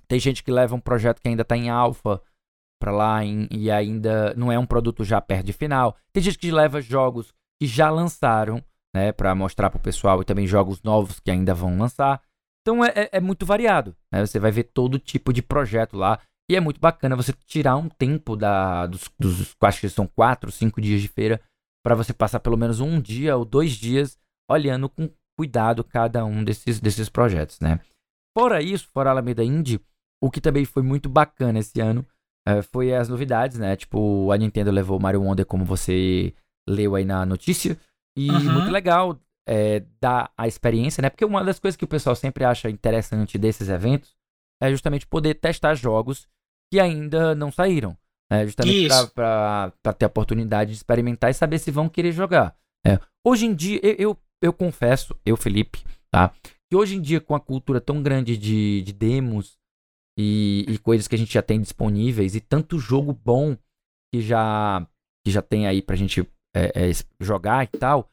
[0.07, 2.22] Tem gente que leva um projeto que ainda está em alfa
[2.80, 5.96] para lá em, e ainda não é um produto já perto de final.
[6.12, 8.62] Tem gente que leva jogos que já lançaram
[8.95, 12.20] né, para mostrar para o pessoal e também jogos novos que ainda vão lançar.
[12.62, 14.24] Então é, é, é muito variado, né?
[14.24, 16.20] Você vai ver todo tipo de projeto lá
[16.51, 20.51] e é muito bacana você tirar um tempo da, dos, dos acho que são quatro,
[20.51, 21.41] cinco dias de feira
[21.84, 24.18] para você passar pelo menos um dia ou dois dias
[24.51, 27.80] olhando com cuidado cada um desses, desses projetos, né?
[28.36, 29.80] Fora isso, fora a Alameda Indie,
[30.22, 32.05] o que também foi muito bacana esse ano
[32.49, 33.76] uh, foi as novidades, né?
[33.76, 36.34] Tipo, a Nintendo levou Mario Wonder, como você
[36.68, 37.78] leu aí na notícia.
[38.18, 38.52] E uhum.
[38.52, 39.16] muito legal
[39.48, 41.08] é, dar a experiência, né?
[41.08, 44.16] Porque uma das coisas que o pessoal sempre acha interessante desses eventos
[44.60, 46.26] é justamente poder testar jogos
[46.72, 47.96] que ainda não saíram.
[48.30, 48.44] Né?
[48.44, 52.56] Justamente para ter a oportunidade de experimentar e saber se vão querer jogar.
[52.84, 52.98] É.
[53.24, 56.34] Hoje em dia, eu, eu, eu, confesso, eu, Felipe, tá?
[56.68, 59.56] Que hoje em dia, com a cultura tão grande de, de demos
[60.18, 63.56] e, e coisas que a gente já tem disponíveis e tanto jogo bom
[64.12, 64.86] que já,
[65.24, 66.90] que já tem aí pra gente é, é,
[67.20, 68.11] jogar e tal,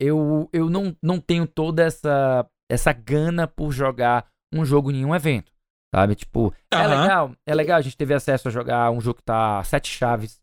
[0.00, 5.14] eu, eu não, não tenho toda essa, essa gana por jogar um jogo em um
[5.14, 5.52] evento.
[5.94, 6.14] Sabe?
[6.14, 6.78] Tipo, uhum.
[6.78, 7.78] é legal, é legal.
[7.78, 10.40] A gente teve acesso a jogar um jogo que tá sete chaves,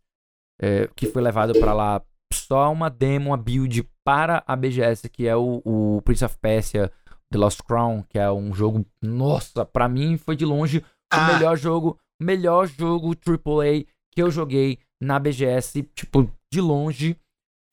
[0.59, 2.01] é, que foi levado para lá
[2.33, 6.91] só uma demo, uma build para a BGS, que é o, o Prince of Persia
[7.31, 11.17] The Lost Crown, que é um jogo, nossa, para mim foi de longe ah.
[11.17, 17.17] o melhor jogo, melhor jogo AAA que eu joguei na BGS, tipo, de longe,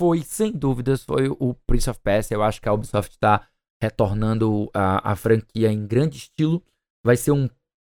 [0.02, 2.34] foi sem dúvidas foi o Prince of Persia.
[2.34, 3.46] Eu acho que a Ubisoft tá
[3.80, 6.60] retornando a, a franquia em grande estilo.
[7.06, 7.48] Vai ser um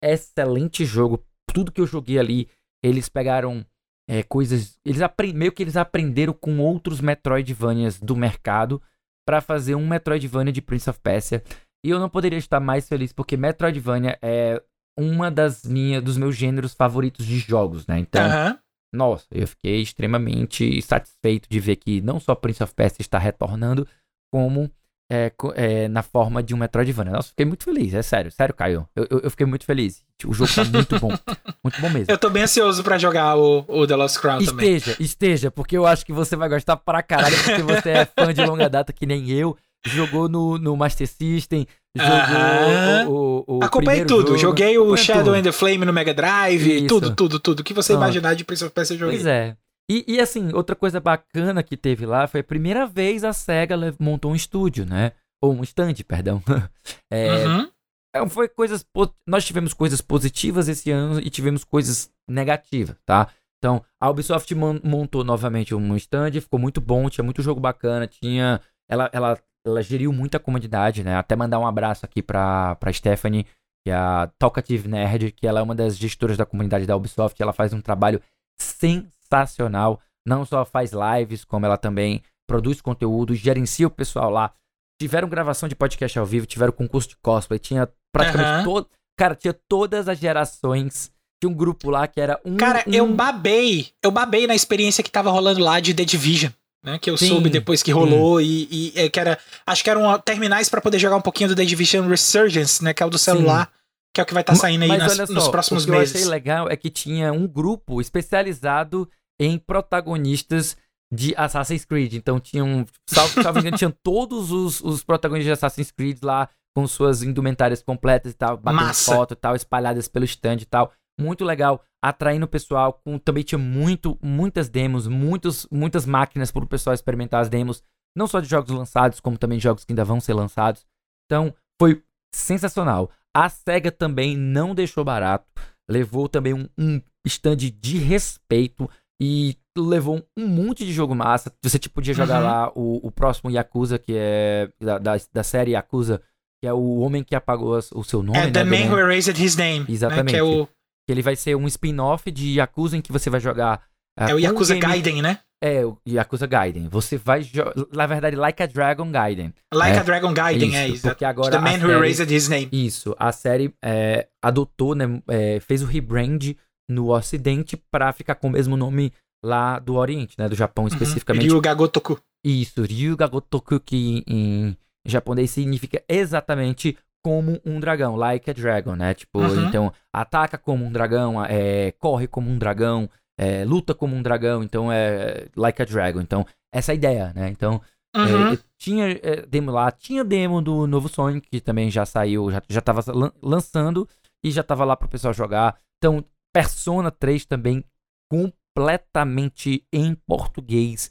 [0.03, 1.25] excelente jogo.
[1.51, 2.47] Tudo que eu joguei ali,
[2.83, 3.65] eles pegaram
[4.07, 4.79] é, coisas.
[4.85, 5.01] Eles
[5.33, 8.79] meio que eles aprenderam com outros Metroidvanias do mercado
[9.27, 11.43] para fazer um Metroidvania de Prince of Persia.
[11.83, 14.61] E eu não poderia estar mais feliz porque Metroidvania é
[14.95, 17.97] uma das minhas, dos meus gêneros favoritos de jogos, né?
[17.97, 18.59] Então, uhum.
[18.95, 23.87] Nossa, eu fiquei extremamente satisfeito de ver que não só Prince of Persia está retornando,
[24.31, 24.71] como
[25.11, 27.13] é, é, na forma de um Metroidvania.
[27.13, 28.87] Nossa, fiquei muito feliz, é sério, sério, Caio.
[28.95, 30.03] Eu, eu, eu fiquei muito feliz.
[30.25, 31.09] O jogo tá muito bom.
[31.63, 32.05] muito bom mesmo.
[32.11, 34.75] Eu tô bem ansioso pra jogar o, o The Lost Crown esteja, também.
[34.75, 38.33] Esteja, esteja, porque eu acho que você vai gostar pra caralho, porque você é fã
[38.33, 39.55] de longa data que nem eu.
[39.85, 43.07] Jogou no, no Master System, jogou uh -huh.
[43.07, 44.29] o, o, o Acompanhei tudo.
[44.29, 44.37] Jogo.
[44.39, 45.35] Joguei o Shadow tudo.
[45.35, 46.87] and the Flame no Mega Drive, Isso.
[46.87, 47.59] tudo, tudo, tudo.
[47.59, 47.95] O que você ah.
[47.95, 49.17] imaginar de Prince of Persia joguei.
[49.17, 49.55] Pois é.
[49.89, 53.75] E, e, assim, outra coisa bacana que teve lá foi a primeira vez a SEGA
[53.99, 55.11] montou um estúdio, né?
[55.45, 56.41] ou um stand, perdão.
[57.11, 57.71] é, uhum.
[58.13, 58.85] É, foi coisas.
[59.27, 63.29] Nós tivemos coisas positivas esse ano e tivemos coisas negativas, tá?
[63.57, 68.61] Então, a Ubisoft montou novamente um stand, ficou muito bom, tinha muito jogo bacana, tinha.
[68.87, 71.15] Ela, ela, ela geriu muita comunidade, né?
[71.15, 73.45] Até mandar um abraço aqui pra, pra Stephanie,
[73.83, 77.41] que é a Talkative Nerd, que ela é uma das gestoras da comunidade da Ubisoft.
[77.41, 78.21] Ela faz um trabalho
[78.59, 79.99] sensacional.
[80.25, 84.53] Não só faz lives, como ela também produz conteúdo, gerencia o pessoal lá
[84.99, 88.63] tiveram gravação de podcast ao vivo, tiveram concurso de cosplay, tinha praticamente uhum.
[88.63, 88.89] todo.
[89.17, 91.11] Cara, tinha todas as gerações.
[91.41, 92.55] Tinha um grupo lá que era um.
[92.57, 92.93] Cara, um...
[92.93, 93.89] eu babei.
[94.01, 96.51] Eu babei na experiência que tava rolando lá de The Division.
[96.85, 99.89] Né, que eu sim, soube depois que rolou e, e, e, que era acho que
[99.89, 103.09] eram terminais para poder jogar um pouquinho do The Division Resurgence, né, que é o
[103.09, 103.79] do celular, sim.
[104.13, 105.91] que é o que vai estar tá saindo aí nas, só, nos próximos o que
[105.91, 106.09] meses.
[106.09, 109.09] O que eu achei legal é que tinha um grupo especializado
[109.39, 110.77] em protagonistas
[111.11, 112.13] de Assassin's Creed.
[112.13, 116.85] Então tinham, salvo, salvo engano, tinham todos os, os protagonistas de Assassin's Creed lá com
[116.87, 119.15] suas indumentárias completas e tal, batendo Massa.
[119.15, 120.91] foto e tal, espalhadas pelo stand e tal.
[121.19, 123.01] Muito legal, atraindo o pessoal.
[123.03, 127.83] Com, também tinha muito, muitas demos, muitos, muitas máquinas para o pessoal experimentar as demos,
[128.15, 130.85] não só de jogos lançados, como também de jogos que ainda vão ser lançados.
[131.25, 132.03] Então, foi
[132.33, 133.09] sensacional.
[133.35, 135.45] A SEGA também não deixou barato,
[135.89, 138.89] levou também um, um stand de respeito
[139.21, 141.51] e levou um monte de jogo massa.
[141.61, 142.45] Você tipo, podia jogar uhum.
[142.45, 146.21] lá o, o próximo Yakuza, que é da, da, da, série Yakuza,
[146.61, 148.37] que é o homem que apagou o seu nome.
[148.37, 149.85] É, né, The Man Who Erased His Name.
[149.89, 150.25] Exatamente.
[150.25, 150.67] Né, que é o...
[151.07, 153.83] Ele vai ser um spin-off de Yakuza em que você vai jogar.
[154.19, 154.93] Uh, é o Yakuza um game...
[154.93, 155.39] Gaiden, né?
[155.63, 156.87] É, o Yakuza Gaiden.
[156.89, 157.49] Você vai.
[157.91, 159.53] Na verdade, Like a Dragon Gaiden.
[159.73, 161.07] Like é, a Dragon Gaiden, isso, é isso.
[161.07, 161.51] Porque agora.
[161.51, 162.69] The Man Who série, Erased His Name.
[162.71, 163.15] Isso.
[163.17, 165.21] A série é, adotou, né?
[165.27, 166.55] É, fez o rebrand
[166.89, 169.11] no Ocidente para ficar com o mesmo nome
[169.43, 170.47] lá do Oriente, né?
[170.47, 170.89] Do Japão uhum.
[170.89, 171.47] especificamente.
[171.47, 172.19] Ryu Gagotoku.
[172.43, 179.15] Isso, Ryu Gagotoku, que em japonês significa exatamente como um dragão, like a dragon, né?
[179.15, 179.67] Tipo, uhum.
[179.67, 184.61] então, ataca como um dragão, é, corre como um dragão, é, luta como um dragão,
[184.61, 186.21] então é like a dragon.
[186.21, 187.49] Então, essa é a ideia, né?
[187.49, 187.81] Então,
[188.15, 188.53] é, uhum.
[188.53, 189.07] é, tinha
[189.47, 193.01] demo lá, tinha demo do novo Sonic, que também já saiu, já, já tava
[193.41, 194.07] lançando
[194.43, 195.75] e já tava lá pro pessoal jogar.
[195.97, 196.23] Então,
[196.53, 197.83] Persona 3 também
[198.29, 201.09] com completamente em português.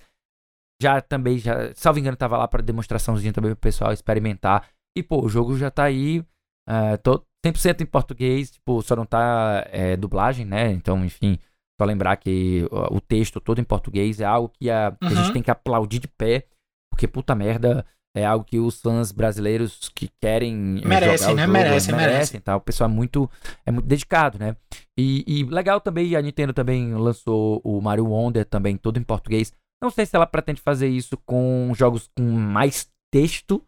[0.81, 4.69] Já também, já, salvo engano, tava lá para demonstraçãozinha também pro pessoal experimentar.
[4.97, 6.21] E, pô, o jogo já tá aí,
[6.69, 10.73] uh, tô 100% em português, tipo, só não tá é, dublagem, né?
[10.73, 11.39] Então, enfim,
[11.79, 15.27] só lembrar que o, texto todo em português é algo que a, que a gente
[15.27, 15.33] uhum.
[15.33, 16.47] tem que aplaudir de pé,
[16.91, 17.85] porque puta merda,
[18.17, 21.43] é algo que os fãs brasileiros que querem merecem, né?
[21.43, 22.41] Jogo, merecem, merecem.
[22.41, 22.57] Tá?
[22.57, 23.29] O pessoal é muito,
[23.67, 24.57] é muito dedicado, né?
[24.97, 29.53] E, e, legal também, a Nintendo também lançou o Mario Wonder também, todo em português.
[29.83, 33.63] Não sei se ela pretende fazer isso com jogos com mais texto,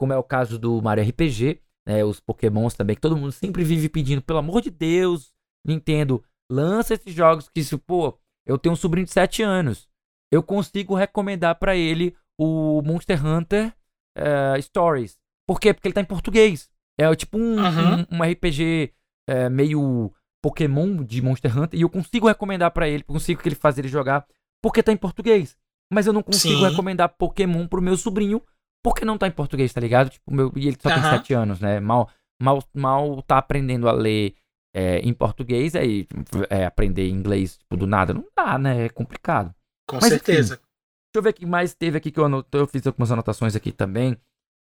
[0.00, 2.02] como é o caso do Mario RPG, né?
[2.02, 5.30] Os Pokémons também, que todo mundo sempre vive pedindo, pelo amor de Deus,
[5.62, 9.86] Nintendo, Lança esses jogos que, se, pô, eu tenho um sobrinho de 7 anos.
[10.32, 13.74] Eu consigo recomendar para ele o Monster Hunter
[14.18, 15.18] uh, Stories.
[15.46, 15.74] Por quê?
[15.74, 16.70] Porque ele tá em português.
[16.98, 18.06] É tipo um, uhum.
[18.10, 18.94] um, um RPG
[19.28, 21.78] é, meio Pokémon de Monster Hunter.
[21.78, 24.26] E eu consigo recomendar para ele, consigo que ele fazer ele jogar,
[24.62, 25.56] porque tá em português.
[25.92, 26.68] Mas eu não consigo Sim.
[26.68, 28.42] recomendar Pokémon pro meu sobrinho,
[28.82, 30.10] porque não tá em português, tá ligado?
[30.10, 31.80] Tipo, meu, e ele só tem 7 anos, né?
[31.80, 32.08] Mal,
[32.40, 34.34] mal, mal tá aprendendo a ler
[34.74, 36.06] é, em português, aí
[36.48, 38.14] é, aprender inglês tipo, do nada.
[38.14, 38.86] Não dá, né?
[38.86, 39.54] É complicado.
[39.88, 40.54] Com Mas, certeza.
[40.54, 43.10] Enfim, deixa eu ver o que mais teve aqui que eu, anotei, eu fiz algumas
[43.10, 44.16] anotações aqui também.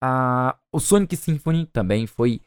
[0.02, 2.42] Ah, o Sonic Symphony também foi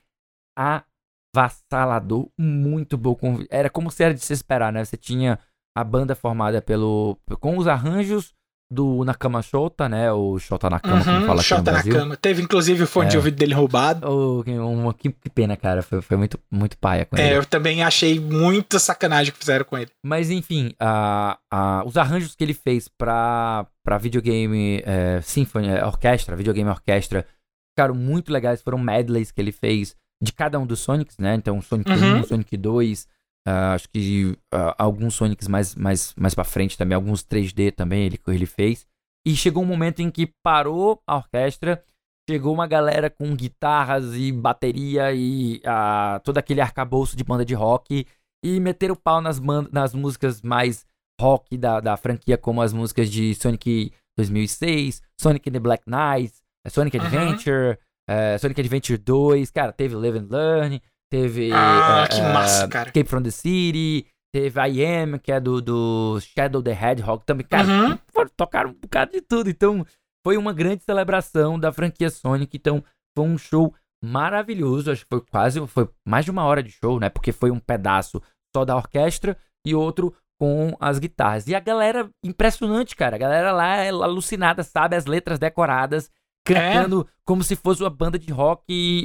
[1.36, 3.18] avassalador, muito bom.
[3.50, 4.84] Era como se era de se esperar, né?
[4.84, 5.40] Você tinha
[5.76, 8.36] a banda formada pelo com os arranjos
[8.70, 10.12] do Nakama Shota, né?
[10.12, 11.94] O Shota Nakama, uhum, como fala aqui Shota no Brasil.
[11.94, 12.18] Nakama.
[12.18, 13.10] Teve inclusive o fone é.
[13.10, 14.08] de ouvido dele roubado.
[14.08, 15.82] Oh, uma, que, que, pena, cara.
[15.82, 17.30] Foi, foi muito, muito paia com é, ele.
[17.30, 19.90] É, eu também achei muita sacanagem que fizeram com ele.
[20.06, 25.86] Mas enfim, a, a, os arranjos que ele fez pra, pra videogame é, Symphony, é,
[25.86, 27.26] orquestra, videogame orquestra,
[27.74, 28.62] ficaram muito legais.
[28.62, 31.36] Foram medleys que ele fez de cada um dos Sonics, né?
[31.36, 32.20] Então, Sonic uhum.
[32.20, 33.08] 1, Sonic 2,
[33.48, 38.04] Uh, acho que uh, alguns Sonics mais, mais, mais pra frente também, alguns 3D também
[38.04, 38.86] ele, ele fez.
[39.26, 41.82] E chegou um momento em que parou a orquestra,
[42.30, 47.54] chegou uma galera com guitarras e bateria e uh, todo aquele arcabouço de banda de
[47.54, 48.06] rock
[48.44, 49.40] e meteram o pau nas,
[49.72, 50.86] nas músicas mais
[51.20, 56.34] rock da, da franquia, como as músicas de Sonic 2006, Sonic the Black Knight,
[56.68, 57.80] Sonic Adventure,
[58.10, 58.38] uhum.
[58.40, 61.52] Sonic Adventure 2, cara, teve Live and Learn, Teve.
[61.54, 62.90] Ah, uh, que massa, cara.
[62.90, 64.08] Escape from the City.
[64.34, 67.46] Teve I Am, que é do, do Shadow the Hedgehog também.
[67.48, 67.98] Cara, uhum.
[68.36, 69.50] tocaram um bocado de tudo.
[69.50, 69.86] Então,
[70.26, 72.58] foi uma grande celebração da franquia Sonic.
[72.58, 72.84] Então,
[73.18, 74.92] foi um show maravilhoso.
[74.92, 75.66] Acho que foi quase.
[75.68, 77.10] Foi mais de uma hora de show, né?
[77.10, 78.22] Porque foi um pedaço
[78.56, 81.48] só da orquestra e outro com as guitarras.
[81.48, 83.16] E a galera, impressionante, cara.
[83.16, 86.12] A galera lá é alucinada, sabe as letras decoradas
[86.48, 87.14] cantando é?
[87.26, 88.64] como se fosse uma banda de rock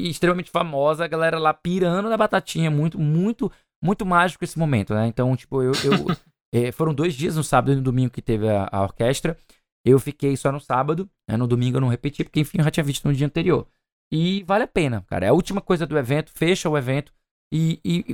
[0.08, 3.50] extremamente famosa, a galera lá pirando na batatinha, muito, muito,
[3.82, 5.06] muito mágico esse momento, né?
[5.06, 6.16] Então, tipo, eu, eu
[6.54, 9.36] é, foram dois dias, no sábado e no domingo que teve a, a orquestra,
[9.84, 11.36] eu fiquei só no sábado, né?
[11.36, 13.66] no domingo eu não repeti, porque enfim, eu já tinha visto no dia anterior.
[14.12, 17.12] E vale a pena, cara, é a última coisa do evento, fecha o evento
[17.52, 18.04] e, e,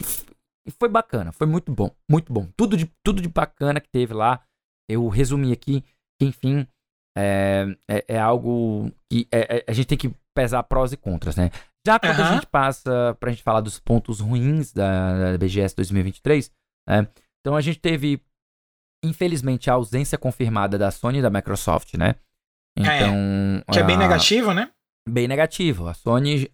[0.66, 2.48] e foi bacana, foi muito bom, muito bom.
[2.56, 4.40] Tudo de, tudo de bacana que teve lá,
[4.88, 5.82] eu resumi aqui,
[6.18, 6.66] que enfim,
[7.18, 11.34] é, é, é algo que é, é, a gente tem que pesar prós e contras,
[11.34, 11.50] né?
[11.84, 12.24] Já quando uhum.
[12.24, 16.52] a gente passa pra gente falar dos pontos ruins da, da BGS 2023,
[16.88, 17.08] né?
[17.40, 18.22] Então a gente teve,
[19.04, 22.14] infelizmente, a ausência confirmada da Sony e da Microsoft, né?
[22.78, 23.64] É, então.
[23.72, 24.70] Que é bem negativo, né?
[25.08, 25.88] Bem negativo.
[25.88, 26.48] A Sony,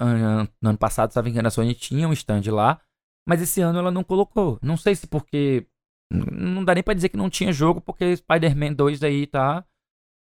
[0.62, 2.80] no ano passado, se não a Sony tinha um stand lá,
[3.28, 4.58] mas esse ano ela não colocou.
[4.62, 5.66] Não sei se porque.
[6.10, 9.64] Não dá nem pra dizer que não tinha jogo, porque Spider-Man 2 aí tá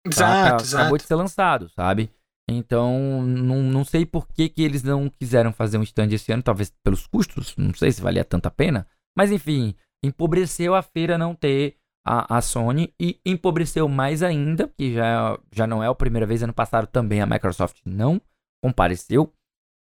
[0.06, 0.82] Exato, exato.
[0.82, 2.10] Acabou de ser lançado, sabe?
[2.50, 6.42] Então, não, não sei por que, que eles não quiseram fazer um stand esse ano,
[6.42, 8.86] talvez pelos custos, não sei se valia tanta pena.
[9.16, 11.76] Mas enfim, empobreceu a feira não ter
[12.06, 16.42] a, a Sony e empobreceu mais ainda, que já, já não é a primeira vez,
[16.42, 18.20] ano passado também a Microsoft não
[18.64, 19.30] compareceu.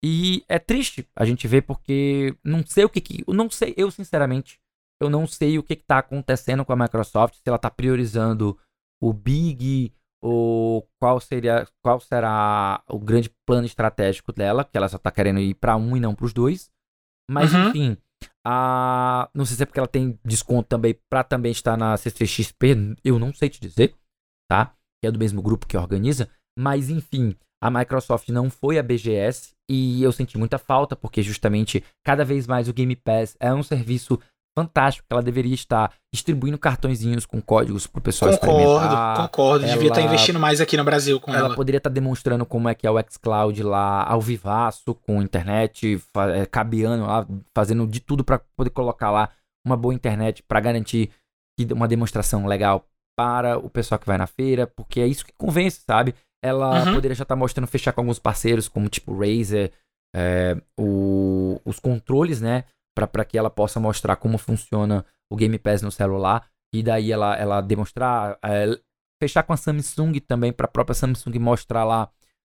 [0.04, 3.90] E é triste a gente ver porque não sei o que, que não sei, eu
[3.90, 4.60] sinceramente,
[5.00, 8.58] eu não sei o que está acontecendo com a Microsoft, se ela está priorizando
[9.02, 14.98] o Big, ou qual seria, qual será o grande plano estratégico dela, que ela só
[14.98, 16.70] tá querendo ir para um e não para os dois.
[17.30, 17.70] Mas uhum.
[17.70, 17.98] enfim,
[18.46, 22.96] a não sei se é porque ela tem desconto também para também estar na CCXP,
[23.04, 23.96] eu não sei te dizer,
[24.50, 24.76] tá?
[25.02, 29.54] Que é do mesmo grupo que organiza, mas enfim, a Microsoft não foi a BGS
[29.70, 33.64] e eu senti muita falta porque justamente cada vez mais o Game Pass é um
[33.64, 34.20] serviço
[34.58, 39.18] fantástico que ela deveria estar distribuindo cartõezinhos com códigos pro pessoal concordo, experimentar.
[39.18, 41.48] Concordo, ela, devia estar investindo mais aqui no Brasil com ela.
[41.48, 46.02] Ela poderia estar demonstrando como é que é o xCloud lá ao vivaço, com internet,
[46.36, 47.26] é, cabeando lá,
[47.56, 49.30] fazendo de tudo para poder colocar lá
[49.66, 51.12] uma boa internet para garantir
[51.72, 52.86] uma demonstração legal
[53.18, 56.16] para o pessoal que vai na feira, porque é isso que convence, sabe?
[56.44, 56.96] Ela uhum.
[56.96, 59.72] poderia já estar mostrando fechar com alguns parceiros, como tipo Razer,
[60.16, 62.66] é, o, os controles, né?
[62.96, 67.36] Para que ela possa mostrar como funciona o Game Pass no celular e daí ela,
[67.36, 68.80] ela demonstrar, é,
[69.22, 72.10] fechar com a Samsung também para a própria Samsung mostrar lá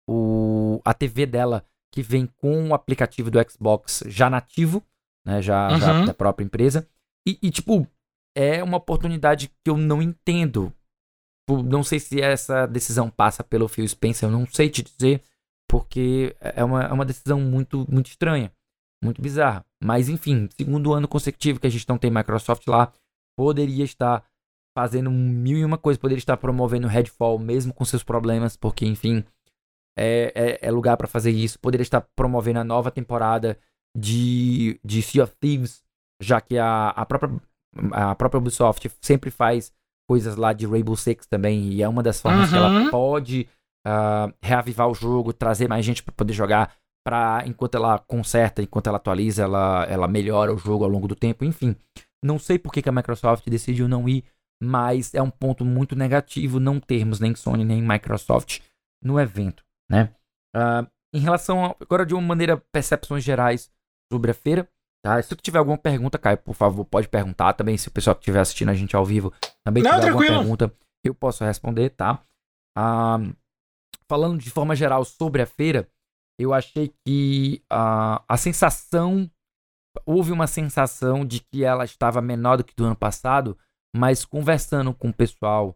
[0.10, 4.84] o, a TV dela que vem com o aplicativo do Xbox já nativo,
[5.26, 5.80] né, já, uhum.
[5.80, 6.88] já da própria empresa.
[7.26, 7.88] E, e, tipo,
[8.36, 10.74] é uma oportunidade que eu não entendo.
[11.50, 15.24] Não sei se essa decisão passa pelo Phil Spencer, eu não sei te dizer,
[15.70, 18.52] porque é uma, é uma decisão muito, muito estranha.
[19.04, 19.66] Muito bizarra.
[19.84, 22.92] Mas enfim, segundo ano consecutivo que a gente não tem Microsoft lá,
[23.38, 24.24] poderia estar
[24.78, 29.24] fazendo mil e uma coisa, poderia estar promovendo Redfall mesmo com seus problemas, porque enfim,
[29.98, 31.60] é, é, é lugar para fazer isso.
[31.60, 33.58] Poderia estar promovendo a nova temporada
[33.96, 35.82] de, de Sea of Thieves,
[36.22, 37.42] já que a, a, própria,
[37.92, 39.72] a própria Ubisoft sempre faz
[40.08, 42.50] coisas lá de Rainbow Six também, e é uma das formas uhum.
[42.50, 42.92] que ela uhum.
[42.92, 43.48] pode
[43.88, 46.76] uh, reavivar o jogo, trazer mais gente para poder jogar,
[47.06, 51.16] para enquanto ela conserta, enquanto ela atualiza, ela, ela melhora o jogo ao longo do
[51.16, 51.76] tempo, enfim.
[52.24, 54.26] Não sei por que, que a Microsoft decidiu não ir,
[54.62, 58.62] mas é um ponto muito negativo não termos nem Sony nem Microsoft
[59.04, 60.16] no evento, né?
[60.56, 63.72] Uh, em relação a, agora de uma maneira percepções gerais
[64.12, 64.68] sobre a feira,
[65.04, 65.22] tá?
[65.22, 67.78] Se tu tiver alguma pergunta, Caio, por favor, pode perguntar também.
[67.78, 69.32] Se o pessoal que estiver assistindo a gente ao vivo
[69.64, 70.38] também não, tiver tranquilo.
[70.38, 72.20] alguma pergunta, eu posso responder, tá?
[72.76, 73.36] Uh,
[74.10, 75.88] falando de forma geral sobre a feira,
[76.40, 79.30] eu achei que uh, a sensação.
[80.06, 83.58] Houve uma sensação de que ela estava menor do que do ano passado,
[83.96, 85.74] mas conversando com o pessoal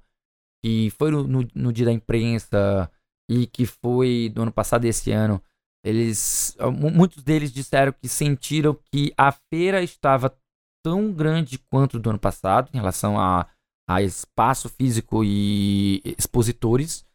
[0.61, 2.91] que foi no, no, no dia da imprensa
[3.29, 5.41] e que foi do ano passado esse ano,
[5.85, 6.57] eles.
[6.93, 10.37] Muitos deles disseram que sentiram que a feira estava
[10.83, 13.47] tão grande quanto do ano passado em relação a,
[13.87, 17.05] a espaço físico e expositores,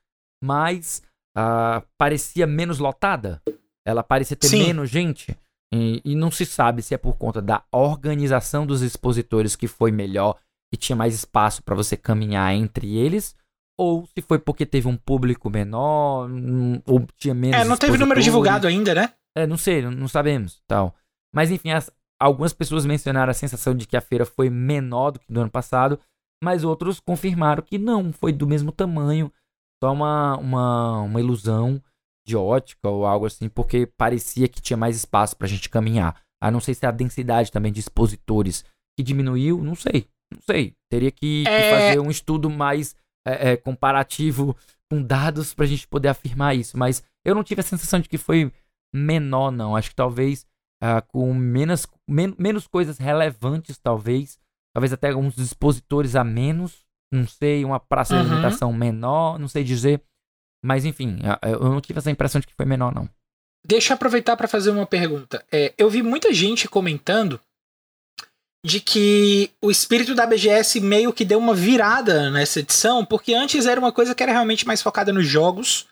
[0.42, 1.03] mas
[1.37, 3.43] uh, parecia menos lotada.
[3.87, 4.64] Ela parecia ter Sim.
[4.64, 5.37] menos gente.
[5.72, 9.91] E, e, não se sabe se é por conta da organização dos expositores que foi
[9.91, 10.39] melhor
[10.72, 13.35] e tinha mais espaço para você caminhar entre eles,
[13.78, 17.61] ou se foi porque teve um público menor, um, ou tinha menos.
[17.61, 19.12] É, não teve número divulgado ainda, né?
[19.37, 20.95] É, não sei, não, não sabemos, tal.
[21.35, 25.18] Mas enfim, as, algumas pessoas mencionaram a sensação de que a feira foi menor do
[25.18, 25.99] que do ano passado,
[26.43, 29.32] mas outros confirmaram que não, foi do mesmo tamanho
[29.85, 31.82] só uma, uma, uma ilusão
[32.26, 36.18] de ótica ou algo assim, porque parecia que tinha mais espaço pra gente caminhar.
[36.43, 38.64] A não sei se é a densidade também de expositores
[38.97, 40.09] que diminuiu, não sei.
[40.32, 40.74] Não sei.
[40.91, 41.62] Teria que, é...
[41.62, 44.57] que fazer um estudo mais é, é, comparativo
[44.91, 46.78] com dados pra gente poder afirmar isso.
[46.78, 48.51] Mas eu não tive a sensação de que foi
[48.95, 49.76] menor, não.
[49.76, 50.47] Acho que talvez
[50.82, 54.39] uh, com menos, men menos coisas relevantes, talvez.
[54.74, 56.84] Talvez até alguns expositores a menos
[57.15, 58.27] não sei, uma praça de uhum.
[58.27, 60.03] alimentação menor, não sei dizer.
[60.65, 63.09] Mas enfim, eu não tive essa impressão de que foi menor, não.
[63.67, 65.45] Deixa eu aproveitar para fazer uma pergunta.
[65.51, 67.41] É, eu vi muita gente comentando
[68.65, 73.67] de que o espírito da BGS meio que deu uma virada nessa edição, porque antes
[73.67, 75.87] era uma coisa que era realmente mais focada nos jogos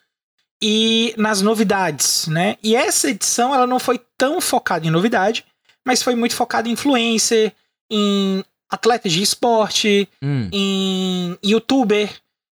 [0.62, 2.57] e nas novidades, né?
[2.62, 5.45] E essa edição ela não foi tão focada em novidade,
[5.85, 7.53] mas foi muito focada em influencer,
[7.91, 8.43] em
[8.73, 10.49] atletas de esporte, hum.
[10.51, 12.11] em youtuber,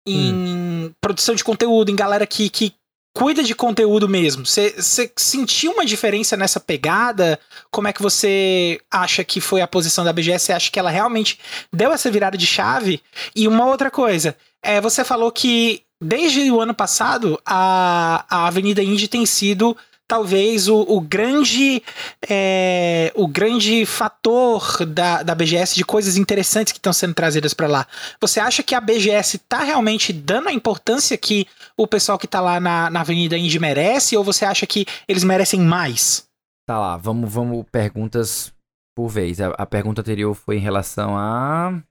[0.07, 0.91] em hum.
[1.01, 2.75] produção de conteúdo, em galera que, que
[3.15, 4.45] cuida de conteúdo mesmo.
[4.45, 4.75] Você
[5.15, 7.39] sentiu uma diferença nessa pegada?
[7.71, 10.45] Como é que você acha que foi a posição da BGS?
[10.45, 11.39] Você acha que ela realmente
[11.71, 13.01] deu essa virada de chave?
[13.35, 18.83] E uma outra coisa, é, você falou que desde o ano passado a, a Avenida
[18.83, 19.75] Indy tem sido
[20.07, 21.81] talvez o, o grande
[22.29, 27.67] é, o grande fator da, da BGS de coisas interessantes que estão sendo trazidas para
[27.67, 27.87] lá.
[28.19, 31.47] Você acha que a BGS está realmente dando a importância que
[31.77, 35.23] o pessoal que está lá na, na Avenida Indy merece ou você acha que eles
[35.23, 36.27] merecem mais?
[36.65, 38.53] Tá lá, vamos, vamos perguntas
[38.95, 39.41] por vez.
[39.41, 41.81] A, a pergunta anterior foi em relação a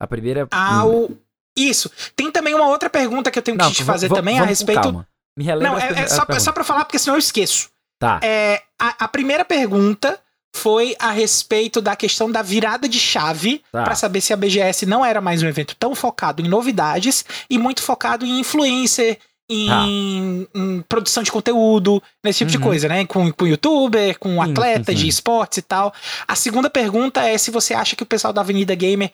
[0.00, 1.10] a primeira ao
[1.56, 1.90] isso.
[2.14, 5.04] Tem também uma outra pergunta que eu tenho Não, que te fazer também a respeito
[5.38, 5.70] me relembra.
[5.70, 7.70] Não, é, é só, só pra falar, porque senão eu esqueço.
[7.96, 8.18] Tá.
[8.22, 10.18] É, a, a primeira pergunta
[10.56, 13.84] foi a respeito da questão da virada de chave tá.
[13.84, 17.56] para saber se a BGS não era mais um evento tão focado em novidades e
[17.56, 19.18] muito focado em influencer,
[19.48, 19.84] em, tá.
[19.86, 22.58] em produção de conteúdo, nesse tipo uhum.
[22.58, 23.06] de coisa, né?
[23.06, 25.04] Com, com youtuber, com sim, atleta sim, sim.
[25.04, 25.94] de esportes e tal.
[26.26, 29.12] A segunda pergunta é se você acha que o pessoal da Avenida Gamer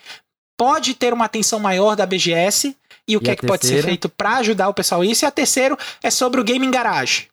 [0.57, 2.75] pode ter uma atenção maior da BGS
[3.09, 3.47] e o e que é que terceira?
[3.47, 5.25] pode ser feito para ajudar o pessoal isso.
[5.25, 7.29] E a terceiro é sobre o Gaming Garage.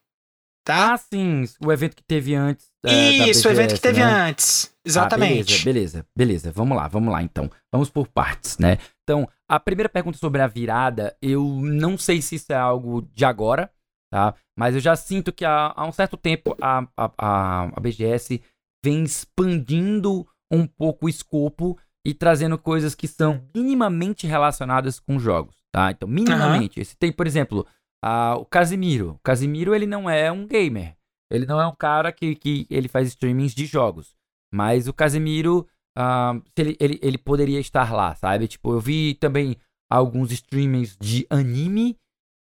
[0.63, 0.93] Tá?
[0.93, 2.67] Ah, sim, o evento que teve antes.
[2.86, 4.05] É, isso, BGS, o evento que teve né?
[4.05, 4.72] antes.
[4.86, 5.53] Exatamente.
[5.53, 6.51] Ah, beleza, beleza, beleza.
[6.51, 7.49] Vamos lá, vamos lá então.
[7.72, 8.78] Vamos por partes, né?
[9.03, 13.26] Então, a primeira pergunta sobre a virada, eu não sei se isso é algo de
[13.26, 13.72] agora,
[14.11, 14.36] tá?
[14.57, 18.41] Mas eu já sinto que há, há um certo tempo a, a, a BGS
[18.84, 25.55] vem expandindo um pouco o escopo e trazendo coisas que são minimamente relacionadas com jogos,
[25.72, 25.91] tá?
[25.91, 26.80] Então, minimamente.
[26.80, 26.86] Uhum.
[26.86, 27.65] Você tem, por exemplo,
[28.03, 29.11] uh, o Casimiro.
[29.11, 30.95] O Casimiro, ele não é um gamer.
[31.32, 34.15] Ele não é um cara que, que ele faz streamings de jogos.
[34.53, 35.67] Mas o Casimiro,
[35.97, 38.47] uh, ele, ele, ele poderia estar lá, sabe?
[38.47, 39.55] Tipo, eu vi também
[39.89, 41.97] alguns streamings de anime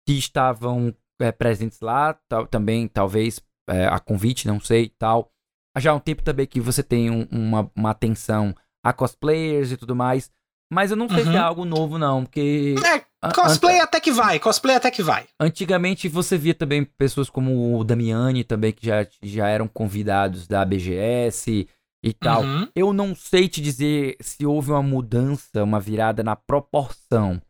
[0.06, 5.30] que estavam é, presentes lá, tal, também, talvez, é, a convite, não sei, tal.
[5.78, 8.54] já há um tempo também que você tem um, uma, uma atenção
[8.84, 10.30] a cosplayers e tudo mais.
[10.72, 11.30] Mas eu não sei uhum.
[11.30, 12.74] se é algo novo, não, porque.
[12.84, 15.26] É, cosplay até que vai, cosplay até que vai.
[15.40, 20.64] Antigamente você via também pessoas como o Damiani também, que já, já eram convidados da
[20.64, 21.68] BGS
[22.02, 22.42] e tal.
[22.42, 22.68] Uhum.
[22.74, 27.40] Eu não sei te dizer se houve uma mudança, uma virada na proporção.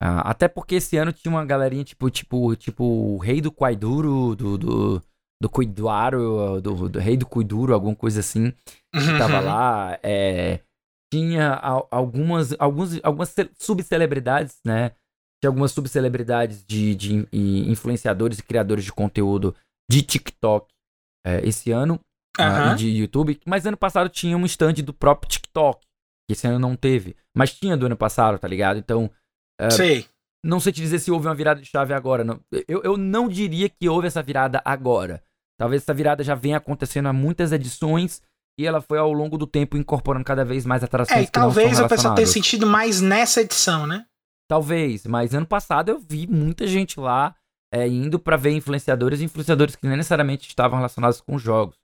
[0.00, 4.36] Ah, até porque esse ano tinha uma galerinha tipo, tipo, tipo o rei do Quaiduro,
[4.36, 5.02] do, do,
[5.40, 8.52] do Cuiduaro, do, do rei do Cuiduro, alguma coisa assim,
[8.92, 9.18] que uhum.
[9.18, 9.98] tava lá.
[10.02, 10.60] É,
[11.12, 11.54] tinha
[11.90, 14.90] algumas, algumas, algumas subcelebridades, né?
[15.40, 19.54] Tinha algumas subcelebridades de, de, influenciadores e criadores de conteúdo
[19.90, 20.68] de TikTok
[21.24, 22.00] é, esse ano
[22.38, 22.70] uhum.
[22.70, 23.40] uh, e de YouTube.
[23.46, 25.80] Mas ano passado tinha um stand do próprio TikTok,
[26.28, 27.16] que esse ano não teve.
[27.36, 28.78] Mas tinha do ano passado, tá ligado?
[28.78, 29.10] Então.
[29.60, 30.06] Uh, sei.
[30.44, 32.22] Não sei te dizer se houve uma virada de chave agora.
[32.22, 35.22] Não, eu, eu não diria que houve essa virada agora.
[35.58, 38.22] Talvez essa virada já venha acontecendo há muitas edições
[38.58, 41.20] e ela foi ao longo do tempo incorporando cada vez mais atrações.
[41.20, 44.04] É, e talvez o pessoal tenha sentido mais nessa edição, né?
[44.48, 47.36] Talvez, mas ano passado eu vi muita gente lá
[47.72, 51.76] é, indo para ver influenciadores e influenciadores que nem necessariamente estavam relacionados com jogos.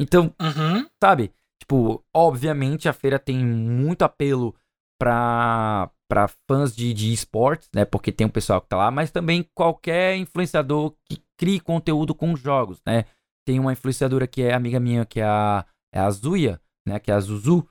[0.00, 0.86] Então, uhum.
[1.02, 1.32] sabe?
[1.60, 4.54] Tipo, obviamente a feira tem muito apelo
[4.98, 7.84] pra, pra fãs de, de esportes, né?
[7.84, 12.34] Porque tem um pessoal que tá lá, mas também qualquer influenciador que crie conteúdo com
[12.34, 13.04] jogos, né?
[13.46, 15.64] Tem uma influenciadora que é amiga minha, que é a
[15.94, 17.66] é a Zuya, né, que é a Zuzu,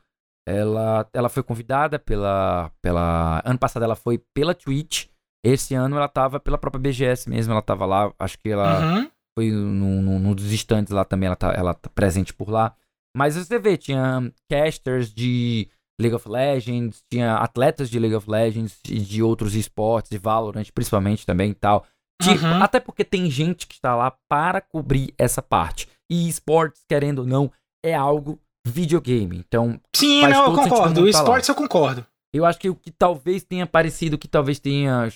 [0.48, 3.42] ela, ela foi convidada pela, pela...
[3.44, 5.08] Ano passado ela foi pela Twitch,
[5.44, 9.12] esse ano ela tava pela própria BGS mesmo, ela tava lá, acho que ela uhum.
[9.38, 12.76] foi num, num, num dos estantes lá também, ela tá, ela tá presente por lá.
[13.16, 18.80] Mas você vê, tinha casters de League of Legends, tinha atletas de League of Legends
[18.90, 21.86] e de outros esportes, de Valorant principalmente também e tal.
[22.22, 22.64] Tipo, uhum.
[22.64, 25.88] Até porque tem gente que está lá para cobrir essa parte.
[26.10, 27.52] E esportes, querendo ou não,
[27.86, 29.38] é algo videogame.
[29.38, 29.80] Então.
[29.96, 31.02] Sim, não, eu concordo.
[31.02, 32.06] O esportes eu concordo.
[32.34, 35.08] Eu acho que o que talvez tenha parecido, o que talvez tenha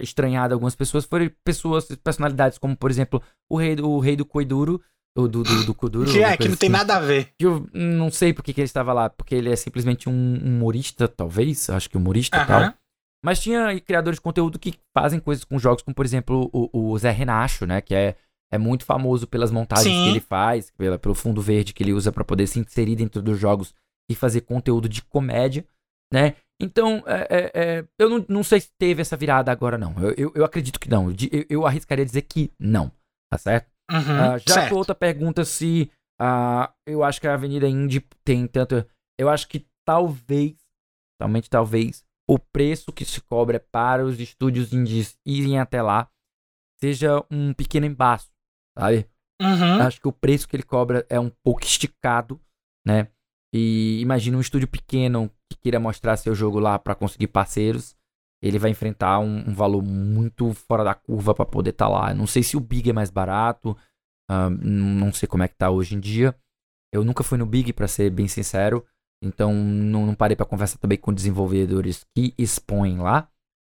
[0.00, 4.80] estranhado algumas pessoas, foram pessoas, personalidades, como por exemplo o rei, o rei do Koiduro,
[5.16, 6.10] do, do, do, do Kuduro.
[6.10, 6.76] Que é, que não tem assim.
[6.76, 7.30] nada a ver.
[7.38, 11.70] Eu não sei porque que ele estava lá, porque ele é simplesmente um humorista, talvez,
[11.70, 12.46] acho que humorista e uh -huh.
[12.46, 12.74] tal.
[13.24, 16.98] Mas tinha criadores de conteúdo que fazem coisas com jogos, como por exemplo o, o
[16.98, 18.16] Zé Renacho, né, que é
[18.52, 20.04] é muito famoso pelas montagens Sim.
[20.04, 23.20] que ele faz, pela, pelo fundo verde que ele usa para poder se inserir dentro
[23.20, 23.74] dos jogos
[24.08, 25.66] e fazer conteúdo de comédia,
[26.12, 26.36] né?
[26.60, 29.94] Então, é, é, é, eu não, não, sei se teve essa virada agora, não.
[29.98, 31.10] Eu, eu, eu acredito que não.
[31.10, 32.92] Eu, eu, arriscaria dizer que não,
[33.30, 33.68] tá certo?
[33.90, 34.76] Uhum, uh, já certo.
[34.76, 35.90] outra pergunta se
[36.20, 38.86] uh, eu acho que a Avenida Indy tem tanto...
[39.18, 40.54] Eu acho que talvez,
[41.20, 46.08] realmente talvez, o preço que se cobra para os estúdios indies irem até lá
[46.80, 48.33] seja um pequeno embaço
[48.78, 49.06] sabe?
[49.40, 49.80] Uhum.
[49.82, 52.40] Acho que o preço que ele cobra é um pouco esticado,
[52.86, 53.08] né?
[53.52, 57.96] E imagina um estúdio pequeno que queira mostrar seu jogo lá para conseguir parceiros,
[58.42, 62.14] ele vai enfrentar um, um valor muito fora da curva para poder estar tá lá.
[62.14, 63.76] Não sei se o Big é mais barato,
[64.30, 66.36] uh, não sei como é que tá hoje em dia.
[66.92, 68.84] Eu nunca fui no Big, para ser bem sincero,
[69.22, 73.28] então não, não parei para conversar também com desenvolvedores que expõem lá,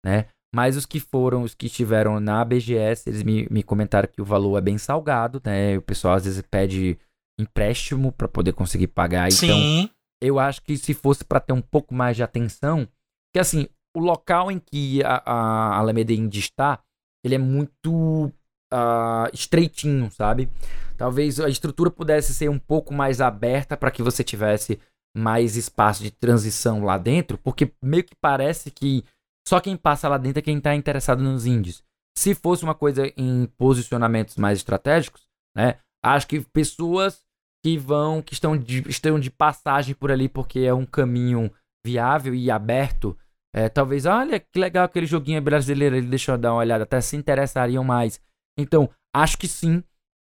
[0.05, 0.27] né?
[0.57, 4.25] Mas os que foram, os que estiveram na BGS, eles me, me comentaram que o
[4.25, 5.77] valor é bem salgado, né?
[5.77, 6.99] O pessoal às vezes pede
[7.39, 9.29] empréstimo para poder conseguir pagar.
[9.29, 9.81] Então, Sim.
[9.81, 12.89] Então, eu acho que se fosse para ter um pouco mais de atenção,
[13.35, 16.81] que assim, o local em que a, a Alameda Indy está,
[17.23, 18.33] ele é muito
[18.73, 20.49] uh, estreitinho, sabe?
[20.97, 24.81] Talvez a estrutura pudesse ser um pouco mais aberta para que você tivesse
[25.15, 29.05] mais espaço de transição lá dentro, porque meio que parece que
[29.47, 31.83] só quem passa lá dentro é quem está interessado nos indies.
[32.19, 35.79] Se fosse uma coisa em posicionamentos mais estratégicos, né?
[36.03, 37.23] Acho que pessoas
[37.65, 41.51] que vão, que estão de, estão de passagem por ali porque é um caminho
[41.85, 43.17] viável e aberto,
[43.55, 47.01] é, talvez, olha que legal aquele joguinho brasileiro, ele deixou eu dar uma olhada, até
[47.01, 48.21] se interessariam mais.
[48.59, 49.83] Então, acho que sim,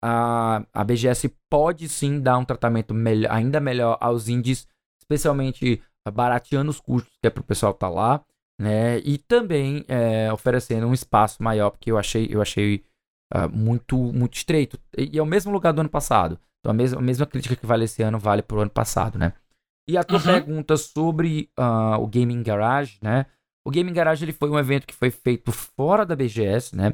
[0.03, 4.67] a, a BGS pode sim dar um tratamento melhor, ainda melhor aos indies,
[5.01, 5.81] especialmente
[6.13, 8.25] barateando os custos, que é o pessoal estar tá lá
[8.63, 8.99] né?
[8.99, 12.83] E também é, oferecendo um espaço maior, porque eu achei, eu achei
[13.33, 14.79] uh, muito, muito estreito.
[14.97, 16.39] E, é o mesmo lugar do ano passado.
[16.59, 19.33] Então a mesma, a mesma crítica que vale esse ano vale pro ano passado, né?
[19.87, 20.23] E a tua uhum.
[20.23, 23.25] pergunta sobre uh, o Gaming Garage, né?
[23.67, 26.93] O Gaming Garage ele foi um evento que foi feito fora da BGS, né?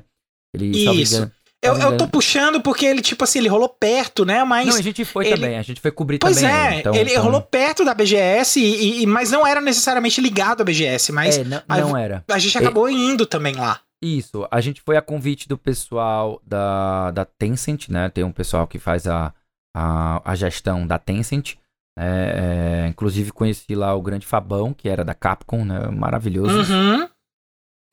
[0.56, 1.32] Ele, Isso.
[1.62, 4.44] Eu, eu tô puxando porque ele, tipo assim, ele rolou perto, né?
[4.46, 4.68] Mas.
[4.68, 5.36] Não, a gente foi ele...
[5.36, 6.52] também, a gente foi cobrir pois também.
[6.52, 7.24] Pois é, então, ele então...
[7.24, 11.38] rolou perto da BGS, e, e, mas não era necessariamente ligado à BGS, mas.
[11.38, 12.24] É, não, não a, era.
[12.30, 12.94] A gente acabou é...
[12.94, 13.82] indo também lá.
[14.02, 18.08] Isso, a gente foi a convite do pessoal da, da Tencent, né?
[18.08, 19.34] Tem um pessoal que faz a,
[19.76, 21.56] a, a gestão da Tencent.
[21.98, 25.90] É, é, inclusive conheci lá o grande Fabão, que era da Capcom, né?
[25.90, 26.72] Maravilhoso.
[26.72, 27.10] Uhum.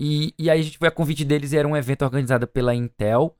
[0.00, 2.72] E, e aí a gente foi a convite deles e era um evento organizado pela
[2.72, 3.34] Intel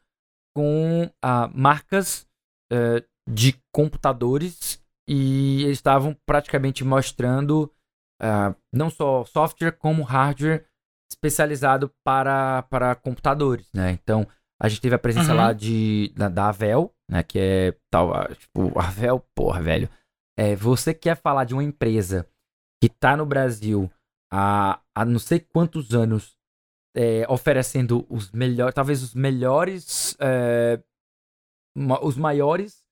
[0.57, 2.27] com ah, marcas
[2.73, 7.71] eh, de computadores e eles estavam praticamente mostrando
[8.23, 10.65] ah, não só software como hardware
[11.13, 13.91] especializado para, para computadores, né?
[13.91, 14.27] Então
[14.59, 15.37] a gente teve a presença Uhum.
[15.37, 17.23] lá de, da, da Avel, né?
[17.23, 19.91] Que é tal, ah, tipo, Avel, porra, velho.
[20.39, 22.27] É, você quer falar de uma empresa
[22.83, 23.91] que tá no Brasil
[24.33, 26.35] há, há não sei quantos anos
[26.97, 30.81] é, oferecendo os melhores, talvez os melhores, é,
[31.77, 32.85] ma- os maiores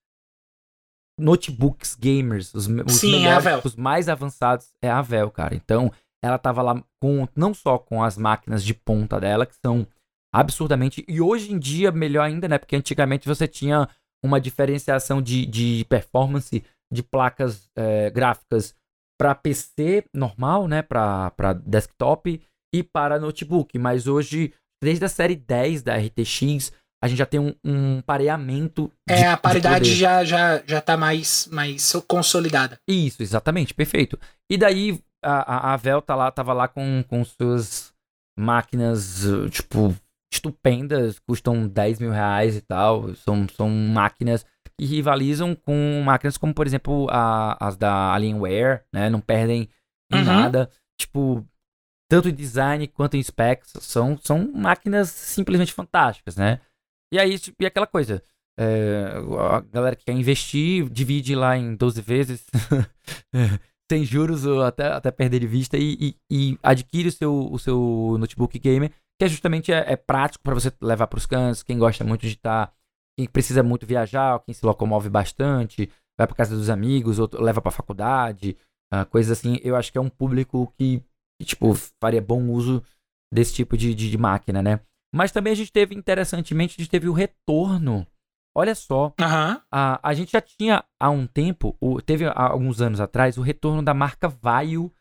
[1.19, 5.55] notebooks gamers, os, os Sim, é melhores, os mais avançados é a Avel, cara.
[5.55, 5.91] Então,
[6.23, 9.87] ela tava lá com não só com as máquinas de ponta dela, que são
[10.33, 12.57] absurdamente e hoje em dia melhor ainda, né?
[12.57, 13.87] Porque antigamente você tinha
[14.23, 18.75] uma diferenciação de, de performance de placas é, gráficas
[19.17, 20.81] para PC normal, né?
[20.81, 22.41] Para desktop
[22.79, 23.77] e para notebook.
[23.79, 24.53] Mas hoje,
[24.83, 26.71] desde a série 10 da RTX,
[27.03, 28.91] a gente já tem um, um pareamento.
[29.07, 32.79] de- É, a de paridade já, já, já tá mais, mais consolidada.
[32.87, 34.17] Isso, exatamente, perfeito.
[34.51, 37.93] E daí a, a, a Vel tá lá, tava lá com, com suas
[38.37, 39.95] máquinas, tipo,
[40.33, 43.13] estupendas, custam 10 mil reais e tal.
[43.15, 44.45] São, são máquinas
[44.77, 49.09] que rivalizam com máquinas como, por exemplo, a- as da Alienware, né?
[49.09, 49.69] Não perdem
[50.11, 50.23] em Uhum.
[50.25, 50.69] nada.
[50.99, 51.45] Tipo,
[52.09, 56.59] tanto em design quanto em specs, são, são máquinas simplesmente fantásticas, né?
[57.13, 58.21] E aí, tipo, e aquela coisa.
[58.59, 59.13] é,
[59.51, 62.45] a galera que quer investir, divide lá em 12 vezes,
[63.91, 67.59] sem juros ou até, até perder de vista, e, e- e adquire o seu, o
[67.59, 68.89] seu notebook gamer,
[69.19, 72.21] que é justamente é, é prático para você levar para os cantos, quem gosta muito
[72.21, 72.73] de estar,
[73.17, 77.61] quem precisa muito viajar, quem se locomove bastante, vai para casa dos amigos, ou leva
[77.61, 78.57] para faculdade,
[78.91, 79.59] ah, coisas assim.
[79.63, 81.01] Eu acho que é um público que,
[81.39, 82.83] que, tipo, faria bom uso
[83.33, 84.79] desse tipo de, de, de máquina, né?
[85.13, 88.05] Mas também a gente teve, interessantemente, a gente teve o retorno.
[88.57, 89.61] Olha só, Aham.
[89.71, 93.41] a, a gente já tinha há um tempo, o- teve há alguns anos atrás, o
[93.41, 94.91] retorno da marca Vaio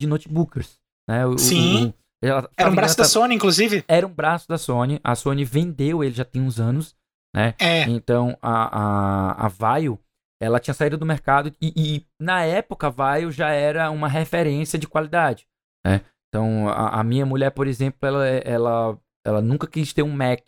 [0.00, 0.78] de notebookers.
[1.08, 1.24] Né?
[1.26, 1.88] O- Sim.
[1.88, 1.94] o-
[2.26, 3.84] ela- Era um braço da tá- Sony, inclusive.
[3.86, 5.00] Era um braço da Sony.
[5.04, 6.96] A Sony vendeu ele já tem uns anos.
[7.36, 7.82] É.
[7.88, 9.98] Então a, a, a Vaio,
[10.40, 14.78] ela tinha saído do mercado e, e, na época a Vaio já era uma referência
[14.78, 15.46] de qualidade.
[15.86, 16.00] Né?
[16.28, 20.40] Então a, a minha mulher, por exemplo, ela, ela, ela nunca quis ter um Mac.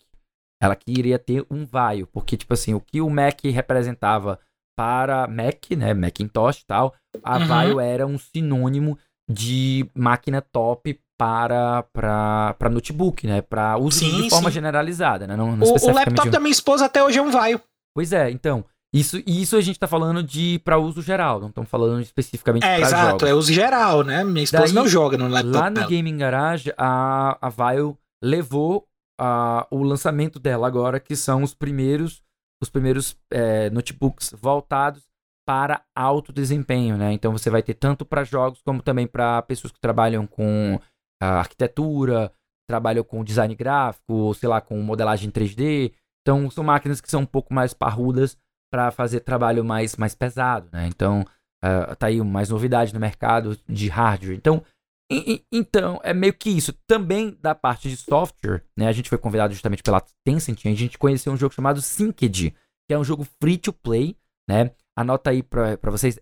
[0.61, 4.39] Ela queria ter um Vaio, porque tipo assim, o que o Mac representava
[4.75, 7.45] para Mac, né, Macintosh e tal, a Uhum.
[7.47, 8.97] Vaio era um sinônimo
[9.29, 14.55] de máquina top para para para notebook, né, para uso Sim, de forma sim.
[14.55, 17.31] generalizada, né, não, não O, o laptop um- da minha esposa até hoje é um
[17.31, 17.59] Vaio.
[17.95, 18.63] Pois é, então.
[18.93, 22.77] Isso, isso a gente tá falando de para uso geral, não estamos falando especificamente É,
[22.77, 23.09] para exato.
[23.09, 23.23] jogos.
[23.29, 24.23] É uso geral, né?
[24.23, 25.87] Minha esposa Daí, não joga no laptop Lá no dela.
[25.89, 28.87] Gaming Garage, a, a Vaio levou
[29.19, 32.21] a, o lançamento dela agora, que são os primeiros,
[32.63, 35.03] os primeiros é, notebooks voltados
[35.45, 37.11] para alto desempenho, né?
[37.13, 40.79] Então você vai ter tanto para jogos como também para pessoas que trabalham com
[41.21, 42.31] ah, arquitetura,
[42.69, 45.93] trabalham com design gráfico, ou sei lá, com modelagem 3D.
[46.21, 48.37] Então são máquinas que são um pouco mais parrudas
[48.71, 50.87] para fazer trabalho mais, mais pesado, né?
[50.87, 51.25] Então
[51.61, 54.35] ah, tá aí mais novidade no mercado de hardware.
[54.35, 54.63] Então
[55.09, 56.73] e- então, é meio que isso.
[56.85, 58.87] Também da parte de software, né?
[58.87, 62.53] A gente foi convidado justamente pela Tencent, a gente conheceu um jogo chamado Synced,
[62.85, 64.17] que é um jogo free to play,
[64.49, 64.71] né?
[64.97, 66.19] Anota aí pra vocês,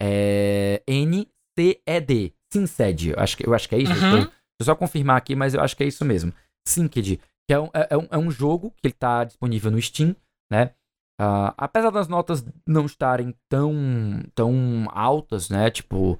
[0.00, 3.10] é, N-C-E-D, Synced.
[3.10, 3.92] Eu acho que, eu acho que é isso.
[3.92, 4.20] Uhum.
[4.20, 6.32] Deixa eu só confirmar aqui, mas eu acho que é isso mesmo.
[6.66, 9.80] Synced, que é um, é, é um, é um jogo que ele tá disponível no
[9.80, 10.14] Steam,
[10.50, 10.72] né?
[11.20, 13.74] Ah, apesar das notas não estarem tão,
[14.34, 15.70] tão altas, né?
[15.70, 16.18] Tipo,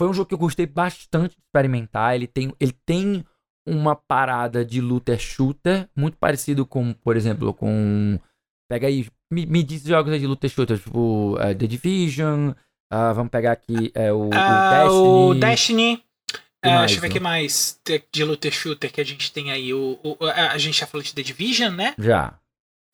[0.00, 2.14] foi um jogo que eu gostei bastante de experimentar.
[2.16, 3.24] Ele tem, ele tem
[3.68, 8.18] uma parada de looter shooter, muito parecido com, por exemplo, com.
[8.68, 12.52] Pega aí, me, me diz jogos de looter shooter, tipo eh, The Division.
[12.92, 15.30] ah, vamos pegar aqui é, o, o Ah, Destiny.
[15.30, 16.04] o Destiny.
[16.62, 17.12] Ah, mais, deixa eu ver o né?
[17.14, 19.72] que mais de- de looter shooter que a gente tem aí.
[19.72, 21.94] O, o- a a gente já falou de The Division, né?
[21.98, 22.38] Já.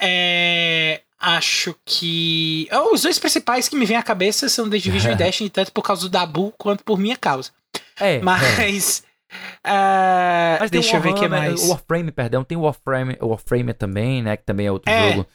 [0.01, 2.68] É, acho que.
[2.72, 5.72] oh, os dois principais que me vêm à cabeça são The Division e Destiny, tanto
[5.72, 7.51] por causa do Dabu quanto por minha causa.
[7.99, 8.16] É.
[8.16, 8.20] é.
[8.20, 9.03] Mas.
[9.64, 11.62] ah, Mas tem deixa eu ver o que mais.
[11.64, 14.36] O Warframe, perdão, tem o Warframe, o Warframe também, né?
[14.36, 15.26] Que também é outro É, jogo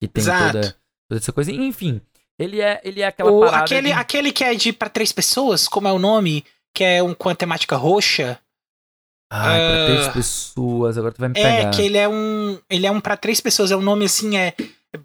[0.00, 0.76] que tem toda,
[1.08, 1.50] toda essa coisa.
[1.52, 2.00] Enfim,
[2.38, 5.12] ele é, ele é aquela O- parada aquele, de- aquele que é de pra três
[5.12, 6.44] pessoas, como é o nome?
[6.74, 8.38] Que é um com a temática roxa.
[9.30, 10.12] Ai, pra três Ah.
[10.12, 11.70] pessoas, agora tu vai me É, pegar.
[11.70, 12.58] que ele é um.
[12.70, 13.70] Ele é um pra três pessoas.
[13.70, 14.54] É um nome assim, é.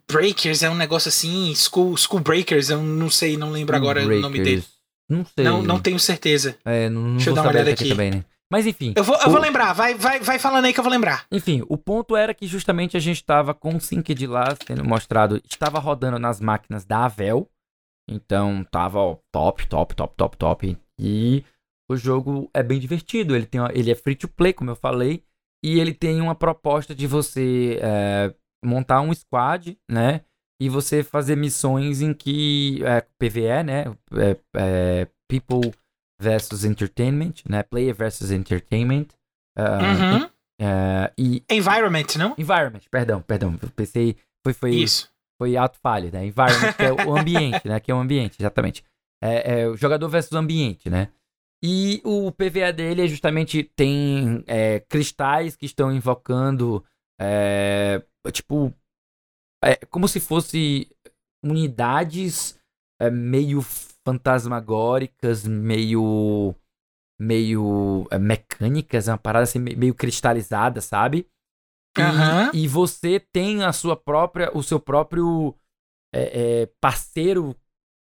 [0.09, 4.19] Breakers é um negócio assim, School, school Breakers, eu não sei, não lembro agora Breakers.
[4.19, 4.63] o nome dele.
[5.09, 5.43] Não sei.
[5.43, 6.57] Não, não tenho certeza.
[6.63, 7.89] É, não, não Deixa eu dar uma olhada aqui.
[7.89, 8.25] também, né?
[8.49, 8.93] Mas enfim.
[8.95, 9.31] Eu vou, eu o...
[9.31, 11.25] vou lembrar, vai, vai, vai falando aí que eu vou lembrar.
[11.31, 15.41] Enfim, o ponto era que justamente a gente estava com o Synced lá sendo mostrado,
[15.49, 17.49] estava rodando nas máquinas da Avel.
[18.09, 20.77] Então tava ó, top, top, top, top, top.
[20.99, 21.43] E
[21.93, 23.35] o jogo é bem divertido.
[23.35, 25.23] Ele, tem, ele é free to play, como eu falei.
[25.63, 28.33] E ele tem uma proposta de você é,
[28.63, 30.21] montar um squad, né?
[30.61, 32.81] E você fazer missões em que.
[32.83, 33.85] É, PVE, né?
[34.13, 35.73] É, é, people
[36.21, 37.63] versus Entertainment, né?
[37.63, 39.07] Player versus Entertainment.
[39.57, 40.25] Uh, uhum.
[40.61, 42.33] Uh, e, environment, não?
[42.37, 43.57] Environment, perdão, perdão.
[43.61, 44.15] Eu pensei.
[44.43, 45.11] Foi, foi, Isso.
[45.37, 46.25] Foi ato falho, né?
[46.25, 47.79] Environment, que é o ambiente, né?
[47.79, 48.83] Que é o ambiente, exatamente.
[49.21, 51.09] É, é o jogador versus ambiente, né?
[51.65, 56.83] E o PVA dele é justamente tem é, cristais que estão invocando
[57.17, 58.03] é,
[58.33, 58.73] tipo
[59.63, 60.89] é, como se fosse
[61.41, 62.59] unidades
[62.99, 63.61] é, meio
[64.05, 66.53] fantasmagóricas, meio
[67.17, 71.25] meio é, mecânicas, uma parada assim meio cristalizada, sabe?
[71.97, 72.51] E, uhum.
[72.53, 75.55] e você tem a sua própria, o seu próprio
[76.13, 77.55] é, é, parceiro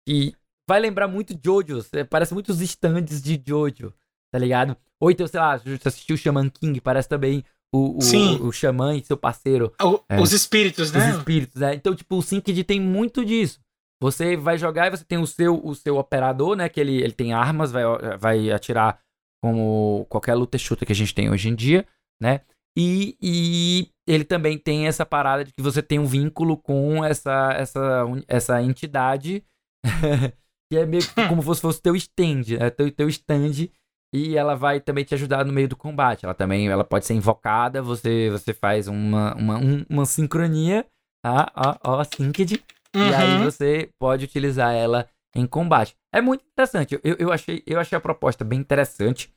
[0.07, 0.35] que
[0.71, 1.85] vai lembrar muito Jojo.
[2.09, 3.93] Parece muito os stands de Jojo,
[4.33, 4.77] tá ligado?
[5.01, 7.45] Ou então, sei lá, você assistiu o Shaman King, parece também
[7.75, 8.37] o, o, Sim.
[8.37, 9.73] o, o Xamã e seu parceiro.
[9.83, 11.11] O, é, os espíritos, né?
[11.11, 11.75] Os espíritos, né?
[11.75, 13.59] Então, tipo, o Synced tem muito disso.
[14.01, 16.69] Você vai jogar e você tem o seu, o seu operador, né?
[16.69, 17.83] Que ele, ele tem armas, vai,
[18.19, 19.01] vai atirar
[19.43, 21.85] como qualquer luta shooter que a gente tem hoje em dia,
[22.23, 22.43] né?
[22.79, 27.53] E, e ele também tem essa parada de que você tem um vínculo com essa,
[27.55, 29.43] essa, essa entidade
[30.71, 32.71] que é meio que como se fosse teu stand, né?
[32.71, 33.69] teu, teu stand
[34.15, 36.25] e ela vai também te ajudar no meio do combate.
[36.25, 40.87] Ela também ela pode ser invocada, você você faz uma, uma, um, uma sincronia,
[41.23, 41.51] tá?
[41.55, 42.63] Ó, ó, synced,
[42.95, 43.09] uhum.
[43.09, 43.45] e aí uhum.
[43.45, 45.97] você pode utilizar ela em combate.
[46.13, 46.99] É muito interessante.
[47.05, 49.33] Eu, eu, achei, eu achei a proposta bem interessante.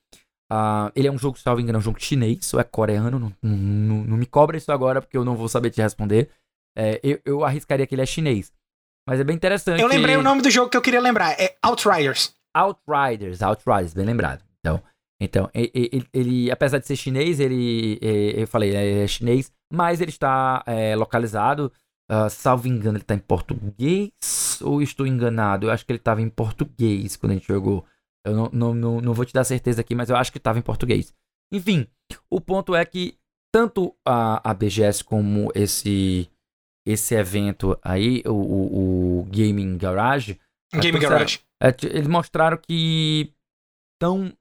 [0.51, 3.19] Uh, ele é um jogo, salvo engano, é um jogo chinês ou é coreano.
[3.19, 6.29] Não, não, não, me cobra isso agora porque eu não vou saber te responder.
[6.75, 8.51] É, eu, eu arriscaria que ele é chinês.
[9.07, 9.81] Mas é bem interessante.
[9.81, 11.31] Eu lembrei o nome do jogo que eu queria lembrar.
[11.39, 12.33] É Outriders.
[12.55, 14.43] Outriders, Outriders, bem lembrado.
[14.59, 14.81] Então,
[15.19, 20.63] então ele, ele apesar de ser chinês, ele, eu falei, é chinês, mas ele está
[20.65, 21.71] é, localizado,
[22.11, 24.11] uh, salvo engano, ele está em português
[24.61, 25.67] ou estou enganado?
[25.67, 27.85] Eu acho que ele estava em português quando a gente jogou.
[28.25, 30.59] Eu não, não, não, não vou te dar certeza aqui, mas eu acho que estava
[30.59, 31.13] em português.
[31.51, 31.87] Enfim,
[32.29, 33.17] o ponto é que
[33.51, 36.29] tanto a, a BGS como esse
[36.85, 40.39] esse evento aí, o, o, o Gaming Garage.
[40.73, 41.39] Gaming Garage.
[41.61, 43.33] É, eles mostraram que
[43.95, 44.33] estão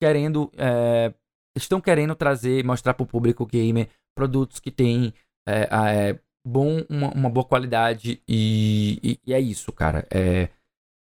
[0.00, 0.50] querendo.
[0.56, 1.14] É,
[1.56, 5.14] estão querendo trazer, mostrar para o público gamer produtos que têm
[5.46, 10.06] é, é, bom, uma, uma, boa qualidade e, e, e, é isso, cara.
[10.10, 10.48] É,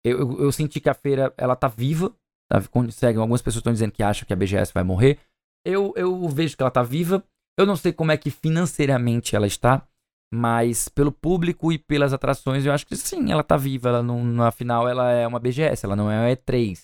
[0.04, 2.14] eu, eu senti que a feira ela tá viva.
[2.50, 5.18] Tá, consegue, algumas pessoas estão dizendo que acham que a BGS vai morrer.
[5.64, 7.24] Eu, eu vejo que ela tá viva.
[7.58, 9.86] Eu não sei como é que financeiramente ela está.
[10.32, 13.88] Mas pelo público e pelas atrações, eu acho que sim, ela tá viva.
[13.88, 16.78] Ela não, na final, ela é uma BGS, ela não é uma E3.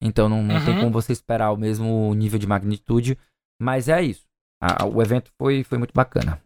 [0.00, 0.64] Então não, não uhum.
[0.64, 3.18] tem como você esperar o mesmo nível de magnitude.
[3.60, 4.24] Mas é isso.
[4.60, 6.40] A, o evento foi, foi muito bacana.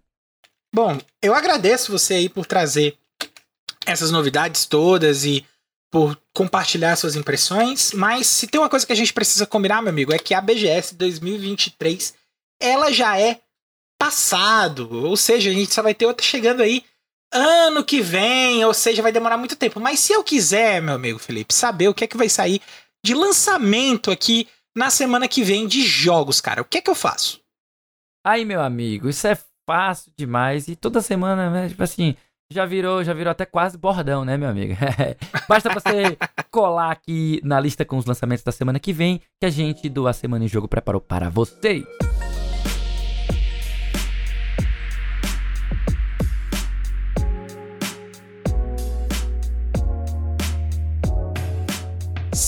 [0.75, 2.97] Bom, eu agradeço você aí por trazer
[3.87, 5.45] essas novidades todas e
[5.91, 7.93] por compartilhar suas impressões.
[7.93, 10.41] Mas se tem uma coisa que a gente precisa combinar, meu amigo, é que a
[10.41, 12.15] BGS 2023
[12.61, 13.41] ela já é
[14.01, 14.89] passado.
[14.91, 16.83] Ou seja, a gente só vai ter outra chegando aí
[17.33, 19.79] ano que vem, ou seja, vai demorar muito tempo.
[19.79, 22.63] Mas se eu quiser, meu amigo Felipe, saber o que é que vai sair
[23.05, 26.95] de lançamento aqui na semana que vem de jogos, cara, o que é que eu
[26.95, 27.41] faço?
[28.27, 32.17] Aí, meu amigo, isso é fácil demais e toda semana, né, tipo assim,
[32.53, 34.75] já virou, já virou até quase bordão, né, meu amigo?
[35.49, 36.19] Basta você
[36.51, 40.07] colar aqui na lista com os lançamentos da semana que vem, que a gente do
[40.09, 41.85] A Semana em Jogo preparou para vocês.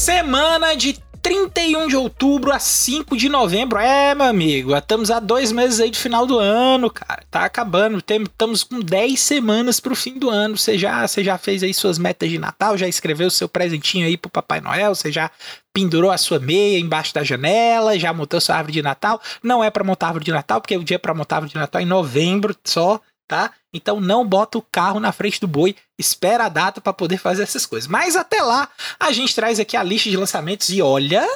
[0.03, 3.79] Semana de 31 de outubro a 5 de novembro.
[3.79, 7.23] É, meu amigo, estamos há dois meses aí de final do ano, cara.
[7.31, 7.99] Tá acabando.
[7.99, 10.59] Estamos com 10 semanas pro fim do ano.
[10.59, 12.77] Você já, você já fez aí suas metas de Natal?
[12.77, 14.93] Já escreveu seu presentinho aí pro Papai Noel?
[14.93, 15.31] Você já
[15.73, 17.97] pendurou a sua meia embaixo da janela?
[17.97, 19.23] Já montou sua árvore de Natal?
[19.41, 21.81] Não é para montar árvore de Natal, porque o dia para montar árvore de Natal
[21.81, 23.53] é em novembro só tá?
[23.73, 27.43] Então não bota o carro na frente do boi, espera a data para poder fazer
[27.43, 27.89] essas coisas.
[27.89, 28.69] Mas até lá,
[28.99, 31.27] a gente traz aqui a lista de lançamentos e olha,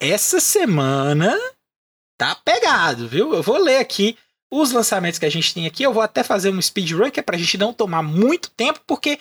[0.00, 1.36] essa semana
[2.18, 3.34] tá pegado, viu?
[3.34, 4.16] Eu vou ler aqui
[4.52, 5.82] os lançamentos que a gente tem aqui.
[5.82, 9.18] Eu vou até fazer um speedrun, que é pra gente não tomar muito tempo, porque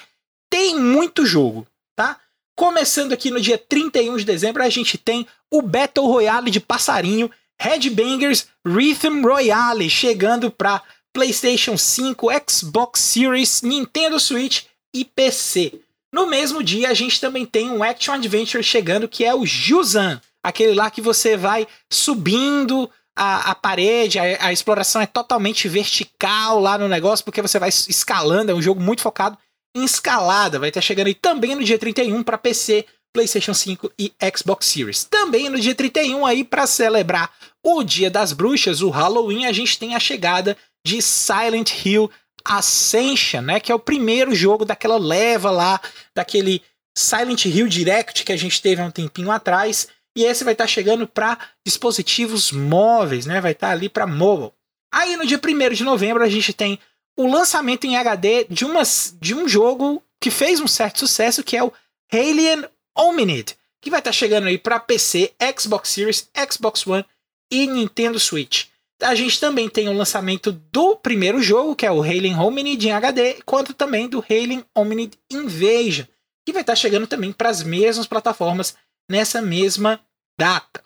[0.49, 1.65] tem muito jogo,
[1.95, 2.19] tá?
[2.55, 7.31] Começando aqui no dia 31 de dezembro, a gente tem o Battle Royale de passarinho,
[7.59, 10.83] Headbangers Rhythm Royale, chegando para
[11.13, 14.63] PlayStation 5, Xbox Series, Nintendo Switch
[14.93, 15.79] e PC.
[16.11, 20.19] No mesmo dia, a gente também tem um Action Adventure chegando, que é o Juzan,
[20.43, 26.59] aquele lá que você vai subindo a, a parede, a, a, exploração é totalmente vertical
[26.59, 29.37] lá no negócio, porque você vai escalando, é um jogo muito focado
[29.75, 30.59] em escalada.
[30.59, 35.03] Vai estar chegando aí também no dia 31 para PC, PlayStation 5 e Xbox Series.
[35.03, 37.31] Também no dia 31 aí para celebrar
[37.63, 42.09] o Dia das Bruxas, o Halloween, a gente tem a chegada de Silent Hill
[42.45, 45.79] Ascension, né, que é o primeiro jogo daquela leva lá,
[46.13, 46.61] daquele
[46.97, 50.65] Silent Hill Direct que a gente teve há um tempinho atrás e esse vai estar
[50.65, 53.41] tá chegando para dispositivos móveis, né?
[53.41, 54.51] Vai estar tá ali para mobile.
[54.93, 56.79] Aí no dia 1 de novembro a gente tem
[57.17, 61.57] o lançamento em HD de, umas, de um jogo que fez um certo sucesso, que
[61.57, 61.73] é o
[62.11, 62.65] Alien
[62.95, 67.05] Hominid, que vai estar tá chegando aí para PC, Xbox Series, Xbox One
[67.51, 68.67] e Nintendo Switch.
[69.01, 72.91] A gente também tem o lançamento do primeiro jogo, que é o Alien Hominid em
[72.91, 76.05] HD, quanto também do Alien Hominid Invasion,
[76.45, 78.75] que vai estar chegando também para as mesmas plataformas
[79.09, 79.99] nessa mesma
[80.39, 80.83] data.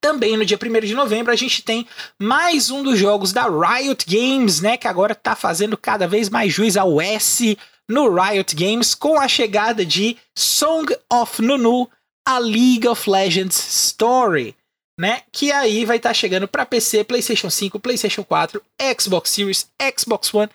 [0.00, 1.86] Também no dia 1 de novembro a gente tem
[2.20, 6.52] mais um dos jogos da Riot Games, né, que agora está fazendo cada vez mais
[6.52, 7.56] juiz ao S
[7.88, 11.88] no Riot Games com a chegada de Song of Nunu,
[12.24, 14.54] a League of Legends Story,
[14.98, 18.62] né, que aí vai estar tá chegando para PC, PlayStation 5, PlayStation 4,
[18.98, 20.50] Xbox Series, Xbox One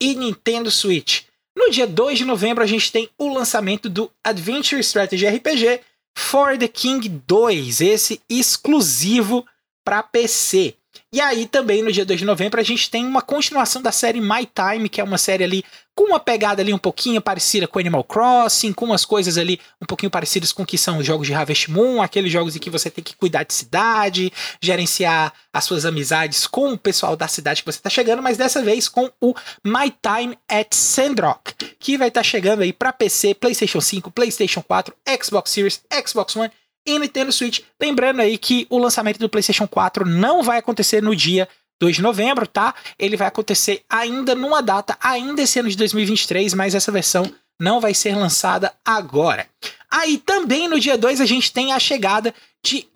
[0.00, 1.24] e Nintendo Switch.
[1.56, 5.80] No dia 2 de novembro a gente tem o lançamento do Adventure Strategy RPG
[6.16, 9.46] For the King 2, esse exclusivo
[9.84, 10.74] para PC.
[11.14, 14.18] E aí também no dia 2 de novembro a gente tem uma continuação da série
[14.18, 15.62] My Time, que é uma série ali
[15.94, 19.84] com uma pegada ali um pouquinho parecida com Animal Crossing, com umas coisas ali um
[19.84, 22.70] pouquinho parecidas com o que são os jogos de Harvest Moon, aqueles jogos em que
[22.70, 27.62] você tem que cuidar de cidade, gerenciar as suas amizades com o pessoal da cidade
[27.62, 32.08] que você está chegando, mas dessa vez com o My Time at Sandrock, que vai
[32.08, 36.50] estar tá chegando aí para PC, PlayStation 5, PlayStation 4, Xbox Series, Xbox One
[36.86, 37.60] e Nintendo Switch.
[37.80, 41.48] Lembrando aí que o lançamento do PlayStation 4 não vai acontecer no dia
[41.80, 42.74] 2 de novembro, tá?
[42.98, 47.30] Ele vai acontecer ainda numa data, ainda esse ano de 2023, mas essa versão
[47.60, 49.46] não vai ser lançada agora.
[49.90, 52.34] Aí também no dia 2 a gente tem a chegada
[52.64, 52.86] de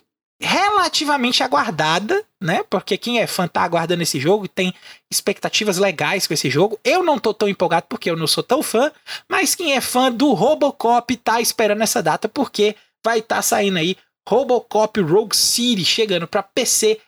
[0.41, 2.63] relativamente aguardada, né?
[2.69, 4.75] Porque quem é fã tá aguardando esse jogo e tem
[5.11, 6.79] expectativas legais com esse jogo.
[6.85, 8.93] Eu não tô tão empolgado porque eu não sou tão fã,
[9.29, 12.77] mas quem é fã do Robocop tá esperando essa data porque
[13.07, 13.97] vai estar tá saindo aí
[14.29, 17.01] Robocop Rogue City chegando para PC,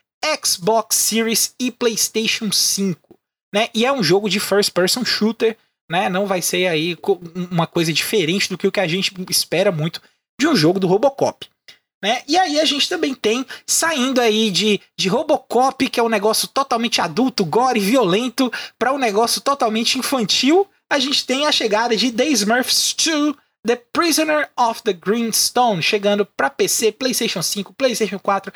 [0.44, 3.18] Xbox Series e PlayStation 5,
[3.52, 3.68] né?
[3.74, 5.56] E é um jogo de first person shooter,
[5.90, 6.08] né?
[6.08, 6.96] Não vai ser aí
[7.50, 10.00] uma coisa diferente do que o que a gente espera muito
[10.40, 11.48] de um jogo do Robocop.
[12.00, 12.22] Né?
[12.28, 16.46] E aí a gente também tem saindo aí de, de Robocop, que é um negócio
[16.46, 22.12] totalmente adulto, gore, violento, para um negócio totalmente infantil, a gente tem a chegada de
[22.12, 23.34] The Smurfs 2
[23.66, 28.52] The Prisoner of the Green Stone, chegando para PC, PlayStation 5, PlayStation 4,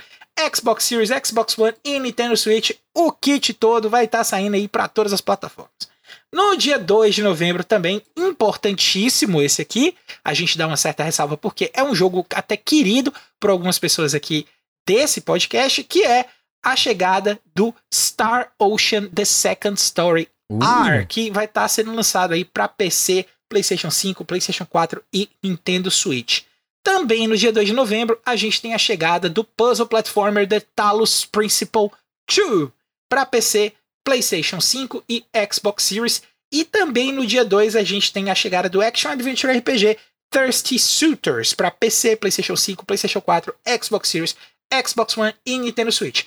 [0.53, 2.71] Xbox Series, Xbox One e Nintendo Switch.
[2.95, 5.93] O kit todo vai estar tá saindo aí para todas as plataformas.
[6.35, 11.37] No dia 2 de novembro também, importantíssimo esse aqui, a gente dá uma certa ressalva
[11.37, 14.47] porque é um jogo até querido por algumas pessoas aqui
[14.87, 16.27] desse podcast, que é
[16.65, 20.87] a chegada do Star Ocean The Second Story uh.
[20.87, 25.29] R, que vai estar tá sendo lançado aí para PC, PlayStation 5, PlayStation 4 e
[25.43, 26.45] Nintendo Switch.
[26.83, 30.61] Também no dia 2 de novembro, a gente tem a chegada do puzzle platformer The
[30.75, 31.91] Talos Principle
[32.27, 32.71] 2
[33.11, 35.23] para PC, PlayStation 5 e
[35.53, 36.23] Xbox Series.
[36.51, 39.99] E também no dia 2 a gente tem a chegada do Action Adventure RPG
[40.31, 44.35] Thirsty Suitors para PC, PlayStation 5, PlayStation 4, Xbox Series,
[44.83, 46.25] Xbox One e Nintendo Switch.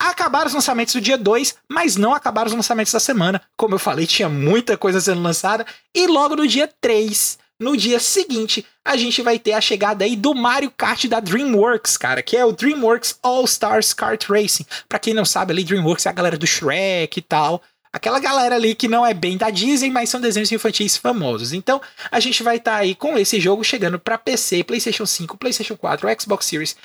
[0.00, 3.42] Acabaram os lançamentos do dia 2, mas não acabaram os lançamentos da semana.
[3.56, 5.66] Como eu falei, tinha muita coisa sendo lançada.
[5.94, 10.14] E logo no dia 3, no dia seguinte, a gente vai ter a chegada aí
[10.14, 14.64] do Mario Kart da DreamWorks, cara, que é o DreamWorks All Stars Kart Racing.
[14.88, 17.60] Pra quem não sabe, ali DreamWorks é a galera do Shrek e tal.
[17.92, 21.52] Aquela galera ali que não é bem da Disney, mas são desenhos infantis famosos.
[21.52, 21.80] Então,
[22.12, 25.76] a gente vai estar tá aí com esse jogo chegando para PC, PlayStation 5, PlayStation
[25.76, 26.76] 4, Xbox Series,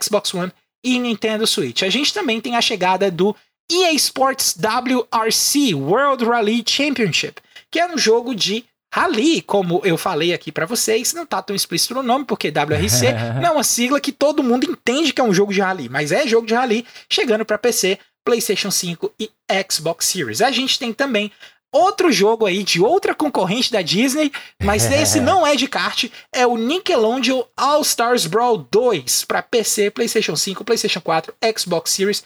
[0.00, 0.52] Xbox One
[0.82, 1.82] e Nintendo Switch.
[1.82, 3.34] A gente também tem a chegada do
[3.70, 7.40] EA Sports WRC World Rally Championship,
[7.70, 11.56] que é um jogo de rally, como eu falei aqui para vocês, não tá tão
[11.56, 15.24] explícito no nome, porque WRC não é uma sigla que todo mundo entende que é
[15.24, 19.30] um jogo de rally, mas é jogo de rally chegando para PC, PlayStation 5 e
[19.70, 20.42] Xbox Series.
[20.42, 21.32] A gente tem também
[21.72, 24.30] outro jogo aí de outra concorrente da Disney,
[24.62, 29.90] mas esse não é de kart, é o Nickelodeon All Stars Brawl 2 para PC,
[29.90, 32.22] PlayStation 5, PlayStation 4, Xbox Series,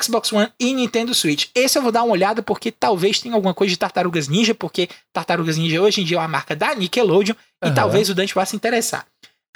[0.00, 1.48] Xbox One e Nintendo Switch.
[1.54, 4.88] Esse eu vou dar uma olhada porque talvez tenha alguma coisa de Tartarugas Ninja, porque
[5.12, 7.70] Tartarugas Ninja hoje em dia é uma marca da Nickelodeon uhum.
[7.70, 9.06] e talvez o Dante vá se interessar.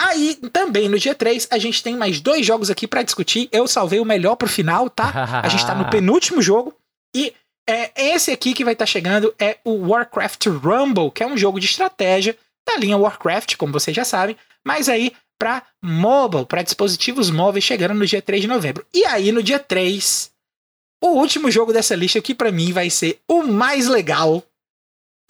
[0.00, 3.48] Aí, também no dia 3, a gente tem mais dois jogos aqui para discutir.
[3.52, 5.40] Eu salvei o melhor pro final, tá?
[5.44, 6.74] A gente tá no penúltimo jogo
[7.14, 7.32] e
[7.66, 11.36] é, esse aqui que vai estar tá chegando é o Warcraft Rumble, que é um
[11.36, 12.36] jogo de estratégia
[12.66, 17.94] da linha Warcraft, como vocês já sabem, mas aí para mobile, para dispositivos móveis, chegando
[17.94, 18.86] no dia 3 de novembro.
[18.94, 20.30] E aí no dia 3,
[21.02, 24.42] o último jogo dessa lista que para mim vai ser o mais legal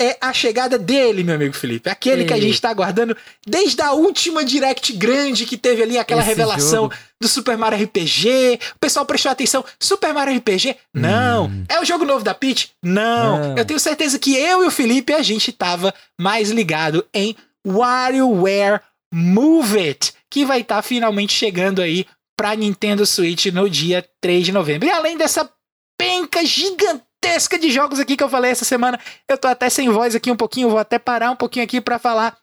[0.00, 1.88] é a chegada dele, meu amigo Felipe.
[1.88, 2.26] Aquele Ei.
[2.26, 3.16] que a gente tá aguardando
[3.46, 6.94] desde a última direct grande que teve ali, aquela Esse revelação jogo.
[7.20, 8.58] do Super Mario RPG.
[8.74, 9.64] O pessoal prestou atenção.
[9.78, 10.76] Super Mario RPG?
[10.92, 11.46] Não.
[11.46, 11.64] Hum.
[11.68, 12.72] É o jogo novo da Peach?
[12.82, 13.50] Não.
[13.50, 13.56] Não.
[13.56, 18.80] Eu tenho certeza que eu e o Felipe, a gente tava mais ligado em WarioWare
[19.12, 22.04] Move It, que vai estar tá finalmente chegando aí
[22.36, 24.88] pra Nintendo Switch no dia 3 de novembro.
[24.88, 25.48] E além dessa
[25.96, 29.00] penca gigantesca gigantesca de jogos aqui que eu falei essa semana.
[29.28, 31.98] Eu tô até sem voz aqui um pouquinho, vou até parar um pouquinho aqui para
[31.98, 32.36] falar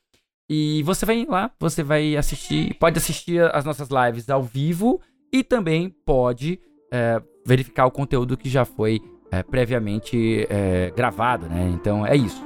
[0.49, 5.01] E você vai lá, você vai assistir, pode assistir as nossas lives ao vivo
[5.31, 6.59] e também pode
[6.91, 9.01] é, verificar o conteúdo que já foi
[9.31, 11.71] é, previamente é, gravado, né?
[11.73, 12.43] Então é isso.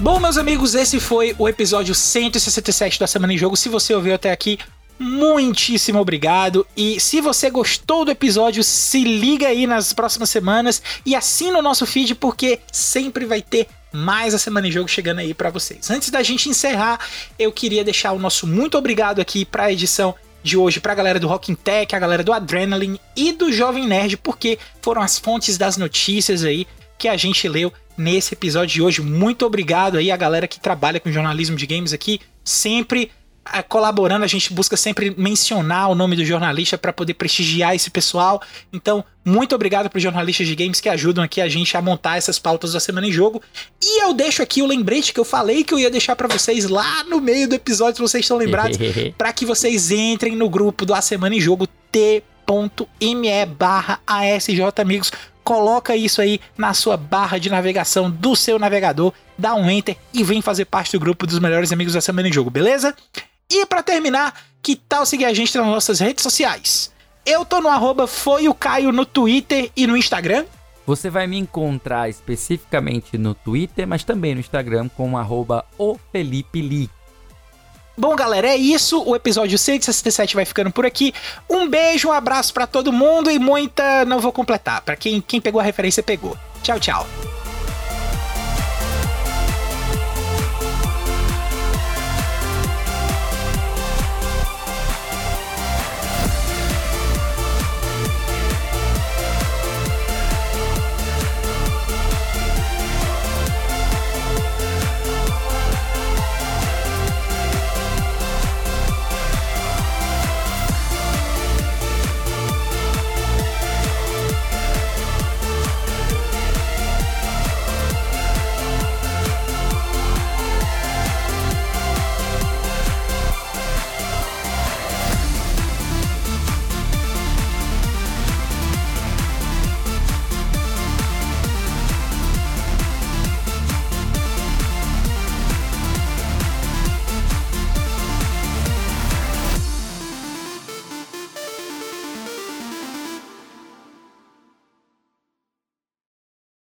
[0.00, 3.56] Bom, meus amigos, esse foi o episódio 167 da Semana em Jogo.
[3.56, 4.58] Se você ouviu até aqui,
[4.98, 6.66] muitíssimo obrigado.
[6.76, 11.62] E se você gostou do episódio, se liga aí nas próximas semanas e assina o
[11.62, 15.90] nosso feed porque sempre vai ter mais a Semana em Jogo chegando aí para vocês.
[15.90, 17.00] Antes da gente encerrar,
[17.38, 20.96] eu queria deixar o nosso muito obrigado aqui para a edição de hoje para a
[20.96, 25.18] galera do Rockin' Tech, a galera do Adrenaline e do Jovem Nerd, porque foram as
[25.18, 26.66] fontes das notícias aí
[26.96, 29.02] que a gente leu nesse episódio de hoje.
[29.02, 33.10] Muito obrigado aí a galera que trabalha com jornalismo de games aqui, sempre
[33.68, 38.42] colaborando, a gente busca sempre mencionar o nome do jornalista para poder prestigiar esse pessoal.
[38.72, 42.16] Então, muito obrigado para os jornalistas de games que ajudam aqui a gente a montar
[42.16, 43.42] essas pautas da semana em jogo.
[43.82, 46.68] E eu deixo aqui o lembrete que eu falei que eu ia deixar para vocês
[46.68, 48.78] lá no meio do episódio, se vocês estão lembrados,
[49.16, 55.12] para que vocês entrem no grupo do A Semana em Jogo t.me barra ASJ Amigos.
[55.48, 60.22] Coloca isso aí na sua barra de navegação do seu navegador, dá um enter e
[60.22, 62.94] vem fazer parte do grupo dos melhores amigos da semana em jogo, beleza?
[63.50, 66.92] E para terminar, que tal seguir a gente nas nossas redes sociais?
[67.24, 70.44] Eu tô no arroba foi o Caio no Twitter e no Instagram.
[70.86, 76.60] Você vai me encontrar especificamente no Twitter, mas também no Instagram com arroba o Felipe
[76.60, 76.90] Lee.
[77.96, 79.02] Bom, galera, é isso.
[79.02, 81.12] O episódio 167 vai ficando por aqui.
[81.48, 84.04] Um beijo, um abraço para todo mundo e muita.
[84.04, 84.82] Não vou completar.
[84.82, 86.36] Para quem, quem pegou a referência, pegou.
[86.62, 87.06] Tchau, tchau.